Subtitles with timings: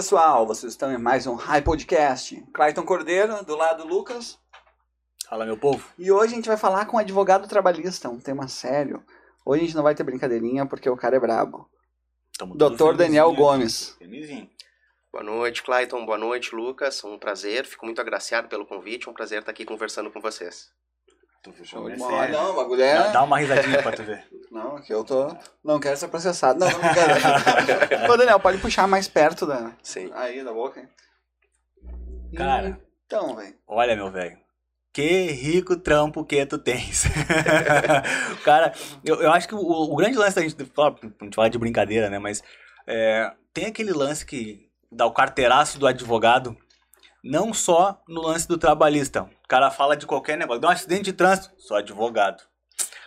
[0.00, 0.46] Pessoal.
[0.46, 2.42] Vocês estão em mais um High Podcast.
[2.54, 4.38] Clayton Cordeiro, do lado Lucas.
[5.28, 5.86] Fala, meu povo.
[5.98, 9.04] E hoje a gente vai falar com um advogado trabalhista, um tema sério.
[9.44, 11.68] Hoje a gente não vai ter brincadeirinha porque o cara é brabo.
[12.38, 13.94] Tamo Doutor Daniel Gomes.
[13.98, 14.48] Felizinho.
[15.12, 16.06] Boa noite, Clayton.
[16.06, 17.04] Boa noite, Lucas.
[17.04, 17.66] Um prazer.
[17.66, 19.10] Fico muito agraciado pelo convite.
[19.10, 20.70] Um prazer estar aqui conversando com vocês.
[21.42, 22.34] Tu fechou, é Não, sério.
[22.34, 22.94] não, o bagulho é...
[22.94, 24.26] Dá, dá uma risadinha pra tu ver.
[24.52, 25.34] Não, aqui eu tô...
[25.64, 26.58] Não quero ser processado.
[26.58, 28.10] Não, não quero.
[28.12, 29.72] Ô, Daniel, pode puxar mais perto da...
[29.80, 30.10] Sim.
[30.12, 30.88] Aí, da boca.
[32.36, 32.80] Cara.
[33.06, 33.54] Então, velho.
[33.66, 34.36] Olha, meu velho.
[34.92, 37.04] Que rico trampo que tu tens.
[38.44, 38.72] cara,
[39.04, 42.10] eu, eu acho que o, o grande lance da gente a gente falar de brincadeira,
[42.10, 42.18] né?
[42.18, 42.42] Mas
[42.88, 46.56] é, tem aquele lance que dá o carteiraço do advogado,
[47.22, 49.22] não só no lance do trabalhista.
[49.22, 50.60] O cara fala de qualquer negócio.
[50.60, 52.40] Deu um acidente de trânsito, sou advogado.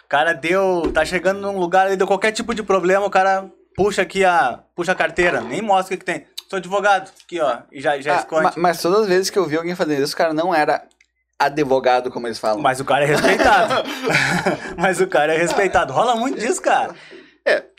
[0.05, 0.91] O cara deu.
[0.93, 4.59] tá chegando num lugar, ele deu qualquer tipo de problema, o cara puxa aqui a.
[4.75, 6.27] puxa a carteira, nem mostra o que, que tem.
[6.49, 8.43] Sou advogado, aqui ó, e já, já Ah, esconde.
[8.43, 10.83] ma- mas todas as vezes que eu vi alguém fazendo isso, o cara não era
[11.39, 12.61] advogado, como eles falam.
[12.61, 13.73] Mas o cara é respeitado.
[14.77, 15.91] Mas o cara é respeitado.
[15.91, 16.93] Rola muito disso, cara.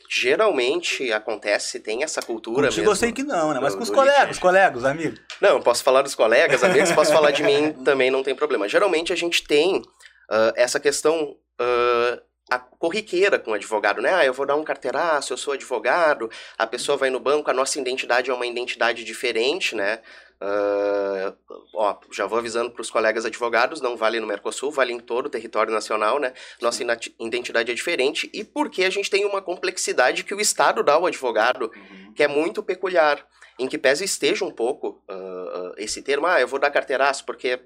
[0.08, 2.92] Geralmente acontece, tem essa cultura Contigo mesmo.
[2.92, 3.60] eu sei que não, né?
[3.60, 5.20] Mas do- com os colegas, os colegas, os amigos.
[5.40, 8.68] Não, posso falar dos colegas, amigos, posso falar de mim também, não tem problema.
[8.68, 9.82] Geralmente a gente tem
[10.30, 12.18] ah, essa questão ah,
[12.50, 14.12] a corriqueira com o advogado, né?
[14.14, 17.54] Ah, eu vou dar um carteiraço, eu sou advogado, a pessoa vai no banco, a
[17.54, 20.00] nossa identidade é uma identidade diferente, né?
[20.46, 21.32] Ah,
[21.72, 25.26] ó, já vou avisando para os colegas advogados, não vale no Mercosul, vale em todo
[25.26, 26.34] o território nacional, né?
[26.60, 26.82] Nossa
[27.18, 31.06] identidade é diferente e porque a gente tem uma complexidade que o Estado dá ao
[31.06, 31.72] advogado
[32.14, 33.26] que é muito peculiar,
[33.58, 37.58] em que pese esteja um pouco ah, esse termo, ah, eu vou dar carteiraço porque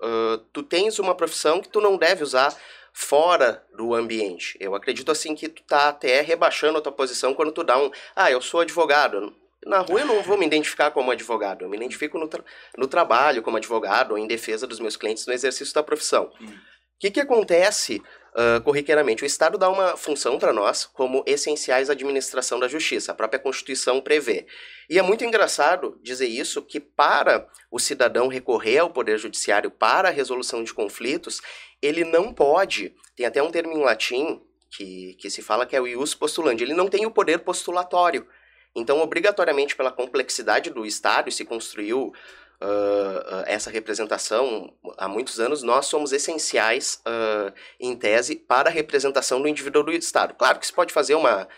[0.00, 2.56] ah, tu tens uma profissão que tu não deve usar
[2.92, 4.56] fora do ambiente.
[4.60, 7.90] Eu acredito assim que tu tá até rebaixando a tua posição quando tu dá um,
[8.14, 9.34] ah, eu sou advogado.
[9.66, 12.44] Na rua eu não vou me identificar como advogado, eu me identifico no, tra-
[12.78, 16.32] no trabalho como advogado ou em defesa dos meus clientes no exercício da profissão.
[16.40, 18.02] O que, que acontece
[18.34, 19.22] ah, corriqueiramente?
[19.22, 23.38] O Estado dá uma função para nós como essenciais à administração da justiça, a própria
[23.38, 24.46] Constituição prevê.
[24.88, 30.08] E é muito engraçado dizer isso, que para o cidadão recorrer ao Poder Judiciário para
[30.08, 31.40] a resolução de conflitos,
[31.82, 34.40] ele não pode, tem até um termo em latim
[34.70, 38.26] que, que se fala que é o ius postulandi, ele não tem o poder postulatório.
[38.74, 42.12] Então, obrigatoriamente, pela complexidade do Estado, se construiu
[42.60, 49.40] ah, essa representação há muitos anos, nós somos essenciais, ah, em tese, para a representação
[49.40, 50.34] do indivíduo do Estado.
[50.34, 51.48] Claro que se pode fazer uma,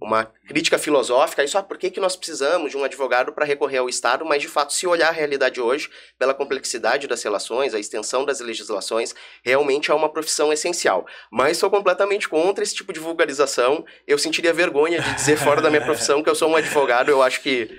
[0.00, 3.78] uma crítica filosófica, isso, ah, por que, que nós precisamos de um advogado para recorrer
[3.78, 5.88] ao Estado, mas de fato, se olhar a realidade hoje,
[6.18, 11.06] pela complexidade das relações, a extensão das legislações, realmente é uma profissão essencial.
[11.30, 13.84] Mas sou completamente contra esse tipo de vulgarização.
[14.06, 17.22] Eu sentiria vergonha de dizer fora da minha profissão que eu sou um advogado, eu
[17.22, 17.70] acho que,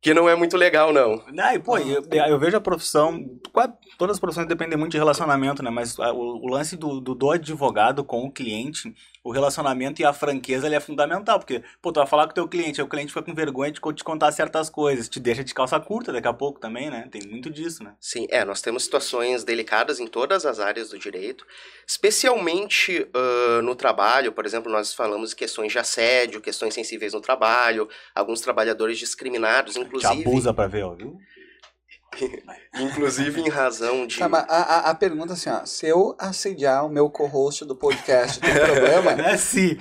[0.00, 1.22] que não é muito legal, não.
[1.38, 3.24] Ah, e, pô, eu, eu vejo a profissão.
[3.52, 5.70] quase Todas as profissões dependem muito de relacionamento, né?
[5.70, 10.04] Mas ah, o, o lance do, do, do advogado com o cliente, o relacionamento e
[10.04, 11.38] a franqueza ele é fundamental.
[11.38, 13.72] Porque, pô, tu vai falar com o teu cliente, aí o cliente fica com vergonha
[13.72, 17.08] de te contar certas coisas, te deixa de calça curta daqui a pouco também, né?
[17.10, 17.94] Tem muito disso, né?
[18.00, 21.46] Sim, é, nós temos situações delicadas em todas as áreas do direito,
[21.86, 27.20] especialmente ah, no trabalho, por exemplo, nós falamos de questões de assédio, questões sensíveis no
[27.20, 31.18] trabalho, alguns trabalhadores discriminados, Te inclusive, abusa pra ver, ó, viu?
[32.80, 34.18] inclusive em razão de...
[34.18, 35.64] Tá, mas a, a, a pergunta assim, ó.
[35.64, 39.12] Se eu assediar o meu co-host do podcast, tem problema?
[39.12, 39.78] É sim.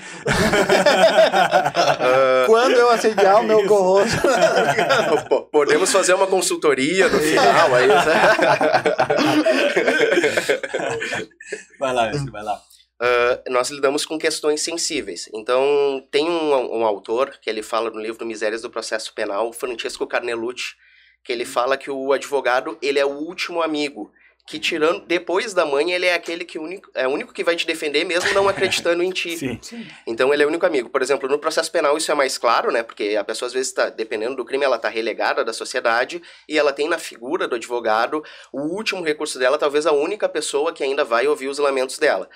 [2.45, 4.15] Quando eu assediar o meu co-host...
[5.29, 7.95] Po- Podemos fazer uma consultoria no final aí, né?
[11.79, 12.61] vai lá, Mestre, vai lá.
[12.99, 15.29] Ah, nós lidamos com questões sensíveis.
[15.33, 20.05] Então, tem um, um autor que ele fala no livro Misérias do Processo Penal, Francesco
[20.07, 20.75] Carnelucci,
[21.23, 24.11] que ele fala que o advogado ele é o último amigo.
[24.47, 27.53] Que tirando depois da mãe, ele é aquele que único, é o único que vai
[27.53, 29.35] te defender, mesmo não acreditando em ti.
[29.61, 29.85] Sim.
[30.07, 30.89] Então ele é o único amigo.
[30.89, 32.81] Por exemplo, no processo penal isso é mais claro, né?
[32.81, 36.57] Porque a pessoa às vezes está, dependendo do crime, ela está relegada da sociedade e
[36.57, 38.23] ela tem na figura do advogado
[38.53, 42.29] o último recurso dela, talvez a única pessoa que ainda vai ouvir os lamentos dela.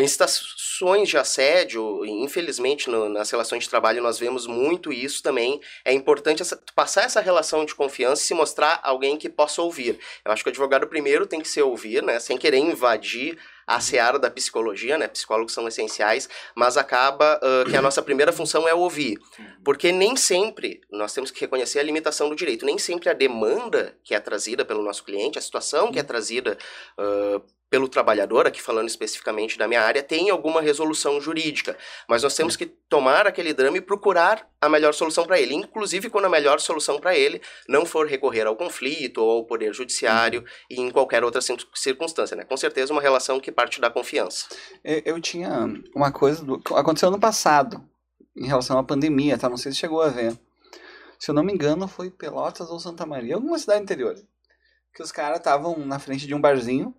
[0.00, 5.60] Em situações de assédio, infelizmente no- nas relações de trabalho nós vemos muito isso também.
[5.84, 9.98] É importante essa- passar essa relação de confiança e se mostrar alguém que possa ouvir.
[10.24, 12.20] Eu acho que o advogado primeiro tem que se ouvir, né?
[12.20, 13.36] Sem querer invadir
[13.66, 15.08] a seara da psicologia, né?
[15.08, 19.18] Psicólogos são essenciais, mas acaba ah, que a nossa primeira função é ouvir.
[19.64, 23.96] Porque nem sempre, nós temos que reconhecer a limitação do direito, nem sempre a demanda
[24.04, 26.56] que é trazida pelo nosso cliente, a situação que é trazida
[26.96, 27.40] ah,
[27.74, 31.76] pelo trabalhador, aqui falando especificamente da minha área, tem alguma resolução jurídica.
[32.08, 35.54] Mas nós temos que tomar aquele drama e procurar a melhor solução para ele.
[35.54, 39.74] Inclusive, quando a melhor solução para ele não for recorrer ao conflito ou ao poder
[39.74, 40.46] judiciário uhum.
[40.70, 41.40] e em qualquer outra
[41.74, 42.36] circunstância.
[42.36, 42.44] Né?
[42.44, 44.46] Com certeza, uma relação que parte da confiança.
[44.84, 45.66] Eu tinha
[45.96, 46.44] uma coisa.
[46.44, 46.62] Do...
[46.76, 47.82] Aconteceu no passado,
[48.36, 49.48] em relação à pandemia, tá?
[49.48, 50.38] Não sei se chegou a ver.
[51.18, 54.14] Se eu não me engano, foi Pelotas ou Santa Maria, alguma cidade interior.
[54.94, 56.94] Que os caras estavam na frente de um barzinho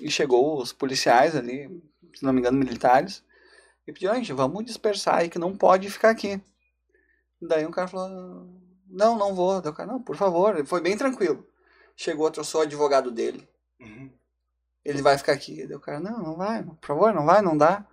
[0.00, 1.68] e chegou os policiais ali,
[2.14, 3.24] se não me engano, militares,
[3.86, 6.40] e pediu, gente, vamos dispersar aí que não pode ficar aqui.
[7.40, 8.46] Daí um cara falou,
[8.86, 9.60] não, não vou.
[9.62, 10.56] Daí o cara, não, por favor.
[10.56, 11.46] Ele foi bem tranquilo.
[11.96, 13.48] Chegou, trouxe o advogado dele.
[13.80, 14.12] Uhum.
[14.84, 15.66] Ele vai ficar aqui.
[15.66, 17.86] Daí o cara, não, não vai, por favor, não vai, não dá.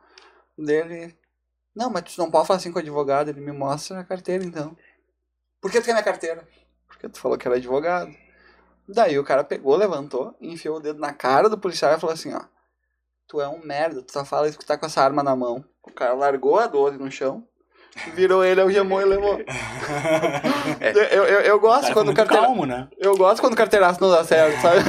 [0.58, 1.18] Dele,
[1.76, 3.30] não, mas tu não pode falar assim com o advogado.
[3.30, 4.76] Ele me mostra a carteira então.
[5.62, 6.48] Por que tu quer minha carteira?
[6.88, 8.16] Porque tu falou que era advogado.
[8.88, 12.34] Daí o cara pegou, levantou, enfiou o dedo na cara do policial e falou assim,
[12.34, 12.42] ó.
[13.28, 15.66] Tu é um merda, tu só fala isso que tá com essa arma na mão.
[15.84, 17.44] O cara largou a 12 no chão,
[18.14, 19.40] virou ele, algemou e levou.
[20.80, 20.92] É.
[20.92, 22.44] Eu, eu, eu gosto quando o carteira...
[22.44, 22.88] calmo, né?
[22.98, 24.82] Eu gosto quando o carteiraço não dá certo, sabe?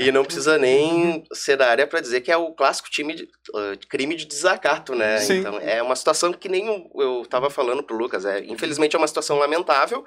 [0.00, 3.22] e não precisa nem ser da área para dizer que é o clássico time de,
[3.22, 5.18] uh, crime de desacato, né?
[5.18, 5.38] Sim.
[5.38, 8.24] Então é uma situação que nem eu, eu tava falando pro Lucas.
[8.24, 10.04] É, infelizmente é uma situação lamentável.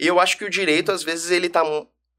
[0.00, 1.62] E eu acho que o direito, às vezes, ele tá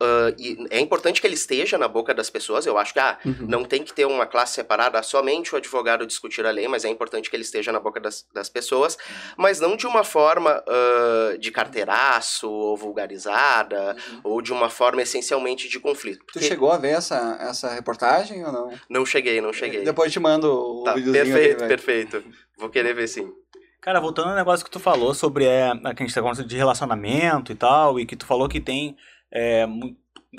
[0.02, 2.66] Uh, e é importante que ele esteja na boca das pessoas.
[2.66, 3.46] Eu acho que ah, uhum.
[3.48, 6.90] não tem que ter uma classe separada, somente o advogado discutir a lei, mas é
[6.90, 8.98] importante que ele esteja na boca das, das pessoas,
[9.38, 14.22] mas não de uma forma uh, de carteiraço ou vulgarizada, uhum.
[14.24, 16.26] ou de uma forma essencialmente de conflito.
[16.26, 16.40] Porque...
[16.40, 18.74] Tu chegou a ver essa, essa reportagem ou não?
[18.90, 19.84] Não cheguei, não cheguei.
[19.84, 22.24] Depois te mando o tá, Perfeito, perfeito.
[22.58, 23.32] Vou querer ver sim.
[23.80, 26.56] Cara, voltando ao negócio que tu falou sobre é, que a gente tá falando de
[26.56, 28.96] relacionamento e tal, e que tu falou que tem
[29.34, 29.68] é,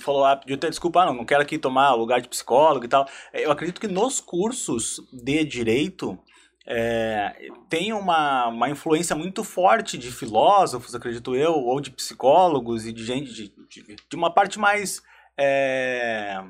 [0.00, 2.88] falou, ah, pediu até desculpa, ah, não, não quero aqui tomar lugar de psicólogo e
[2.88, 3.06] tal.
[3.32, 6.18] Eu acredito que nos cursos de direito
[6.66, 7.34] é,
[7.68, 13.04] tem uma, uma influência muito forte de filósofos, acredito eu, ou de psicólogos e de
[13.04, 15.02] gente de, de, de uma parte mais.
[15.36, 16.40] É,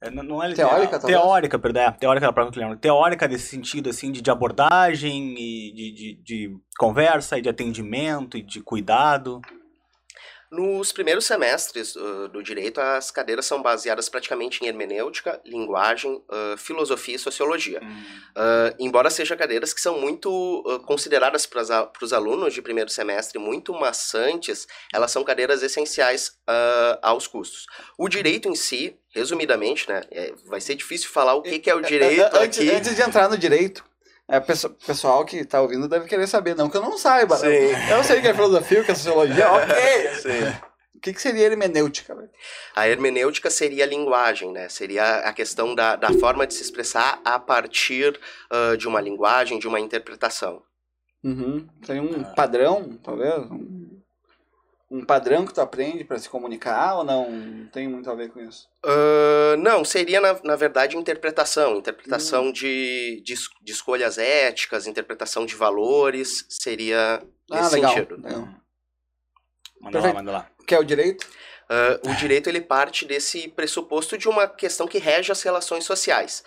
[0.00, 4.22] é não é teórica, teórica, perdão, é, teórica da própria teórica desse sentido assim de,
[4.22, 9.40] de abordagem e de, de, de conversa e de atendimento e de cuidado.
[10.50, 16.56] Nos primeiros semestres uh, do direito, as cadeiras são baseadas praticamente em hermenêutica, linguagem, uh,
[16.56, 17.80] filosofia e sociologia.
[17.82, 17.88] Uhum.
[17.90, 20.28] Uh, embora sejam cadeiras que são muito
[20.86, 26.38] consideradas para os alunos de primeiro semestre muito maçantes, elas são cadeiras essenciais
[27.02, 27.66] aos cursos.
[27.98, 31.74] O direito em si, resumidamente, né, é, vai ser difícil falar o que, que é
[31.74, 32.70] o direito antes, aqui.
[32.70, 33.84] Antes de entrar no direito,
[34.28, 37.36] é, pessoal que tá ouvindo deve querer saber, não que eu não saiba.
[37.36, 37.46] Sim.
[37.46, 40.14] Eu não sei o que é filosofia, o que é sociologia, ok.
[40.20, 40.68] Sim.
[40.94, 42.14] O que, que seria hermenêutica?
[42.74, 44.68] A hermenêutica seria a linguagem, né?
[44.68, 48.18] Seria a questão da, da forma de se expressar a partir
[48.52, 50.60] uh, de uma linguagem, de uma interpretação.
[51.22, 51.66] Uhum.
[51.86, 53.32] Tem um padrão, talvez?
[53.50, 53.87] Um
[54.90, 58.40] um padrão que tu aprende para se comunicar ou não tem muito a ver com
[58.40, 58.68] isso?
[58.84, 62.52] Uh, não, seria na, na verdade interpretação, interpretação hum.
[62.52, 68.16] de, de, de, escolhas éticas, interpretação de valores, seria ah, nesse legal, sentido.
[68.16, 68.48] Legal.
[69.80, 70.50] Manda lá, manda lá.
[70.66, 71.26] Que é o direito?
[71.70, 76.42] Uh, o direito ele parte desse pressuposto de uma questão que rege as relações sociais.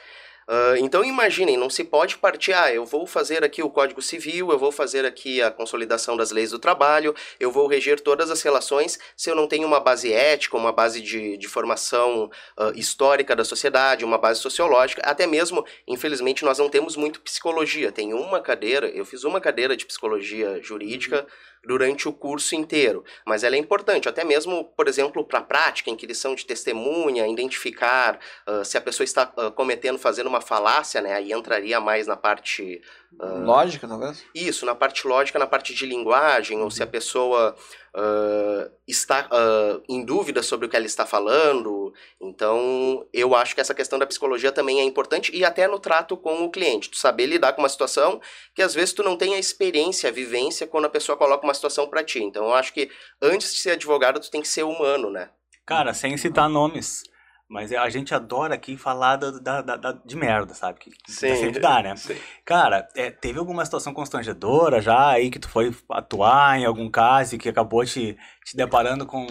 [0.52, 4.52] Uh, então imaginem, não se pode partir, ah, eu vou fazer aqui o Código Civil,
[4.52, 8.42] eu vou fazer aqui a consolidação das leis do trabalho, eu vou reger todas as
[8.42, 12.30] relações se eu não tenho uma base ética, uma base de, de formação
[12.60, 17.90] uh, histórica da sociedade, uma base sociológica, até mesmo, infelizmente, nós não temos muito psicologia.
[17.90, 21.22] Tem uma cadeira, eu fiz uma cadeira de psicologia jurídica.
[21.22, 23.04] Uhum durante o curso inteiro.
[23.26, 26.36] Mas ela é importante, até mesmo, por exemplo, para a prática, em que eles são
[26.36, 31.14] de testemunha, identificar uh, se a pessoa está uh, cometendo, fazendo uma falácia, né?
[31.14, 32.82] Aí entraria mais na parte
[33.20, 34.24] Uh, lógica, talvez?
[34.34, 36.92] Isso, na parte lógica, na parte de linguagem, ou se a uhum.
[36.92, 37.56] pessoa
[37.96, 41.94] uh, está uh, em dúvida sobre o que ela está falando.
[42.20, 46.16] Então, eu acho que essa questão da psicologia também é importante, e até no trato
[46.16, 46.90] com o cliente.
[46.90, 48.22] Tu saber lidar com uma situação
[48.56, 51.54] que às vezes tu não tem a experiência, a vivência, quando a pessoa coloca uma
[51.54, 52.24] situação para ti.
[52.24, 52.90] Então, eu acho que
[53.22, 55.30] antes de ser advogado, tu tem que ser humano, né?
[55.66, 57.04] Cara, sem citar nomes.
[57.52, 60.80] Mas a gente adora aqui falar da, da, da, de merda, sabe?
[60.80, 61.36] Que Sim.
[61.36, 61.98] sempre dá, né?
[61.98, 62.16] Sim.
[62.46, 67.36] Cara, é, teve alguma situação constrangedora já aí que tu foi atuar em algum caso
[67.36, 69.28] e que acabou te, te deparando com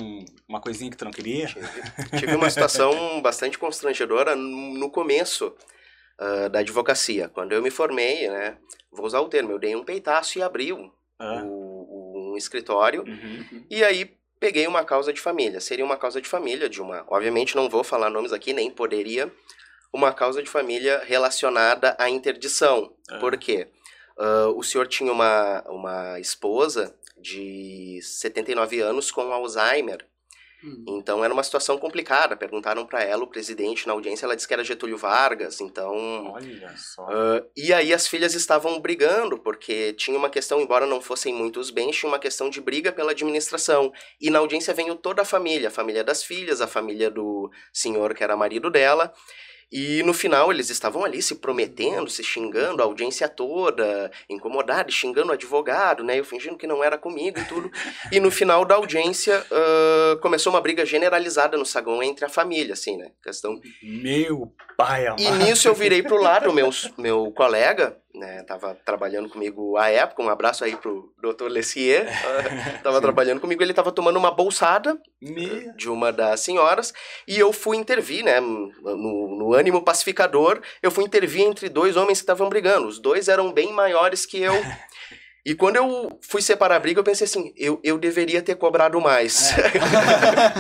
[0.47, 1.47] uma coisinha que tu não queria?
[1.47, 2.93] Tive, tive uma situação
[3.25, 5.57] bastante constrangedora no começo
[6.21, 7.27] uh, da advocacia.
[7.31, 8.59] Quando eu me formei, né?
[8.93, 11.43] Vou usar o termo, eu dei um peitaço e abri um, ah.
[11.43, 13.03] o, um escritório.
[13.03, 13.65] Uhum.
[13.71, 15.61] E aí peguei uma causa de família.
[15.61, 17.05] Seria uma causa de família de uma.
[17.09, 19.31] Obviamente não vou falar nomes aqui, nem poderia.
[19.93, 22.93] uma causa de família relacionada à interdição.
[23.09, 23.19] Ah.
[23.19, 23.69] Por quê?
[24.17, 30.07] Ah, o senhor tinha uma, uma esposa de 79 anos com Alzheimer.
[30.63, 30.85] Hum.
[30.89, 32.37] Então era uma situação complicada.
[32.37, 35.61] Perguntaram para ela, o presidente, na audiência, ela disse que era Getúlio Vargas.
[35.61, 36.33] Então.
[36.33, 37.07] Olha só.
[37.09, 41.71] ah, e aí as filhas estavam brigando, porque tinha uma questão, embora não fossem muitos
[41.71, 43.93] bens, tinha uma questão de briga pela administração.
[44.21, 48.15] E na audiência veio toda a família, a família das filhas, a família do senhor
[48.15, 49.13] que era marido dela.
[49.73, 55.31] E no final eles estavam ali se prometendo, se xingando, a audiência toda, incomodada, xingando
[55.31, 56.19] o advogado, né?
[56.19, 57.71] Eu fingindo que não era comigo e tudo.
[58.11, 62.73] E no final da audiência ah, começou uma briga generalizada no saguão entre a família,
[62.73, 63.13] assim, né?
[63.23, 65.23] Questão Meu pai amado.
[65.23, 70.23] e nisso eu virei pro lado, meu, meu colega, né, tava trabalhando comigo à época,
[70.23, 71.47] um abraço aí pro Dr.
[71.49, 72.07] Lessier,
[72.85, 75.73] tava trabalhando comigo, ele tava tomando uma bolsada Me...
[75.75, 76.93] de uma das senhoras,
[77.27, 82.19] e eu fui intervir, né, no, no ânimo pacificador, eu fui intervir entre dois homens
[82.19, 84.55] que estavam brigando, os dois eram bem maiores que eu,
[85.45, 89.01] e quando eu fui separar a briga, eu pensei assim, eu, eu deveria ter cobrado
[89.01, 89.55] mais.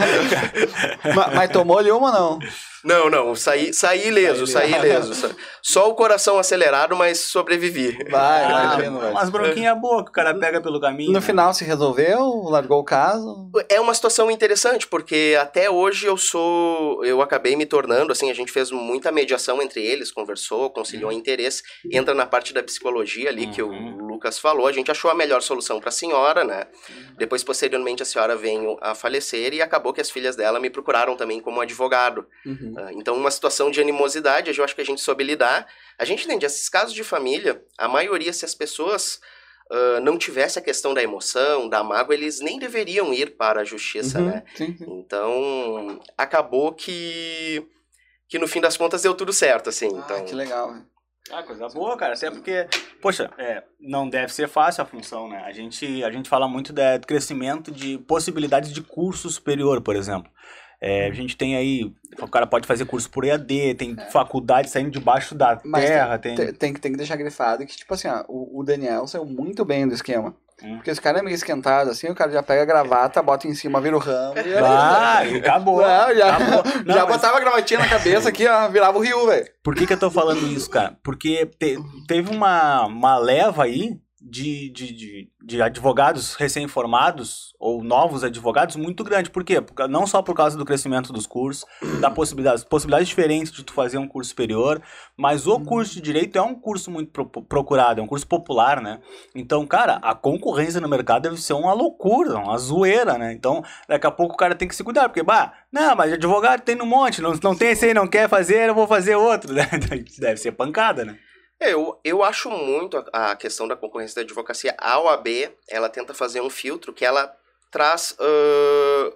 [1.14, 2.38] Ma- mas tomou-lhe uma ou não?
[2.84, 5.14] Não, não, saí, saí ileso, saí ileso.
[5.14, 5.30] Sa-
[5.62, 7.96] Só o coração acelerado, mas sobrevivi.
[8.10, 8.90] Vai, Ah, velho.
[9.10, 11.08] umas bronquinhas boas que o cara pega pelo caminho.
[11.12, 11.20] No né?
[11.20, 13.50] final se resolveu, largou o caso.
[13.68, 17.04] É uma situação interessante, porque até hoje eu sou.
[17.04, 21.62] Eu acabei me tornando, assim, a gente fez muita mediação entre eles, conversou, conciliou interesse,
[21.92, 24.06] entra na parte da psicologia ali que o Uhum.
[24.06, 24.66] Lucas falou.
[24.66, 26.66] A gente achou a melhor solução para a senhora, né?
[27.18, 31.16] Depois, posteriormente, a senhora veio a falecer e acabou que as filhas dela me procuraram
[31.16, 32.26] também como advogado.
[32.46, 32.69] Uhum.
[32.76, 35.66] Ah, Então, uma situação de animosidade, eu acho que a gente soube lidar.
[35.98, 39.20] A gente entende, esses casos de família, a maioria, se as pessoas
[39.70, 43.64] ah, não tivessem a questão da emoção, da mágoa, eles nem deveriam ir para a
[43.64, 44.42] justiça, Uhum, né?
[44.54, 44.84] Sim, sim.
[44.88, 47.66] Então, acabou que,
[48.28, 49.88] que no fim das contas deu tudo certo, assim.
[49.94, 50.72] Ah, Então, que legal.
[50.72, 50.86] velho.
[51.30, 52.14] Ah, coisa boa, cara.
[52.14, 52.66] Até porque,
[53.00, 55.38] poxa, é, não deve ser fácil a função, né?
[55.46, 60.28] A gente, a gente fala muito do crescimento de possibilidades de curso superior, por exemplo.
[60.80, 64.90] É, a gente tem aí, o cara pode fazer curso por EAD, tem faculdade saindo
[64.90, 66.34] debaixo da Mas terra, tem...
[66.34, 69.26] Tem, tem, que- tem que deixar grifado que, tipo assim, ó, o, o Daniel saiu
[69.26, 70.34] muito bem do esquema.
[70.62, 70.76] Hum.
[70.76, 73.54] Porque esse cara é meio esquentado, assim, o cara já pega a gravata, bota em
[73.54, 74.36] cima, vira o ramo.
[74.36, 75.80] E aí, Ah, e acabou.
[75.82, 76.62] Não, já, acabou.
[76.84, 79.46] Não, já mas botava a gravatinha na cabeça aqui, ó, virava o rio, velho.
[79.62, 80.96] Por que, que eu tô falando isso, cara?
[81.02, 88.22] Porque te- teve uma, uma leva aí de, de, de, de advogados recém-formados ou novos
[88.22, 89.30] advogados muito grande.
[89.30, 89.60] Por quê?
[89.60, 91.64] Porque não só por causa do crescimento dos cursos,
[92.00, 94.82] da possibilidade, possibilidades diferentes de tu fazer um curso superior,
[95.16, 98.82] mas o curso de direito é um curso muito pro- procurado, é um curso popular,
[98.82, 99.00] né?
[99.34, 103.32] Então, cara, a concorrência no mercado deve ser uma loucura, uma zoeira, né?
[103.32, 106.60] Então, daqui a pouco o cara tem que se cuidar, porque, bah, não, mas advogado
[106.60, 109.52] tem no monte, não, não tem esse aí, não quer fazer, eu vou fazer outro,
[109.54, 109.66] né?
[110.18, 111.18] Deve ser pancada, né?
[111.60, 114.74] É, eu, eu acho muito a, a questão da concorrência da advocacia.
[114.78, 115.28] A OAB,
[115.68, 117.36] ela tenta fazer um filtro que ela
[117.70, 119.12] traz ãh,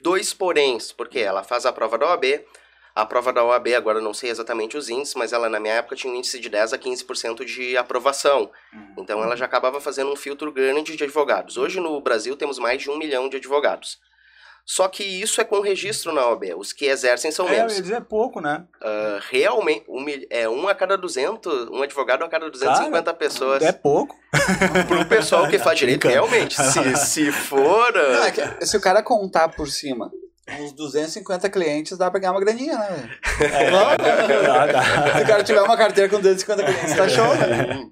[0.00, 2.24] dois poréns, porque ela faz a prova da OAB,
[2.94, 5.74] a prova da OAB, agora eu não sei exatamente os índices, mas ela na minha
[5.74, 8.50] época tinha um índice de 10 a 15% de aprovação.
[8.96, 11.56] Então ela já acabava fazendo um filtro grande de advogados.
[11.56, 13.98] Hoje no Brasil temos mais de um milhão de advogados.
[14.70, 16.54] Só que isso é com registro na OAB.
[16.58, 17.74] Os que exercem são É, menos.
[17.76, 18.64] ia dizer pouco, né?
[18.82, 23.62] Ah, realmente, um, é um a cada 200, um advogado a cada 250 pessoas.
[23.62, 24.14] É pouco.
[24.86, 26.54] Pro pessoal que faz direito, realmente.
[26.54, 27.96] Se, se for.
[27.96, 30.10] ah, Não, é que se o cara contar por cima
[30.60, 32.88] uns 250 clientes, dá pra ganhar uma graninha, né,
[33.38, 33.54] velho?
[33.54, 35.16] É, dá, dá.
[35.16, 37.86] Se o cara tiver uma carteira com 250 clientes, tá show, né?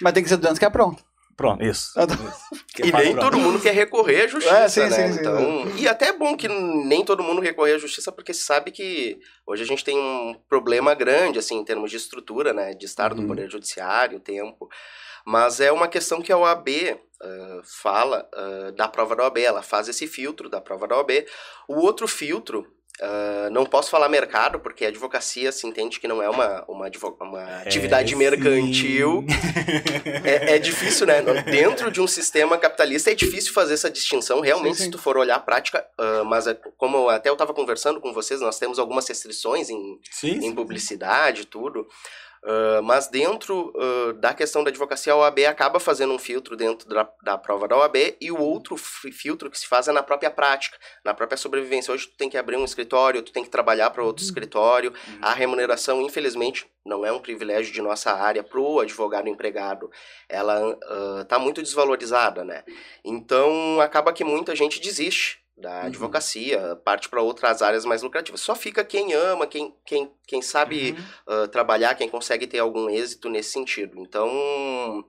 [0.00, 1.02] Mas tem que ser 200 que é pronto.
[1.36, 1.92] Pronto, isso.
[2.74, 3.20] Que E nem pronto.
[3.20, 4.90] todo mundo quer recorrer à justiça, É, sim, né?
[4.90, 5.20] sim, sim.
[5.20, 8.70] então, e até é bom que nem todo mundo recorrer à justiça, porque se sabe
[8.72, 12.74] que hoje a gente tem um problema grande, assim, em termos de estrutura, né?
[12.74, 13.22] De estar Uhum.
[13.22, 14.68] no Poder Judiciário, tempo.
[15.24, 16.68] Mas é uma questão que a OAB
[17.22, 21.24] ah, fala ah, da prova da OAB, ela faz esse filtro da prova da OAB.
[21.68, 22.66] O outro filtro,
[23.00, 26.90] ah, não posso falar mercado, porque a advocacia se entende que não é uma, uma,
[27.20, 29.24] uma atividade É, mercantil.
[30.24, 31.20] É, é difícil, né?
[31.44, 34.40] Dentro de um sistema capitalista é difícil fazer essa distinção.
[34.40, 34.84] Realmente, Sim, sim.
[34.86, 38.12] se tu for olhar a prática, ah, mas é, como até eu estava conversando com
[38.12, 41.86] vocês, nós temos algumas restrições em, Sim, em publicidade e tudo.
[42.46, 46.88] Ah, mas dentro ah, da questão da advocacia, a OAB acaba fazendo um filtro dentro
[46.88, 50.02] da, da prova da OAB e o outro fi- filtro que se faz é na
[50.02, 51.92] própria prática, na própria sobrevivência.
[51.92, 54.92] Hoje tu tem que abrir um escritório, tu tem que trabalhar para outro escritório.
[55.22, 59.90] A remuneração, infelizmente, não é um privilégio de nossa área para o advogado empregado.
[60.28, 60.76] Ela
[61.22, 62.62] está muito desvalorizada, né?
[63.02, 65.86] Então acaba que muita gente desiste da Uhum.
[65.86, 68.40] advocacia, parte para outras áreas mais lucrativas.
[68.40, 70.92] Só fica quem ama, quem, quem, quem sabe
[71.28, 71.44] Uhum.
[71.44, 73.98] ah, trabalhar, quem consegue ter algum êxito nesse sentido.
[74.00, 75.04] Então,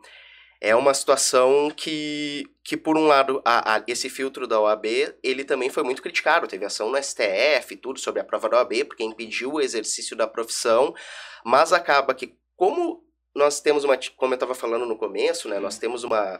[0.61, 4.85] é uma situação que, que por um lado, a- a- esse filtro da OAB,
[5.23, 6.47] ele também foi muito criticado.
[6.47, 10.27] Teve ação no STF, tudo sobre a prova da OAB, porque impediu o exercício da
[10.27, 10.93] profissão,
[11.43, 13.03] mas acaba que, como
[13.35, 16.39] nós temos uma, como eu estava falando no começo, né, nós temos uma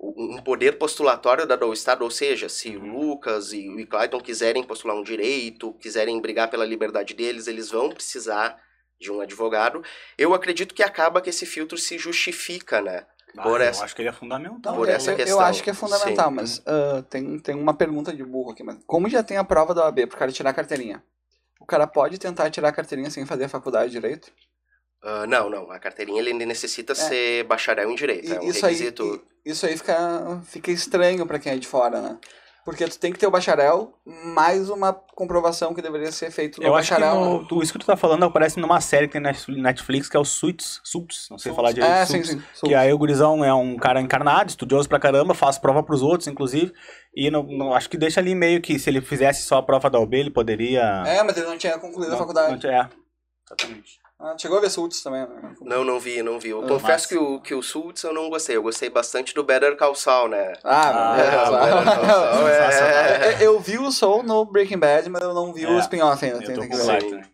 [0.00, 4.62] um poder postulatório dado ao Estado, ou seja, se o Lucas e o Clayton quiserem
[4.62, 8.60] postular um direito, quiserem brigar pela liberdade deles, eles vão precisar
[9.00, 9.82] de um advogado.
[10.16, 13.06] Eu acredito que acaba que esse filtro se justifica, né?
[13.38, 14.74] Ah, Por eu essa- acho que ele é fundamental.
[14.74, 16.34] Por eu, essa eu- questão, Eu acho que é fundamental, sim.
[16.34, 18.62] mas ah, tem, tem uma pergunta de burro aqui.
[18.62, 21.02] Mas como já tem a prova da OAB pro cara tirar a carteirinha?
[21.60, 24.30] O cara pode tentar tirar a carteirinha sem fazer a faculdade de direito?
[25.02, 25.70] Ah, não, não.
[25.70, 28.32] A carteirinha ele necessita ser bacharel em direito.
[28.32, 28.46] é um É.
[28.46, 29.24] E isso, aí, requisito.
[29.44, 32.18] e- isso aí fica, fica estranho pra quem é de fora, né?
[32.64, 36.66] Porque tu tem que ter o bacharel mais uma comprovação que deveria ser feito no
[36.66, 37.20] Eu acho que bacharel.
[37.24, 37.46] no, né?
[37.48, 39.32] tu- isso que tu tá falando aparece numa série que tem na
[39.62, 41.92] Netflix, que é o Suits, Suits, não sei falar direito.
[41.92, 42.44] É, sim, Suits.
[42.54, 42.66] sim.
[42.66, 46.26] Que aí o gurizão é um cara encarnado, estudioso pra caramba, faz prova pros outros,
[46.26, 46.72] inclusive.
[47.14, 49.88] E não, não- acho que deixa ali meio que se ele fizesse só a prova
[49.88, 51.04] da OB, ele poderia.
[51.06, 52.50] É, mas ele não tinha concluído a Não- faculdade.
[52.50, 52.88] não tinha- é,
[53.46, 54.00] exatamente.
[54.18, 55.54] Ah, chegou a ver Sults também, né?
[55.60, 56.48] Não, não vi, não vi.
[56.48, 57.08] Eu Ah, confesso massa.
[57.08, 58.56] que o, que o Suits eu não gostei.
[58.56, 60.54] Eu gostei bastante do Better Call Saul, né?
[60.64, 65.22] Ah, Ah, Better Call Saul é- Eu- Eu vi o Soul no Breaking Bad, mas
[65.22, 66.38] eu não vi o É, spin-off ainda.
[66.38, 67.28] Eu Tem, tô tem com o né?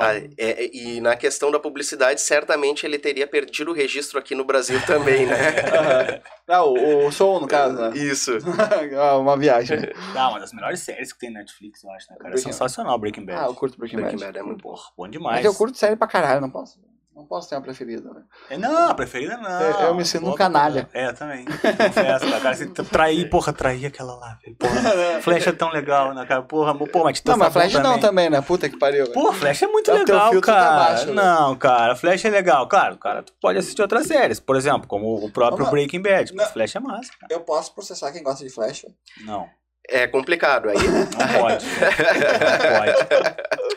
[0.00, 4.34] Ah, é- é- e na questão da publicidade, certamente ele teria perdido o registro aqui
[4.34, 5.36] no Brasil também, né?
[6.48, 7.96] Ah, o, o Soul, no caso, né?
[7.96, 8.32] Isso.
[8.98, 9.78] Ah, Uma viagem.
[10.14, 12.28] Não, uma das melhores séries que tem na Netflix, eu acho, né, cara?
[12.30, 13.38] É Breaking- sensacional Breaking Bad.
[13.38, 14.32] Ah, eu curto Breaking, Breaking Bad.
[14.32, 14.74] Bad é muito bom.
[14.96, 15.44] Bom Mas demais.
[15.44, 16.78] eu curto série pra caralho, não posso.
[17.14, 18.22] Não posso ter uma preferida, né?
[18.48, 19.60] É, Não, a preferida não.
[19.60, 20.84] Eu- eu me sinto um canalha.
[20.90, 21.44] pra- É, eu também.
[21.44, 22.40] Confesso, cara.
[22.40, 22.54] cara.
[22.54, 24.56] Se tu trair, porra, trair aquela lá, velho.
[24.56, 24.72] Porra,
[25.22, 26.40] Flash é tão legal, né, cara?
[26.42, 28.00] Porra, amor, pô, mas Não, tá mas bom Flash não também.
[28.00, 28.40] também, né?
[28.40, 29.04] Puta que pariu.
[29.04, 29.12] velho.
[29.12, 30.76] Pô, Flash é muito É legal, tá cara.
[30.84, 31.12] baixo, né?
[31.22, 32.66] não, cara, Flash é legal.
[32.66, 36.32] Claro, cara, tu pode assistir outras séries, por exemplo, como o próprio Não, Breaking Bad.
[36.34, 36.52] Mas não.
[36.54, 37.32] Flash é massa, cara.
[37.32, 38.82] Eu posso processar quem gosta de Flash?
[38.82, 38.94] velho?
[39.26, 39.46] Não,
[39.88, 40.76] É complicado aí.
[40.78, 41.06] não
[41.40, 41.66] pode.
[41.66, 42.96] não pode.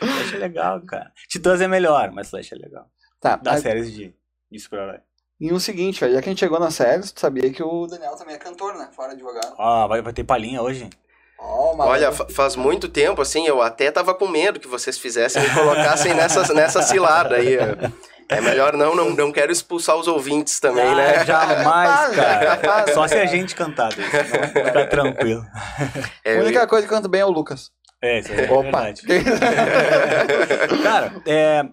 [0.00, 1.12] Flash é legal, cara.
[1.28, 2.86] Titãs é melhor, mas Flash é legal.
[3.20, 4.14] Tá, Das mas- séries de,
[4.50, 4.98] de super-herói.
[5.40, 8.14] e o seguinte, já que a gente chegou nas séries, tu sabia que o Daniel
[8.16, 8.88] também é cantor, né?
[8.94, 9.54] Fora advogado.
[9.58, 10.88] Ah, vai, vai ter palhinha hoje?
[11.38, 11.82] Maluco.
[11.82, 15.50] Olha, fa- faz muito tempo, assim, eu até tava com medo que vocês fizessem e
[15.54, 17.56] colocassem nessa, nessa cilada aí.
[18.28, 21.24] É melhor não, não, não quero expulsar os ouvintes também, Ah, né?
[21.26, 22.92] Jamais, cara.
[22.94, 24.08] Só se a gente cantar, Deus.
[24.08, 25.44] Fica tranquilo.
[26.24, 27.70] É, a única coisa que canta bem é o Lucas.
[28.02, 28.62] É, isso é Opa.
[28.62, 29.02] verdade.
[30.82, 31.64] Cara, é,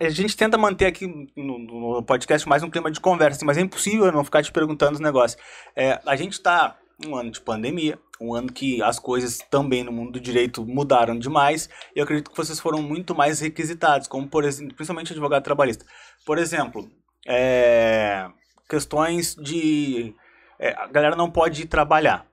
[0.00, 3.58] a, gente tenta manter aqui no, no podcast mais um clima de conversa, assim, mas
[3.58, 5.40] é impossível não ficar te perguntando os negócios.
[5.74, 9.90] É, a gente tá um ano de pandemia, um ano que as coisas também no
[9.90, 14.28] mundo do direito mudaram demais, e eu acredito que vocês foram muito mais requisitados, como
[14.28, 15.84] por exemplo, principalmente advogado trabalhista.
[16.24, 16.88] Por exemplo,
[17.26, 18.28] é,
[18.68, 20.14] questões de.
[20.58, 22.26] é, a galera não pode ir trabalhar.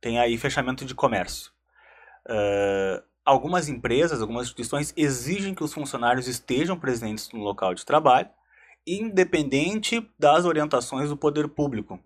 [0.00, 1.50] Tem aí fechamento de comércio.
[2.28, 8.28] Ah, algumas empresas, algumas instituições exigem que os funcionários estejam presentes no local de trabalho,
[8.86, 12.00] independente das orientações do poder público.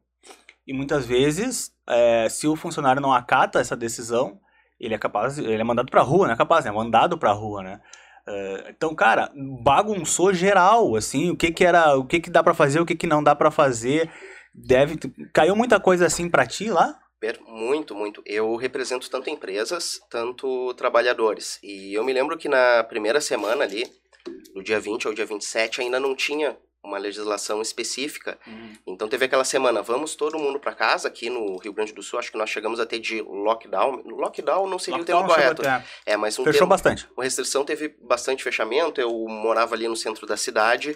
[0.67, 4.39] E muitas vezes, eh, se o funcionário não acata essa decisão,
[4.79, 7.63] ele é capaz, ele é mandado para rua, não é capaz, é mandado para rua,
[7.63, 7.81] né?
[8.27, 9.31] Eh, então, cara,
[9.63, 12.95] bagunçou geral, assim, o que que era, o que que dá para fazer, o que
[12.95, 14.11] que não dá para fazer.
[14.55, 14.97] Deve
[15.33, 16.99] caiu muita coisa assim para ti lá?
[17.47, 18.23] Muito, muito.
[18.27, 21.59] Eu represento tanto empresas, tanto trabalhadores.
[21.63, 23.85] E eu me lembro que na primeira semana ali,
[24.55, 28.39] no dia 20 ou dia 27, ainda não tinha uma legislação específica.
[28.87, 32.19] Então teve aquela semana, vamos todo mundo para casa, aqui no Rio Grande do Sul,
[32.19, 34.03] acho que nós chegamos a ter de lockdown.
[34.05, 35.63] Lockdown não seria o termo Lockdown correto.
[35.63, 37.09] até- É, mas um Fechou termo, bastante.
[37.17, 39.01] uma restrição teve bastante fechamento.
[39.01, 40.95] Eu morava ali no centro da cidade.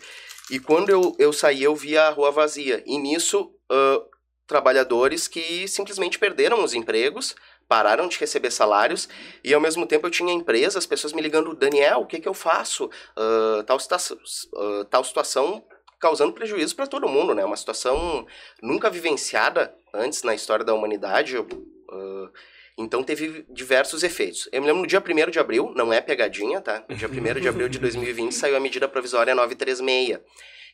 [0.51, 2.83] E quando eu, eu saí, eu via a rua vazia.
[2.87, 4.01] E nisso, ãh,
[4.49, 7.37] trabalhadores que simplesmente perderam os empregos,
[7.69, 9.09] pararam de receber salários.
[9.45, 12.35] E ao mesmo tempo eu tinha empresas, pessoas me ligando: Daniel, o que, que eu
[12.35, 12.91] faço?
[13.17, 14.19] Ãh, tal, situação,
[14.57, 15.65] ãh, tal situação
[16.01, 17.45] causando prejuízo para todo mundo, né?
[17.45, 18.27] Uma situação
[18.63, 21.37] nunca vivenciada antes na história da humanidade.
[21.37, 22.31] ãh,
[22.79, 24.49] então teve diversos efeitos.
[24.53, 26.85] Eu me lembro no dia 1 de abril, não é pegadinha, tá?
[26.89, 30.21] No dia 1 de abril de 2020 saiu a medida provisória 936.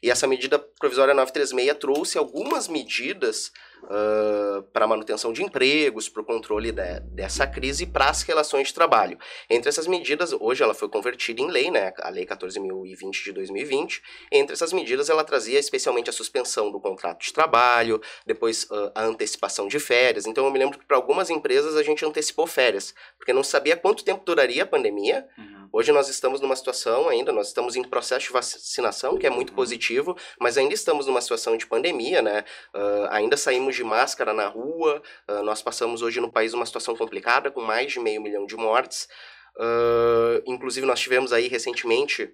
[0.05, 3.51] E essa medida provisória 936 trouxe algumas medidas
[3.85, 8.69] uh, para manutenção de empregos, para o controle de, dessa crise e para as relações
[8.69, 9.19] de trabalho.
[9.49, 14.03] Entre essas medidas, hoje ela foi convertida em lei, né, a Lei 14.020 de 2020.
[14.31, 19.05] Entre essas medidas, ela trazia especialmente a suspensão do contrato de trabalho, depois uh, a
[19.05, 20.27] antecipação de férias.
[20.27, 23.77] Então eu me lembro que para algumas empresas a gente antecipou férias, porque não sabia
[23.77, 25.27] quanto tempo duraria a pandemia.
[25.39, 25.69] Uhum.
[25.73, 29.51] Hoje nós estamos numa situação ainda, nós estamos em processo de vacinação, que é muito
[29.51, 29.57] uhum.
[29.95, 32.45] Positivo, mas ainda estamos numa situação de pandemia, né?
[32.75, 36.97] Uh, ainda saímos de máscara na rua, uh, nós passamos hoje no país uma situação
[36.97, 39.09] complicada, com mais de meio milhão de mortes.
[39.57, 42.31] Uh, inclusive, nós tivemos aí recentemente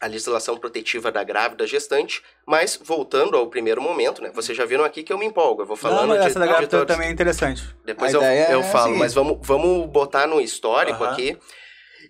[0.00, 4.30] a legislação protetiva da grávida gestante, mas voltando ao primeiro momento, né?
[4.34, 6.46] Vocês já viram aqui que eu me empolgo, eu vou falando Não, mas essa de,
[6.46, 7.62] da grávida também é interessante.
[7.84, 11.36] Depois eu, eu é falo, mas vamos, vamos botar no histórico aqui.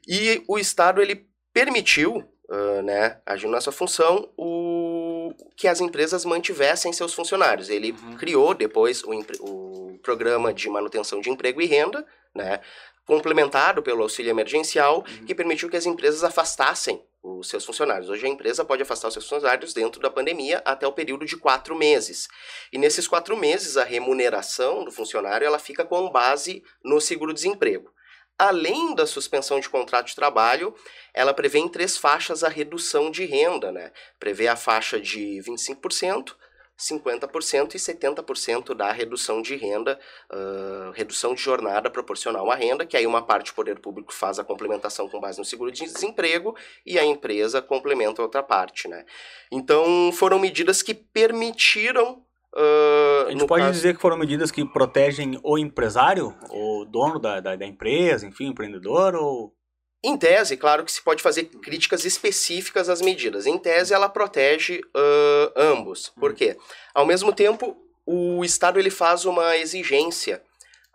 [0.07, 6.93] E o Estado, ele permitiu, uh, né, agindo nessa função, o, que as empresas mantivessem
[6.93, 7.71] seus funcionários.
[7.71, 8.17] Ele uhum.
[8.17, 12.61] criou depois o, o programa de manutenção de emprego e renda, né,
[13.07, 15.25] complementado pelo auxílio emergencial, uhum.
[15.25, 18.09] que permitiu que as empresas afastassem os seus funcionários.
[18.09, 21.37] Hoje a empresa pode afastar os seus funcionários dentro da pandemia até o período de
[21.37, 22.29] quatro meses.
[22.73, 27.93] E nesses quatro meses, a remuneração do funcionário ela fica com base no seguro-desemprego.
[28.41, 30.75] Além da suspensão de contrato de trabalho,
[31.13, 33.93] ela prevê em três faixas a redução de renda, né?
[34.19, 36.35] Prevê a faixa de 25%,
[36.75, 40.01] 50% e 70% da redução de renda,
[40.33, 44.39] uh, redução de jornada proporcional à renda, que aí uma parte do poder público faz
[44.39, 48.89] a complementação com base no seguro de desemprego e a empresa complementa a outra parte,
[48.89, 49.05] né?
[49.53, 53.73] Então foram medidas que permitiram Uh, a gente pode caso...
[53.73, 58.49] dizer que foram medidas que protegem o empresário, o dono da, da, da empresa, enfim,
[58.49, 59.55] o empreendedor, ou
[60.03, 63.47] em tese, claro que se pode fazer críticas específicas às medidas.
[63.47, 66.09] Em tese, ela protege uh, ambos.
[66.19, 66.57] Por quê?
[66.95, 70.43] Ao mesmo tempo, o Estado ele faz uma exigência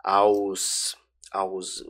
[0.02, 0.96] aos,
[1.30, 1.84] aos,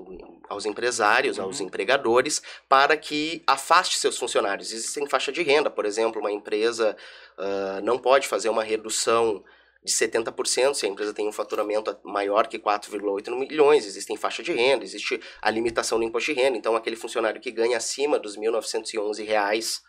[0.46, 1.66] aos empresários, aos uhum.
[1.66, 4.70] empregadores, para que afaste seus funcionários.
[4.70, 6.94] Existem faixa de renda, por exemplo, uma empresa
[7.38, 9.42] uh, não pode fazer uma redução
[9.86, 14.52] de 70% se a empresa tem um faturamento maior que 4,8 milhões, existem faixa de
[14.52, 18.34] renda, existe a limitação do imposto de renda, então aquele funcionário que ganha acima dos
[18.34, 19.80] R$ 1.911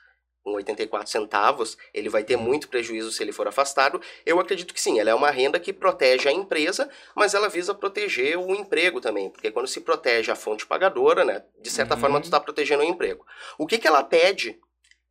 [0.44, 4.00] com 84 centavos, ele vai ter muito prejuízo se ele for afastado.
[4.26, 7.74] Eu acredito que sim, ela é uma renda que protege a empresa, mas ela visa
[7.74, 12.02] proteger o emprego também, porque quando se protege a fonte pagadora, né, de certa uhum.
[12.02, 13.26] forma tu está protegendo o emprego.
[13.58, 14.58] O que, que ela pede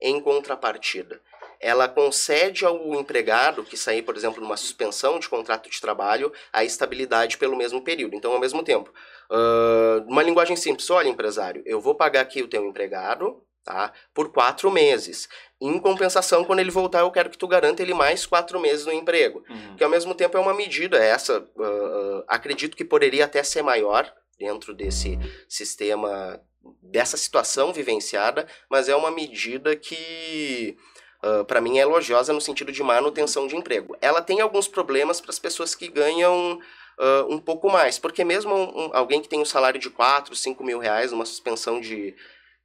[0.00, 1.20] em contrapartida?
[1.60, 6.64] Ela concede ao empregado que sair, por exemplo, numa suspensão de contrato de trabalho, a
[6.64, 8.14] estabilidade pelo mesmo período.
[8.14, 8.92] Então, ao mesmo tempo,
[9.30, 14.32] uh, uma linguagem simples, olha, empresário, eu vou pagar aqui o teu empregado, tá, por
[14.32, 15.28] quatro meses.
[15.60, 18.92] Em compensação, quando ele voltar, eu quero que tu garanta ele mais quatro meses no
[18.92, 19.44] emprego.
[19.48, 19.76] Uhum.
[19.76, 24.12] Que ao mesmo tempo é uma medida essa, uh, acredito que poderia até ser maior
[24.38, 26.40] dentro desse sistema,
[26.82, 30.76] dessa situação vivenciada, mas é uma medida que
[31.22, 33.96] uh, para mim, é elogiosa no sentido de manutenção de emprego.
[34.00, 36.60] Ela tem alguns problemas para as pessoas que ganham
[36.98, 40.64] uh, um pouco mais, porque mesmo um, alguém que tem um salário de 4, 5
[40.64, 42.14] mil reais, uma suspensão de,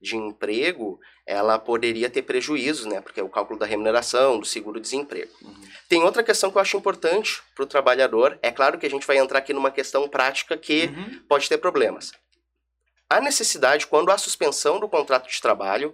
[0.01, 2.99] de emprego, ela poderia ter prejuízos, né?
[3.01, 5.31] Porque é o cálculo da remuneração, do seguro-desemprego.
[5.41, 5.61] Uhum.
[5.87, 8.37] Tem outra questão que eu acho importante para o trabalhador.
[8.41, 11.19] É claro que a gente vai entrar aqui numa questão prática que uhum.
[11.27, 12.11] pode ter problemas.
[13.09, 15.93] A necessidade, quando há suspensão do contrato de trabalho,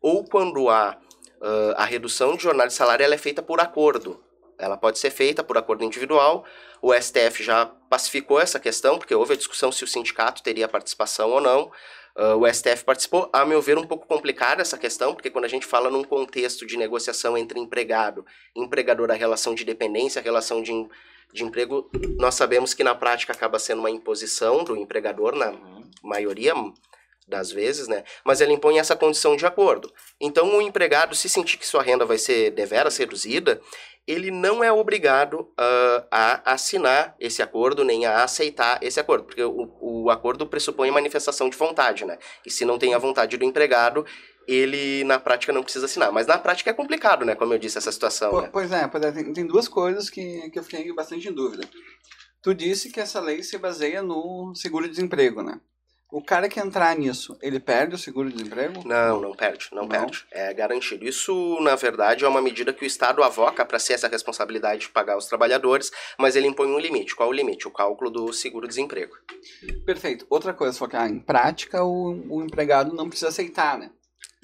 [0.00, 0.98] ou quando há
[1.44, 4.20] uh, a redução de jornada de salário ela é feita por acordo.
[4.58, 6.44] Ela pode ser feita por acordo individual.
[6.80, 11.30] O STF já pacificou essa questão, porque houve a discussão se o sindicato teria participação
[11.30, 11.70] ou não.
[12.16, 13.28] Uh, o STF participou.
[13.32, 16.64] A meu ver, um pouco complicada essa questão, porque quando a gente fala num contexto
[16.64, 20.72] de negociação entre empregado e empregador, a relação de dependência, a relação de,
[21.32, 25.82] de emprego, nós sabemos que na prática acaba sendo uma imposição do empregador, na uhum.
[26.04, 26.54] maioria
[27.26, 28.04] das vezes, né?
[28.24, 29.92] Mas ela impõe essa condição de acordo.
[30.20, 33.60] Então, o empregado, se sentir que sua renda vai ser deveras reduzida,
[34.06, 39.42] ele não é obrigado uh, a assinar esse acordo, nem a aceitar esse acordo, porque
[39.42, 42.18] o, o acordo pressupõe manifestação de vontade, né?
[42.44, 44.04] E se não tem a vontade do empregado,
[44.46, 46.12] ele na prática não precisa assinar.
[46.12, 47.34] Mas na prática é complicado, né?
[47.34, 48.30] Como eu disse, essa situação.
[48.30, 48.50] Pô, né?
[48.52, 51.66] Pois é, pois é tem, tem, duas coisas que, que eu fiquei bastante em dúvida.
[52.42, 55.58] Tu disse que essa lei se baseia no seguro-desemprego, né?
[56.14, 58.86] O cara que entrar nisso, ele perde o seguro-desemprego?
[58.86, 60.24] Não, não perde, não, não, perde.
[60.30, 61.04] É garantido.
[61.04, 64.90] Isso, na verdade, é uma medida que o Estado avoca para ser essa responsabilidade de
[64.90, 67.16] pagar os trabalhadores, mas ele impõe um limite.
[67.16, 67.66] Qual o limite?
[67.66, 69.12] O cálculo do seguro-desemprego.
[69.84, 70.24] Perfeito.
[70.30, 73.90] Outra coisa, só que ah, em prática o, o empregado não precisa aceitar, né?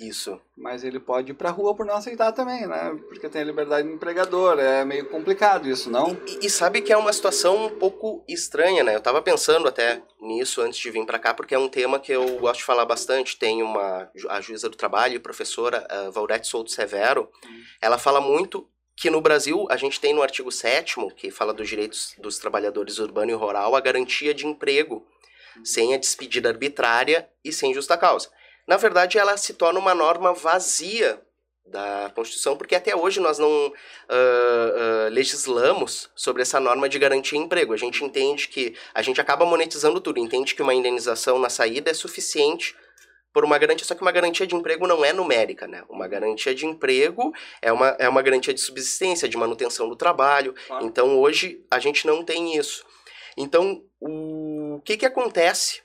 [0.00, 0.40] Isso.
[0.56, 2.98] Mas ele pode ir pra rua por não aceitar também, né?
[3.06, 4.58] Porque tem a liberdade do empregador.
[4.58, 6.18] É meio complicado isso, não?
[6.26, 8.96] E, e sabe que é uma situação um pouco estranha, né?
[8.96, 12.10] Eu tava pensando até nisso antes de vir para cá, porque é um tema que
[12.10, 13.38] eu gosto de falar bastante.
[13.38, 17.30] Tem uma a juíza do trabalho professora uh, Valdete Souto Severo.
[17.44, 17.62] Hum.
[17.82, 21.68] Ela fala muito que no Brasil a gente tem no artigo 7 que fala dos
[21.68, 25.06] direitos dos trabalhadores urbano e rural, a garantia de emprego
[25.58, 25.64] hum.
[25.64, 28.30] sem a despedida arbitrária e sem justa causa.
[28.66, 31.20] Na verdade, ela se torna uma norma vazia
[31.70, 37.38] da Constituição, porque até hoje nós não uh, uh, legislamos sobre essa norma de garantia
[37.38, 37.72] de emprego.
[37.72, 41.90] A gente entende que a gente acaba monetizando tudo, entende que uma indenização na saída
[41.90, 42.74] é suficiente
[43.32, 45.84] por uma garantia, só que uma garantia de emprego não é numérica, né?
[45.88, 50.52] Uma garantia de emprego é uma, é uma garantia de subsistência, de manutenção do trabalho.
[50.66, 50.84] Claro.
[50.84, 52.84] Então hoje a gente não tem isso.
[53.36, 55.82] Então o que, que acontece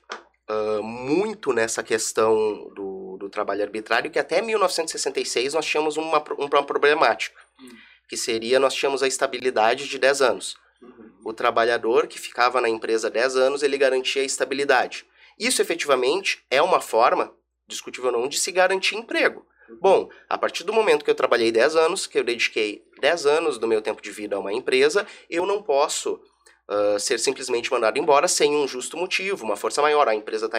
[0.49, 6.63] uh, muito nessa questão do, do trabalho arbitrário, que até 1966 nós tínhamos uma, uma
[6.63, 7.69] problemática, hum.
[8.07, 10.57] que seria, nós tínhamos a estabilidade de 10 anos.
[10.81, 11.11] Uhum.
[11.25, 15.05] O trabalhador que ficava na empresa 10 anos, ele garantia a estabilidade.
[15.39, 17.33] Isso, efetivamente, é uma forma,
[17.67, 19.45] discutível ou não, de se garantir emprego.
[19.69, 19.77] Uhum.
[19.81, 23.57] Bom, a partir do momento que eu trabalhei 10 anos, que eu dediquei 10 anos
[23.57, 26.21] do meu tempo de vida a uma empresa, eu não posso
[26.69, 30.07] uh, ser simplesmente mandado embora sem um justo motivo, uma força maior.
[30.07, 30.57] A empresa está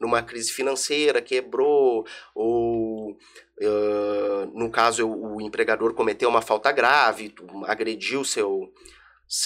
[0.00, 7.34] numa crise financeira, quebrou, ou uh, no caso o empregador cometeu uma falta grave,
[7.66, 8.72] agrediu seu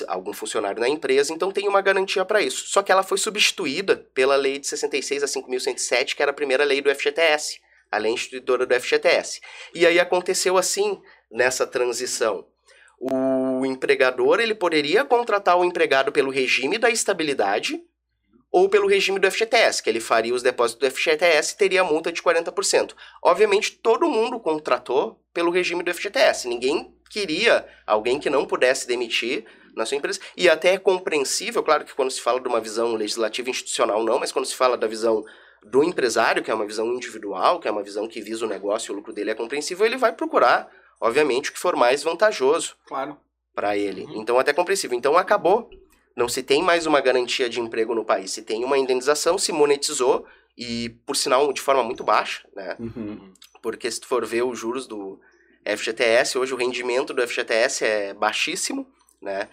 [0.07, 2.69] algum funcionário na empresa, então tem uma garantia para isso.
[2.69, 6.63] Só que ela foi substituída pela lei de 66 a 5107, que era a primeira
[6.63, 9.41] lei do FGTS, a lei instituidora do FGTS.
[9.75, 12.47] E aí aconteceu assim nessa transição
[13.03, 17.83] o empregador ele poderia contratar o empregado pelo regime da estabilidade
[18.51, 22.12] ou pelo regime do FGTS, que ele faria os depósitos do FGTS e teria multa
[22.12, 22.94] de 40%.
[23.22, 26.48] Obviamente, todo mundo contratou pelo regime do FGTS.
[26.48, 30.20] Ninguém queria alguém que não pudesse demitir na sua empresa.
[30.37, 34.18] E até é compreensível, claro que quando se fala de uma visão legislativa institucional não,
[34.18, 35.25] mas quando se fala da visão
[35.64, 38.90] do empresário, que é uma visão individual, que é uma visão que visa o negócio
[38.90, 40.70] e o lucro dele é compreensível, ele vai procurar
[41.03, 43.16] obviamente, o que for mais vantajoso claro.
[43.55, 44.05] Para ele.
[44.05, 44.21] Uhum.
[44.21, 44.97] Então, até compreensível.
[44.97, 45.71] Então, acabou.
[46.15, 48.31] Não se tem mais uma garantia de emprego no país.
[48.33, 52.77] Se tem uma indenização, se monetizou, e, por sinal, de forma muito baixa, né?
[52.79, 53.33] Uhum.
[53.62, 55.19] Porque se tu for ver os juros do
[55.65, 58.87] FGTS, hoje o rendimento do FGTS é baixíssimo,
[59.21, 59.49] né?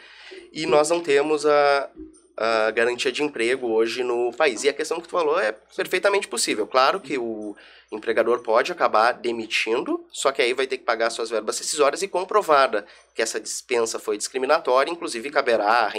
[0.52, 1.90] E nós não temos a,
[2.36, 4.64] a garantia de emprego hoje no país.
[4.64, 6.68] E a questão que tu falou é perfeitamente possível.
[6.68, 7.56] Claro que o
[7.92, 12.08] empregador pode acabar demitindo, só que aí vai ter que pagar suas verbas rescisórias e
[12.08, 15.92] comprovada que essa dispensa foi discriminatória, inclusive caberá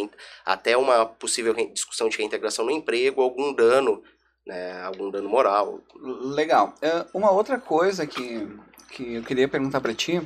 [0.44, 4.02] até uma possível discussão de reintegração no emprego, algum dano,
[4.46, 5.80] né, algum dano moral.
[5.96, 6.74] Legal.
[6.80, 8.48] É, uma outra coisa que,
[8.90, 10.22] que eu queria perguntar para ti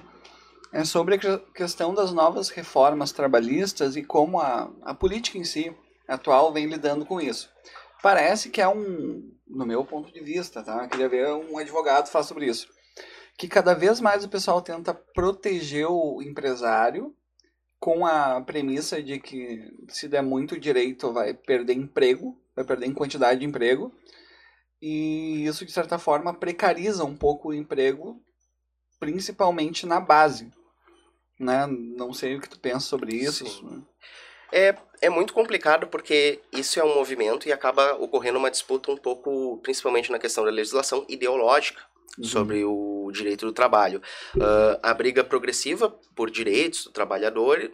[0.71, 5.75] é sobre a questão das novas reformas trabalhistas e como a, a política em si
[6.07, 7.49] atual vem lidando com isso.
[8.05, 10.83] Parece que é um, no meu ponto de vista, tá?
[10.85, 12.69] Eu queria ver um advogado falar sobre isso.
[13.39, 17.17] Que cada vez mais o pessoal tenta proteger o empresário
[17.81, 22.93] com a premissa de que se der muito direito vai perder emprego, vai perder em
[22.93, 23.91] quantidade de emprego.
[24.83, 28.21] E isso, de certa forma, precariza um pouco o emprego,
[29.01, 30.53] principalmente na base.
[31.41, 31.67] Né?
[31.67, 33.47] Não sei o que tu pensa sobre isso.
[33.47, 33.83] Sim.
[34.57, 38.97] É, é muito complicado porque isso é um movimento e acaba ocorrendo uma disputa um
[38.97, 41.83] pouco, principalmente na questão da legislação ideológica
[42.17, 42.25] uhum.
[42.25, 44.01] sobre o direito do trabalho.
[44.37, 47.69] Uh, a briga progressiva por direitos do trabalhador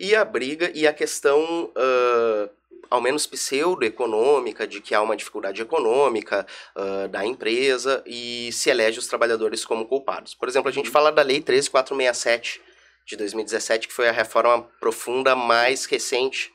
[0.00, 2.50] e a briga e a questão, uh,
[2.88, 8.98] ao menos pseudo-econômica, de que há uma dificuldade econômica uh, da empresa e se elege
[8.98, 10.34] os trabalhadores como culpados.
[10.34, 10.92] Por exemplo, a gente uhum.
[10.92, 12.62] fala da Lei 13467
[13.04, 16.52] de 2017, que foi a reforma profunda mais recente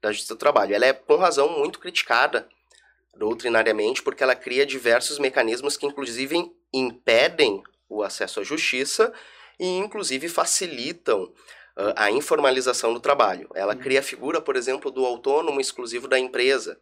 [0.00, 0.74] da Justiça do Trabalho.
[0.74, 2.48] Ela é, com razão, muito criticada
[3.16, 9.12] doutrinariamente, porque ela cria diversos mecanismos que, inclusive, impedem o acesso à justiça
[9.60, 13.48] e, inclusive, facilitam uh, a informalização do trabalho.
[13.54, 16.80] Ela cria a figura, por exemplo, do autônomo exclusivo da empresa.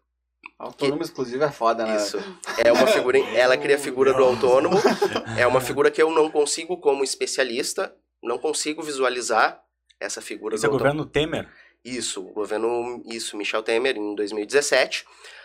[0.59, 1.05] Autônomo que...
[1.05, 1.97] exclusivo é foda, né?
[1.97, 2.19] Isso.
[2.65, 4.77] É uma figura, ela cria a figura do autônomo.
[5.37, 9.63] É uma figura que eu não consigo, como especialista, não consigo visualizar
[9.99, 11.49] essa figura Isso do é governo Temer?
[11.85, 15.05] Isso, o governo, isso, Michel Temer, em 2017.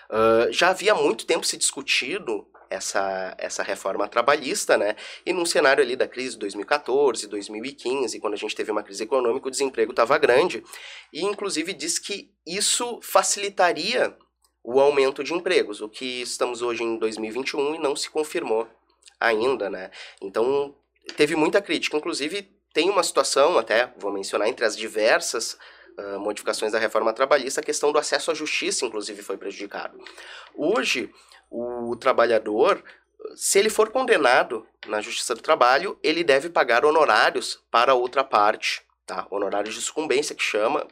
[0.09, 4.95] Uh, já havia muito tempo se discutido essa, essa reforma trabalhista, né?
[5.25, 9.03] E num cenário ali da crise de 2014, 2015, quando a gente teve uma crise
[9.03, 10.63] econômica, o desemprego estava grande.
[11.11, 14.15] E, inclusive, diz que isso facilitaria
[14.63, 18.67] o aumento de empregos, o que estamos hoje em 2021 e não se confirmou
[19.19, 19.91] ainda, né?
[20.21, 20.75] Então,
[21.15, 21.97] teve muita crítica.
[21.97, 25.57] Inclusive, tem uma situação, até vou mencionar, entre as diversas
[25.97, 29.97] uh, modificações da reforma trabalhista, a questão do acesso à justiça, inclusive, foi prejudicado.
[30.53, 31.09] Hoje,
[31.49, 32.83] o trabalhador,
[33.33, 38.85] se ele for condenado na Justiça do Trabalho, ele deve pagar honorários para outra parte
[39.05, 39.27] tá?
[39.29, 40.87] Honorários de sucumbência que chama.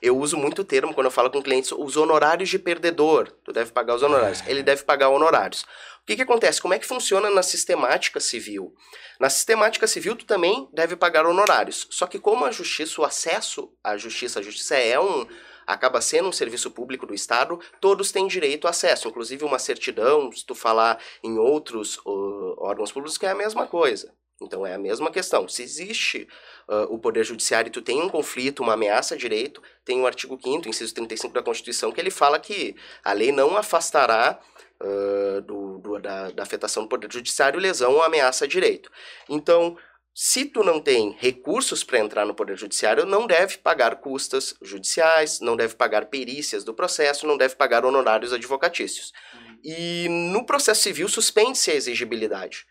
[0.00, 3.32] Eu uso muito o termo quando eu falo com clientes, os honorários de perdedor.
[3.44, 4.42] Tu deve pagar os honorários.
[4.46, 5.66] Ele deve pagar honorários.
[6.08, 6.58] Que, que acontece?
[6.58, 8.74] Como é que funciona na sistemática civil?
[9.20, 11.86] Na sistemática civil, tu também deve pagar honorários.
[11.90, 15.26] Só que como a justiça, o acesso à justiça, a justiça é um
[15.66, 20.32] acaba sendo um serviço público do Estado, todos têm direito a acesso, inclusive uma certidão,
[20.32, 24.10] se tu falar em outros uh, órgãos públicos, que é a mesma coisa.
[24.40, 25.46] Então é a mesma questão.
[25.46, 26.26] Se existe
[26.66, 30.06] uh, o Poder Judiciário e tu tem um conflito, uma ameaça a direito, tem o
[30.06, 34.40] artigo 5 inciso 35 da Constituição, que ele fala que a lei não afastará
[34.82, 38.90] uh, do, do, da, da afetação do Poder Judiciário lesão ou ameaça a direito.
[39.28, 39.76] Então,
[40.14, 45.38] se tu não tem recursos para entrar no Poder Judiciário, não deve pagar custas judiciais,
[45.40, 49.12] não deve pagar perícias do processo, não deve pagar honorários advocatícios.
[49.32, 49.58] Uhum.
[49.62, 52.66] E no processo civil suspende-se a exigibilidade.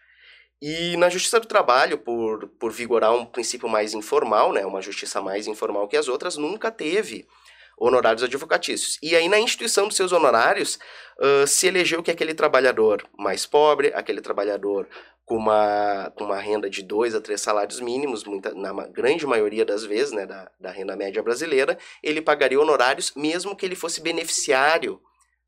[0.61, 5.21] E na Justiça do Trabalho, por, por vigorar um princípio mais informal, né, uma justiça
[5.21, 7.27] mais informal que as outras, nunca teve
[7.77, 8.97] honorários advocatícios.
[9.01, 10.79] E aí, na instituição dos seus honorários,
[11.19, 14.87] uh, se elegeu que aquele trabalhador mais pobre, aquele trabalhador
[15.23, 19.65] com uma, com uma renda de dois a três salários mínimos, muita, na grande maioria
[19.65, 24.01] das vezes, né, da, da renda média brasileira, ele pagaria honorários mesmo que ele fosse
[24.01, 25.01] beneficiário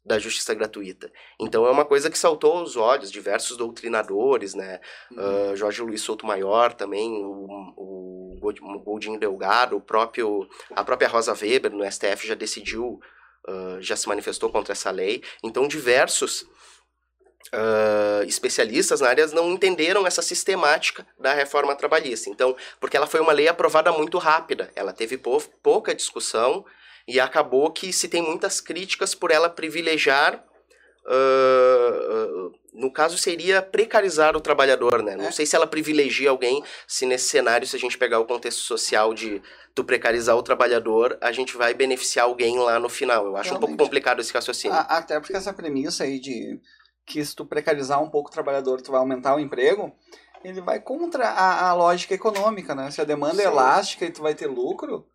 [0.09, 1.11] da justiça gratuita.
[1.39, 4.79] Então é uma coisa que saltou aos olhos diversos doutrinadores, né?
[5.11, 5.51] Uhum.
[5.51, 11.31] Uh, Jorge Luiz Souto Maior também, o, o Goldinho Delgado, o próprio, a própria Rosa
[11.39, 12.99] Weber no STF já decidiu,
[13.47, 15.23] uh, já se manifestou contra essa lei.
[15.43, 16.47] Então diversos
[17.51, 22.29] Uh, especialistas na área não entenderam essa sistemática da reforma trabalhista.
[22.29, 26.63] Então, porque ela foi uma lei aprovada muito rápida, ela teve pou, pouca discussão
[27.09, 30.45] e acabou que se tem muitas críticas por ela privilegiar.
[31.07, 35.15] Uh, uh, no caso, seria precarizar o trabalhador, né?
[35.15, 35.31] Não é.
[35.31, 39.11] sei se ela privilegia alguém, se nesse cenário, se a gente pegar o contexto social
[39.11, 39.41] de
[39.73, 43.25] tu precarizar o trabalhador, a gente vai beneficiar alguém lá no final.
[43.25, 43.55] Eu acho Realmente.
[43.55, 44.77] um pouco complicado esse raciocínio.
[44.77, 46.61] Até porque essa premissa aí de
[47.07, 49.91] que se tu precarizar um pouco o trabalhador, tu vai aumentar o emprego,
[50.43, 52.91] ele vai contra a, a lógica econômica, né?
[52.91, 53.49] Se a demanda é Sim.
[53.49, 55.07] é elástica e tu vai ter lucro,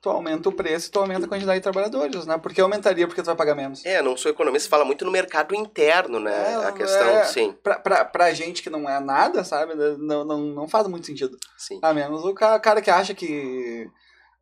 [0.00, 2.38] tu aumenta o preço e tu aumenta a quantidade de trabalhadores, né?
[2.38, 3.84] Porque aumentaria porque tu vai pagar menos.
[3.84, 6.52] É, não sou economista, fala muito no mercado interno, né?
[6.52, 7.52] É, a questão, é, sim.
[7.62, 9.74] Pra, pra, pra gente que não é nada, sabe?
[9.74, 11.38] Não, não, não faz muito sentido.
[11.56, 11.78] Sim.
[11.82, 13.88] A menos o cara, cara que acha que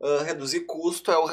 [0.01, 1.25] uh, reduzir custo é o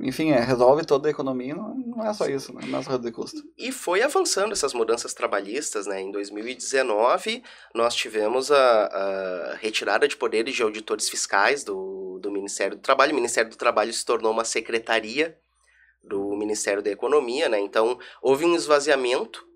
[0.00, 2.62] enfim, é, resolve toda a economia, não, não é só isso, né?
[2.66, 3.42] não é só reduzir custo.
[3.56, 6.00] E foi avançando essas mudanças trabalhistas, né?
[6.00, 7.42] Em 2019,
[7.74, 13.12] nós tivemos a, a retirada de poderes de auditores fiscais do, do Ministério do Trabalho.
[13.12, 15.36] O Ministério do Trabalho se tornou uma secretaria
[16.04, 17.58] do Ministério da Economia, né?
[17.58, 19.47] Então, houve um esvaziamento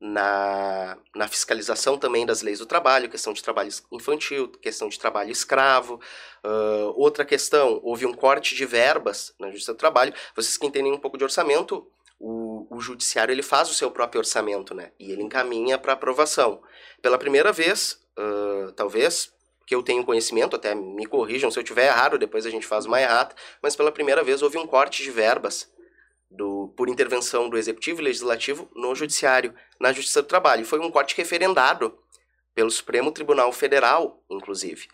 [0.00, 5.30] na, na fiscalização também das leis do trabalho, questão de trabalho infantil, questão de trabalho
[5.30, 6.00] escravo.
[6.42, 10.14] Uh, outra questão, houve um corte de verbas na Justiça do Trabalho.
[10.34, 11.86] Vocês que entendem um pouco de orçamento,
[12.18, 14.90] o, o judiciário ele faz o seu próprio orçamento, né?
[14.98, 16.62] E ele encaminha para aprovação.
[17.02, 19.30] Pela primeira vez, uh, talvez,
[19.66, 22.86] que eu tenho conhecimento, até me corrijam se eu tiver errado, depois a gente faz
[22.86, 25.70] uma errata, mas pela primeira vez houve um corte de verbas
[26.30, 30.64] do, por intervenção do Executivo e Legislativo no Judiciário, na Justiça do Trabalho.
[30.64, 31.98] Foi um corte referendado
[32.54, 34.88] pelo Supremo Tribunal Federal, inclusive.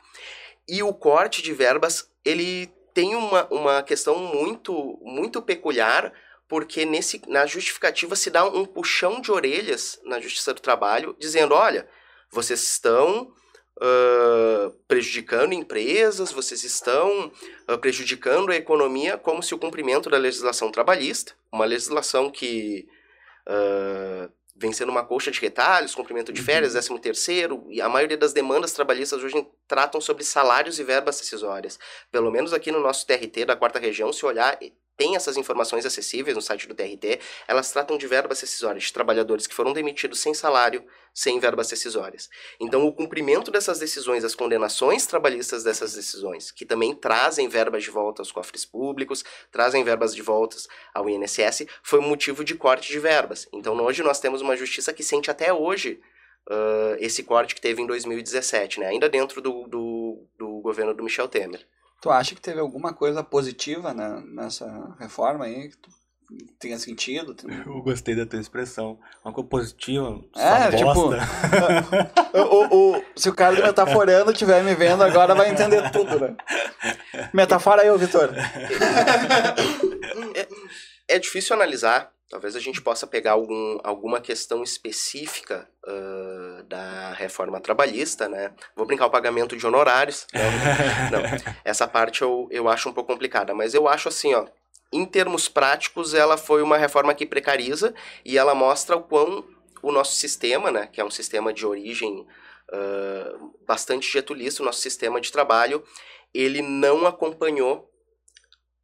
[0.68, 6.12] E o corte de verbas, ele tem uma, uma questão muito, muito peculiar,
[6.49, 11.55] porque nesse, na justificativa se dá um puxão de orelhas na Justiça do Trabalho, dizendo,
[11.55, 11.89] olha,
[12.30, 13.32] vocês estão
[13.79, 17.31] uh, prejudicando empresas, vocês estão
[17.68, 22.89] uh, prejudicando a economia como se o cumprimento da legislação trabalhista, uma legislação que
[23.47, 26.79] uh, vem sendo uma coxa de retalhos, cumprimento de férias, uhum.
[26.79, 31.79] décimo terceiro, e a maioria das demandas trabalhistas hoje tratam sobre salários e verbas decisórias.
[32.11, 34.59] Pelo menos aqui no nosso TRT da quarta região, se olhar,
[34.97, 39.47] tem essas informações acessíveis no site do TRT, elas tratam de verbas decisórias, de trabalhadores
[39.47, 42.29] que foram demitidos sem salário, sem verbas decisórias.
[42.61, 47.91] Então, o cumprimento dessas decisões, as condenações trabalhistas dessas decisões, que também trazem verbas de
[47.91, 50.57] volta aos cofres públicos, trazem verbas de volta
[50.95, 53.49] ao INSS, foi motivo de corte de verbas.
[53.53, 56.01] Então, hoje nós temos uma justiça que sente até hoje
[56.49, 58.87] uh, esse corte que teve em 2017, né?
[58.87, 61.67] ainda dentro do, do, do governo do Michel Temer.
[62.01, 65.71] Tu acha que teve alguma coisa positiva né, nessa reforma aí?
[66.59, 67.35] tenha sentido.
[67.35, 68.99] tem- Eu gostei da tua expressão.
[69.25, 70.21] Uma coisa positiva.
[70.37, 71.11] É, tipo,
[72.35, 76.37] o, o- se o cara do Metaforando estiver me vendo agora, vai entender tudo, né?
[77.33, 78.31] Metafora eu, Vitor.
[81.09, 82.11] É difícil analisar.
[82.29, 88.53] Talvez a gente possa pegar algum, alguma questão específica ah, da reforma trabalhista, né?
[88.74, 90.27] Vou brincar o pagamento de honorários.
[90.33, 90.43] Não,
[91.20, 91.55] não.
[91.64, 94.47] essa parte eu, eu acho um pouco complicada, mas eu acho assim, ó.
[94.93, 99.45] Em termos práticos, ela foi uma reforma que precariza e ela mostra o quão
[99.83, 102.27] o nosso sistema, né, que é um sistema de origem
[102.72, 105.85] ah, bastante getulista, o nosso sistema de trabalho,
[106.35, 107.91] ele não acompanhou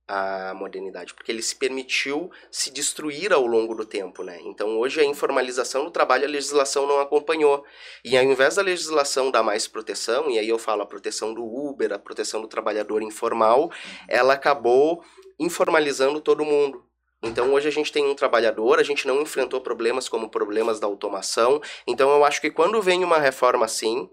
[0.06, 4.38] a modernidade, porque ele se permitiu se destruir ao longo do tempo, né?
[4.42, 7.64] Então hoje a informalização do trabalho a legislação não acompanhou.
[8.04, 11.44] E ao invés da legislação dar mais proteção, e aí eu falo a proteção do
[11.44, 13.70] Uber, a proteção do trabalhador informal,
[14.08, 15.02] ela acabou
[15.38, 16.84] informalizando todo mundo.
[17.22, 20.88] Então hoje a gente tem um trabalhador, a gente não enfrentou problemas como problemas da
[20.88, 21.62] automação.
[21.86, 24.10] Então eu acho que quando vem uma reforma assim,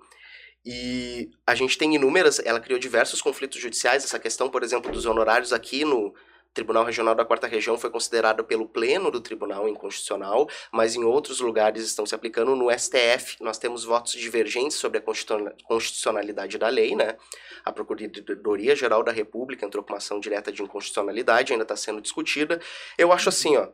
[0.66, 5.06] e a gente tem inúmeras, ela criou diversos conflitos judiciais, essa questão, por exemplo, dos
[5.06, 6.14] honorários aqui no
[6.54, 11.40] Tribunal Regional da Quarta Região foi considerada pelo pleno do Tribunal inconstitucional, mas em outros
[11.40, 13.38] lugares estão se aplicando no STF.
[13.40, 17.16] Nós temos votos divergentes sobre a constituciona- constitucionalidade da lei, né?
[17.64, 22.02] A Procuradoria Geral da República entrou com uma ação direta de inconstitucionalidade, ainda está sendo
[22.02, 22.60] discutida.
[22.98, 23.70] Eu acho assim, ó,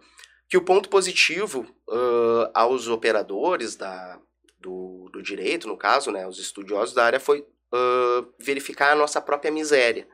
[0.49, 4.19] que o ponto positivo ãh, aos operadores da,
[4.65, 9.21] do, do direito, no caso, né, os estudiosos da área, foi ãh, verificar a nossa
[9.21, 10.07] própria miséria.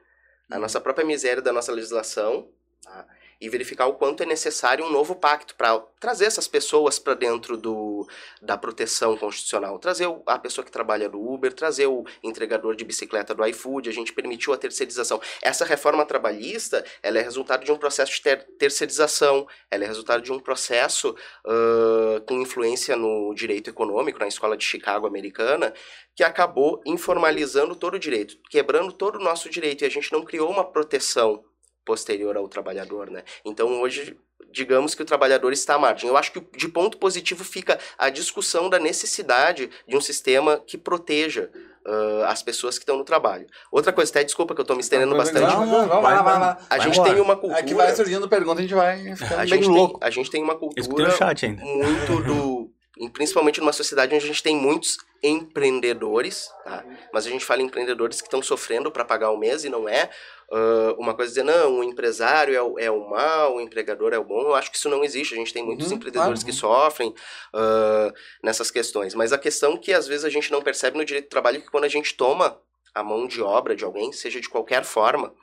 [0.49, 2.49] A nossa própria miséria da nossa legislação
[2.83, 3.07] tá?
[3.41, 7.57] E verificar o quanto é necessário um novo pacto para trazer essas pessoas para dentro
[7.57, 8.07] do,
[8.39, 9.79] da proteção constitucional.
[9.79, 13.93] Trazer a pessoa que trabalha no Uber, trazer o entregador de bicicleta do iFood, a
[13.93, 15.19] gente permitiu a terceirização.
[15.41, 20.21] Essa reforma trabalhista, ela é resultado de um processo de ter- terceirização, ela é resultado
[20.21, 21.15] de um processo
[21.45, 25.73] ãh, com influência no direito econômico, na escola de Chicago americana,
[26.15, 30.23] que acabou informalizando todo o direito, quebrando todo o nosso direito, e a gente não
[30.23, 31.43] criou uma proteção
[31.86, 33.23] posterior ao trabalhador, né?
[33.43, 34.17] Então hoje,
[34.51, 36.09] digamos que o trabalhador está à margem.
[36.09, 40.77] Eu acho que de ponto positivo fica a discussão da necessidade de um sistema que
[40.77, 41.49] proteja
[41.86, 43.47] ãh, as pessoas que estão no trabalho.
[43.71, 45.53] Outra coisa, até desculpa que eu estou me estendendo bastante.
[45.53, 46.39] Não, não, Vai, vai, vai, vai.
[46.39, 46.57] vai.
[46.69, 47.13] A gente embora.
[47.13, 47.59] tem uma cultura.
[47.59, 49.99] Aqui vai surgindo pergunta, a gente vai ficando bem gente tem, louco.
[50.01, 51.63] a gente tem uma cultura o chat ainda.
[51.63, 52.71] muito do.
[53.13, 56.84] Principalmente numa sociedade onde a gente tem muitos empreendedores, tá?
[57.11, 59.89] Mas a gente fala em empreendedores que estão sofrendo para pagar o mês e não
[59.89, 60.09] é
[60.51, 64.17] ah, uma coisa dizer, não, o empresário é o, é o mal, o empregador é
[64.19, 64.41] o bom.
[64.41, 65.33] Eu acho que isso não existe.
[65.33, 66.45] A gente tem muitos Uhum, empreendedores claro.
[66.45, 67.13] que sofrem
[67.53, 69.15] ah, nessas questões.
[69.15, 71.61] Mas a questão que às vezes a gente não percebe no direito do trabalho é
[71.61, 72.57] que quando a gente toma
[72.93, 75.33] a mão de obra de alguém, seja de qualquer forma,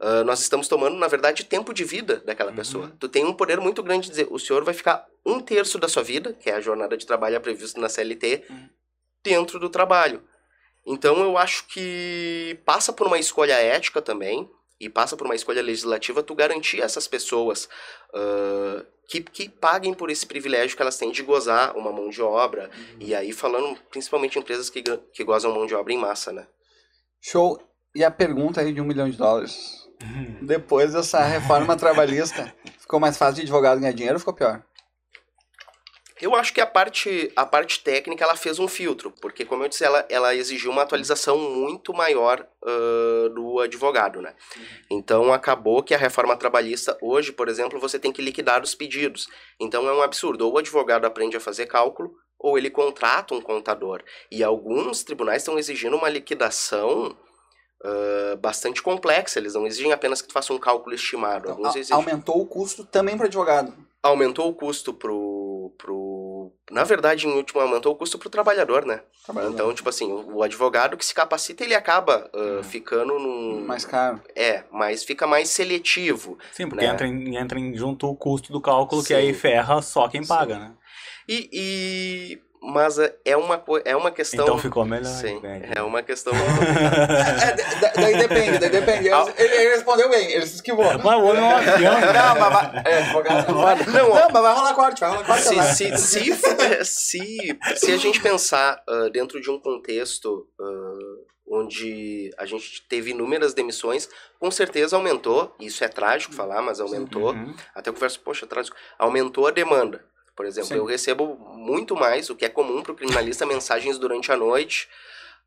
[0.00, 2.56] ah, nós estamos tomando, na verdade, tempo de vida daquela Uhum.
[2.56, 2.92] pessoa.
[2.98, 5.88] Tu tem um poder muito grande de dizer, o senhor vai ficar um terço da
[5.88, 8.68] sua vida, que é a jornada de trabalho prevista na CLT, Uhum.
[9.22, 10.22] dentro do trabalho.
[10.86, 14.48] Então eu acho que passa por uma escolha ética também,
[14.80, 17.68] e passa por uma escolha legislativa tu garantir a essas pessoas
[18.14, 22.20] ah, que, que paguem por esse privilégio que elas têm de gozar uma mão de
[22.20, 22.70] obra.
[22.74, 22.96] Uhum.
[23.00, 26.46] E aí falando principalmente em empresas que, que gozam mão de obra em massa, né?
[27.20, 27.60] Show.
[27.94, 29.86] E a pergunta aí de um milhão de dólares.
[30.02, 30.44] Uhum.
[30.44, 34.62] Depois dessa reforma trabalhista, ficou mais fácil de advogado ganhar dinheiro ou ficou pior?
[36.20, 39.68] Eu acho que a parte, a parte técnica ela fez um filtro, porque, como eu
[39.68, 44.34] disse, ela, ela exigiu uma atualização muito maior ãh, do advogado, né?
[44.90, 49.28] Então, acabou que a reforma trabalhista, hoje, por exemplo, você tem que liquidar os pedidos.
[49.60, 50.46] Então, é um absurdo.
[50.46, 54.02] Ou o advogado aprende a fazer cálculo, ou ele contrata um contador.
[54.30, 57.14] E alguns tribunais estão exigindo uma liquidação
[57.84, 59.38] ãh, bastante complexa.
[59.38, 61.50] Eles não exigem apenas que tu faça um cálculo estimado.
[61.50, 63.74] Então, a- exigem aumentou o custo também para advogado.
[64.02, 64.94] aumentou o custo
[65.70, 66.52] pro, pro.
[66.70, 69.02] Na verdade, em último, aumentou o custo pro trabalhador, né?
[69.24, 69.52] Trabalhador.
[69.54, 72.62] Então, tipo assim, o, o advogado que se capacita, ele acaba ah, Uhum.
[72.62, 73.64] ficando num.
[73.66, 74.20] mais caro.
[74.34, 76.38] É, mas fica mais seletivo.
[76.52, 76.92] Sim, porque Né?
[76.92, 79.14] entra, em, entra em junto o custo do cálculo, que Sim.
[79.14, 80.28] aí ferra só quem Sim.
[80.28, 80.72] paga, né?
[81.28, 81.50] E.
[81.52, 84.44] e- Mas é- é uma, é uma questão.
[84.44, 85.04] Então ficou melhor.
[85.04, 85.70] Sim, né?
[85.74, 86.32] é uma questão.
[87.46, 89.08] É, da- daí depende, daí depende.
[89.08, 90.84] Ele, ele respondeu bem, ele se esquivou.
[90.98, 91.94] Mas o homem é um avião.
[92.00, 92.82] Não, mas vai.
[92.84, 94.08] É, advogado não.
[94.08, 95.42] Não, mas vai rolar corte, vai rolar corte.
[95.42, 100.98] se, se, se, se, se a gente pensar ah, dentro de um contexto ah,
[101.48, 104.08] onde a gente teve inúmeras demissões,
[104.40, 107.54] com certeza aumentou, isso é trágico falar, mas aumentou, Uhum.
[107.74, 110.04] até eu converso, poxa, trágico, aumentou a demanda.
[110.36, 110.76] Por exemplo, Sim.
[110.76, 114.88] eu recebo muito mais, o que é comum para o criminalista, mensagens durante a noite.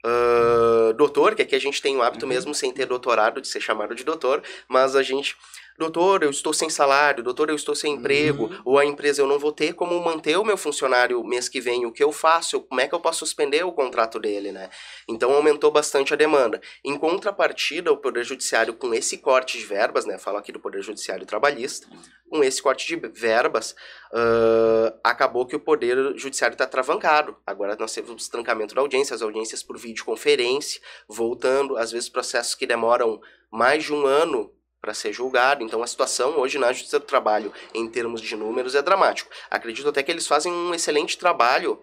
[0.03, 2.29] Ah, doutor, que aqui a gente tem o hábito Uhum.
[2.31, 5.35] mesmo sem ter doutorado de ser chamado de doutor, mas a gente
[5.79, 8.61] doutor, eu estou sem salário, doutor, eu estou sem emprego, Uhum.
[8.65, 11.85] ou a empresa eu não vou ter como manter o meu funcionário mês que vem,
[11.85, 12.57] o que eu faço?
[12.57, 14.69] Eu- Como é que eu posso suspender o contrato dele, né?
[15.07, 16.61] Então aumentou bastante a demanda.
[16.83, 20.17] Em contrapartida, o Poder Judiciário, com esse corte de verbas, né?
[20.19, 21.87] Falo aqui do Poder Judiciário Trabalhista,
[22.29, 23.73] com esse corte de verbas,
[24.13, 27.35] ah, acabou que o Poder Judiciário está travancado.
[27.47, 32.67] Agora nós temos trancamento da audiência, as audiências por videoconferência, voltando, às vezes processos que
[32.67, 33.19] demoram
[33.51, 34.51] mais de um ano
[34.81, 35.63] para ser julgado.
[35.63, 39.29] Então a situação hoje na Justiça do Trabalho, em termos de números, é dramático.
[39.49, 41.79] Acredito até que eles fazem um excelente trabalho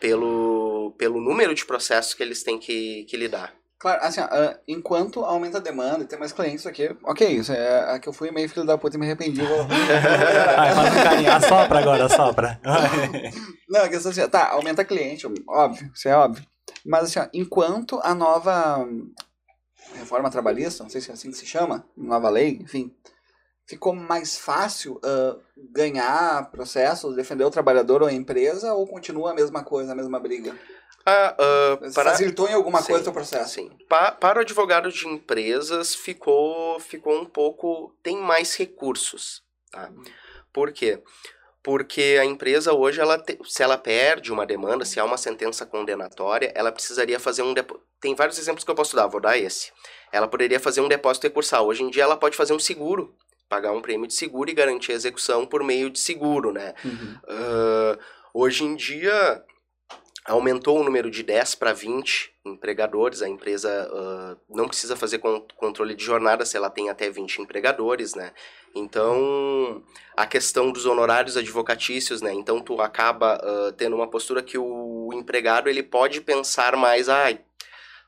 [0.00, 3.54] pelo, pelo número de processos que eles têm que, que lidar.
[3.78, 7.52] Claro, assim, ó, ah, enquanto aumenta a demanda e tem mais clientes aqui, ok, isso
[7.52, 9.40] é, é que eu fui meio filho da puta e me arrependi.
[9.40, 9.64] Vou...
[9.68, 11.32] Vai, faz um carinho.
[11.32, 12.60] Assopra agora, assopra.
[13.70, 16.44] Não, a questão é assim, tá, aumenta cliente, óbvio, isso é óbvio.
[16.84, 18.84] Mas assim, ó, enquanto a nova
[19.94, 22.94] reforma trabalhista, não sei se é assim que se chama, nova lei, enfim,
[23.66, 29.34] ficou mais fácil ah, ganhar processos, defender o trabalhador ou a empresa, ou continua a
[29.34, 30.58] mesma coisa, a mesma briga?
[31.04, 33.54] Ah, ah, para, Facilitou em alguma Sim, coisa o processo?
[33.54, 33.70] Sim.
[33.88, 37.94] Pa- para o advogado de empresas ficou, ficou um pouco.
[38.02, 39.42] tem mais recursos.
[39.70, 39.90] Tá?
[40.52, 40.98] Por quê?
[40.98, 41.37] Porque
[42.20, 46.52] a empresa hoje, ela te- se ela perde uma demanda, se há uma sentença condenatória,
[46.54, 47.86] ela precisaria fazer um depósito.
[48.00, 49.70] Tem vários exemplos que eu posso dar, vou dar esse.
[50.12, 51.66] Ela poderia fazer um depósito recursal.
[51.66, 53.14] Hoje em dia, ela pode fazer um seguro,
[53.48, 56.74] pagar um prêmio de seguro e garantir a execução por meio de seguro, né?
[56.84, 57.18] Uhum.
[57.28, 57.98] Ah,
[58.32, 59.42] hoje em dia,
[60.28, 63.22] aumentou o número de 10 para 20 empregadores.
[63.22, 67.38] A empresa ah, não precisa fazer con- controle de jornada se ela tem até 20
[67.42, 68.32] empregadores, né?
[68.74, 69.82] Então,
[70.16, 72.32] a questão dos honorários advocatícios, né?
[72.32, 77.40] Então, tu acaba ah, tendo uma postura que o empregado ele pode pensar mais, ai,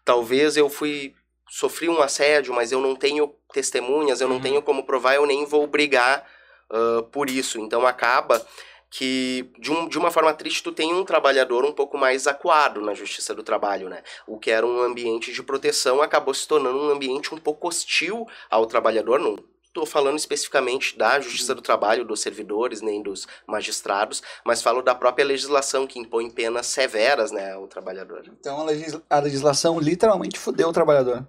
[0.04, 1.14] talvez eu fui
[1.48, 4.42] sofri um assédio, mas eu não tenho testemunhas, eu não Uhum.
[4.42, 6.24] tenho como provar, eu nem vou brigar
[6.70, 7.58] ah, por isso.
[7.60, 8.44] Então, acaba
[8.90, 12.80] que de, um, de uma forma triste tu tem um trabalhador um pouco mais acuado
[12.80, 14.02] na justiça do trabalho, né?
[14.26, 18.26] O que era um ambiente de proteção acabou se tornando um ambiente um pouco hostil
[18.50, 19.36] ao trabalhador, não
[19.70, 24.96] estou falando especificamente da justiça do trabalho, dos servidores, nem dos magistrados, mas falo da
[24.96, 28.24] própria legislação que impõe penas severas, né, ao trabalhor.
[28.40, 28.66] Então
[29.08, 31.24] a legislação literalmente fudeu o trabalhador.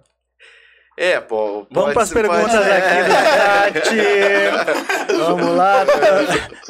[0.96, 1.66] É, pô.
[1.70, 2.72] Vamos para as ser- pode perguntas ser.
[2.72, 5.16] aqui do chat.
[5.18, 5.84] Vamos lá.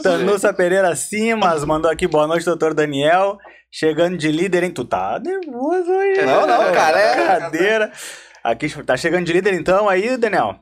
[0.03, 3.37] Tanussa Pereira Simas mandou aqui boa noite, doutor Daniel.
[3.71, 4.71] Chegando de líder, hein?
[4.71, 6.23] Tu tá nervoso hoje.
[6.23, 7.93] Não, não, cara, é- Cadeira.
[8.45, 10.57] Aqui, tá chegando de líder então aí, Daniel?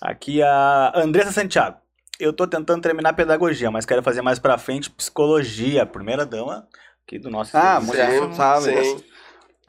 [0.00, 1.76] Aqui a Andressa Santiago.
[2.18, 5.86] Eu tô tentando terminar pedagogia, mas quero fazer mais pra frente psicologia.
[5.86, 6.66] Primeira dama
[7.06, 8.64] aqui do nosso Ah, mulher, sabe?
[8.64, 9.04] sim.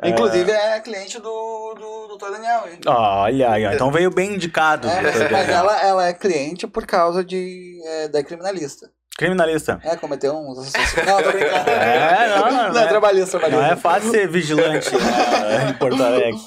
[0.04, 2.32] Inclusive é cliente do, do Dr.
[2.32, 2.64] Daniel.
[2.72, 2.80] hein?
[2.88, 3.72] Olha aí, ó.
[3.74, 4.88] então veio bem indicado.
[4.88, 8.90] É, mas ela, ela é cliente por causa de, é, da criminalista.
[9.18, 9.80] Criminalista.
[9.84, 11.06] É, cometeu uns assassinatos.
[11.06, 11.70] Não, tô brincando.
[11.70, 12.88] É, não, não, Não, é é.
[12.88, 13.74] trabalhista, Não trabalhista.
[13.74, 16.40] é fácil ser vigilante né, em Porto Alegre.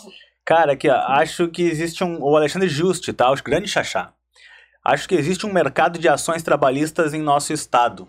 [0.45, 2.23] Cara, aqui, ó, acho que existe um.
[2.23, 3.31] O Alexandre Juste, tá?
[3.31, 4.13] O grande chachá.
[4.85, 8.09] Acho que existe um mercado de ações trabalhistas em nosso estado.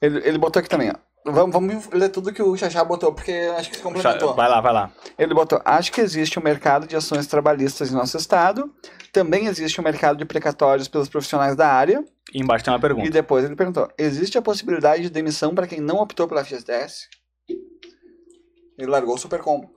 [0.00, 0.94] Ele, ele botou aqui também, ó.
[1.24, 4.34] Vamos, vamos ler tudo que o Xaxá botou, porque acho que se complementou.
[4.34, 4.90] Vai lá, vai lá.
[5.18, 8.72] Ele botou, acho que existe um mercado de ações trabalhistas em nosso estado.
[9.12, 12.02] Também existe um mercado de precatórios pelos profissionais da área.
[12.32, 13.10] E embaixo tem uma E pergunta.
[13.10, 17.08] depois ele perguntou, existe a possibilidade de demissão para quem não optou pela FGTS?
[18.78, 19.70] Ele largou o super combo.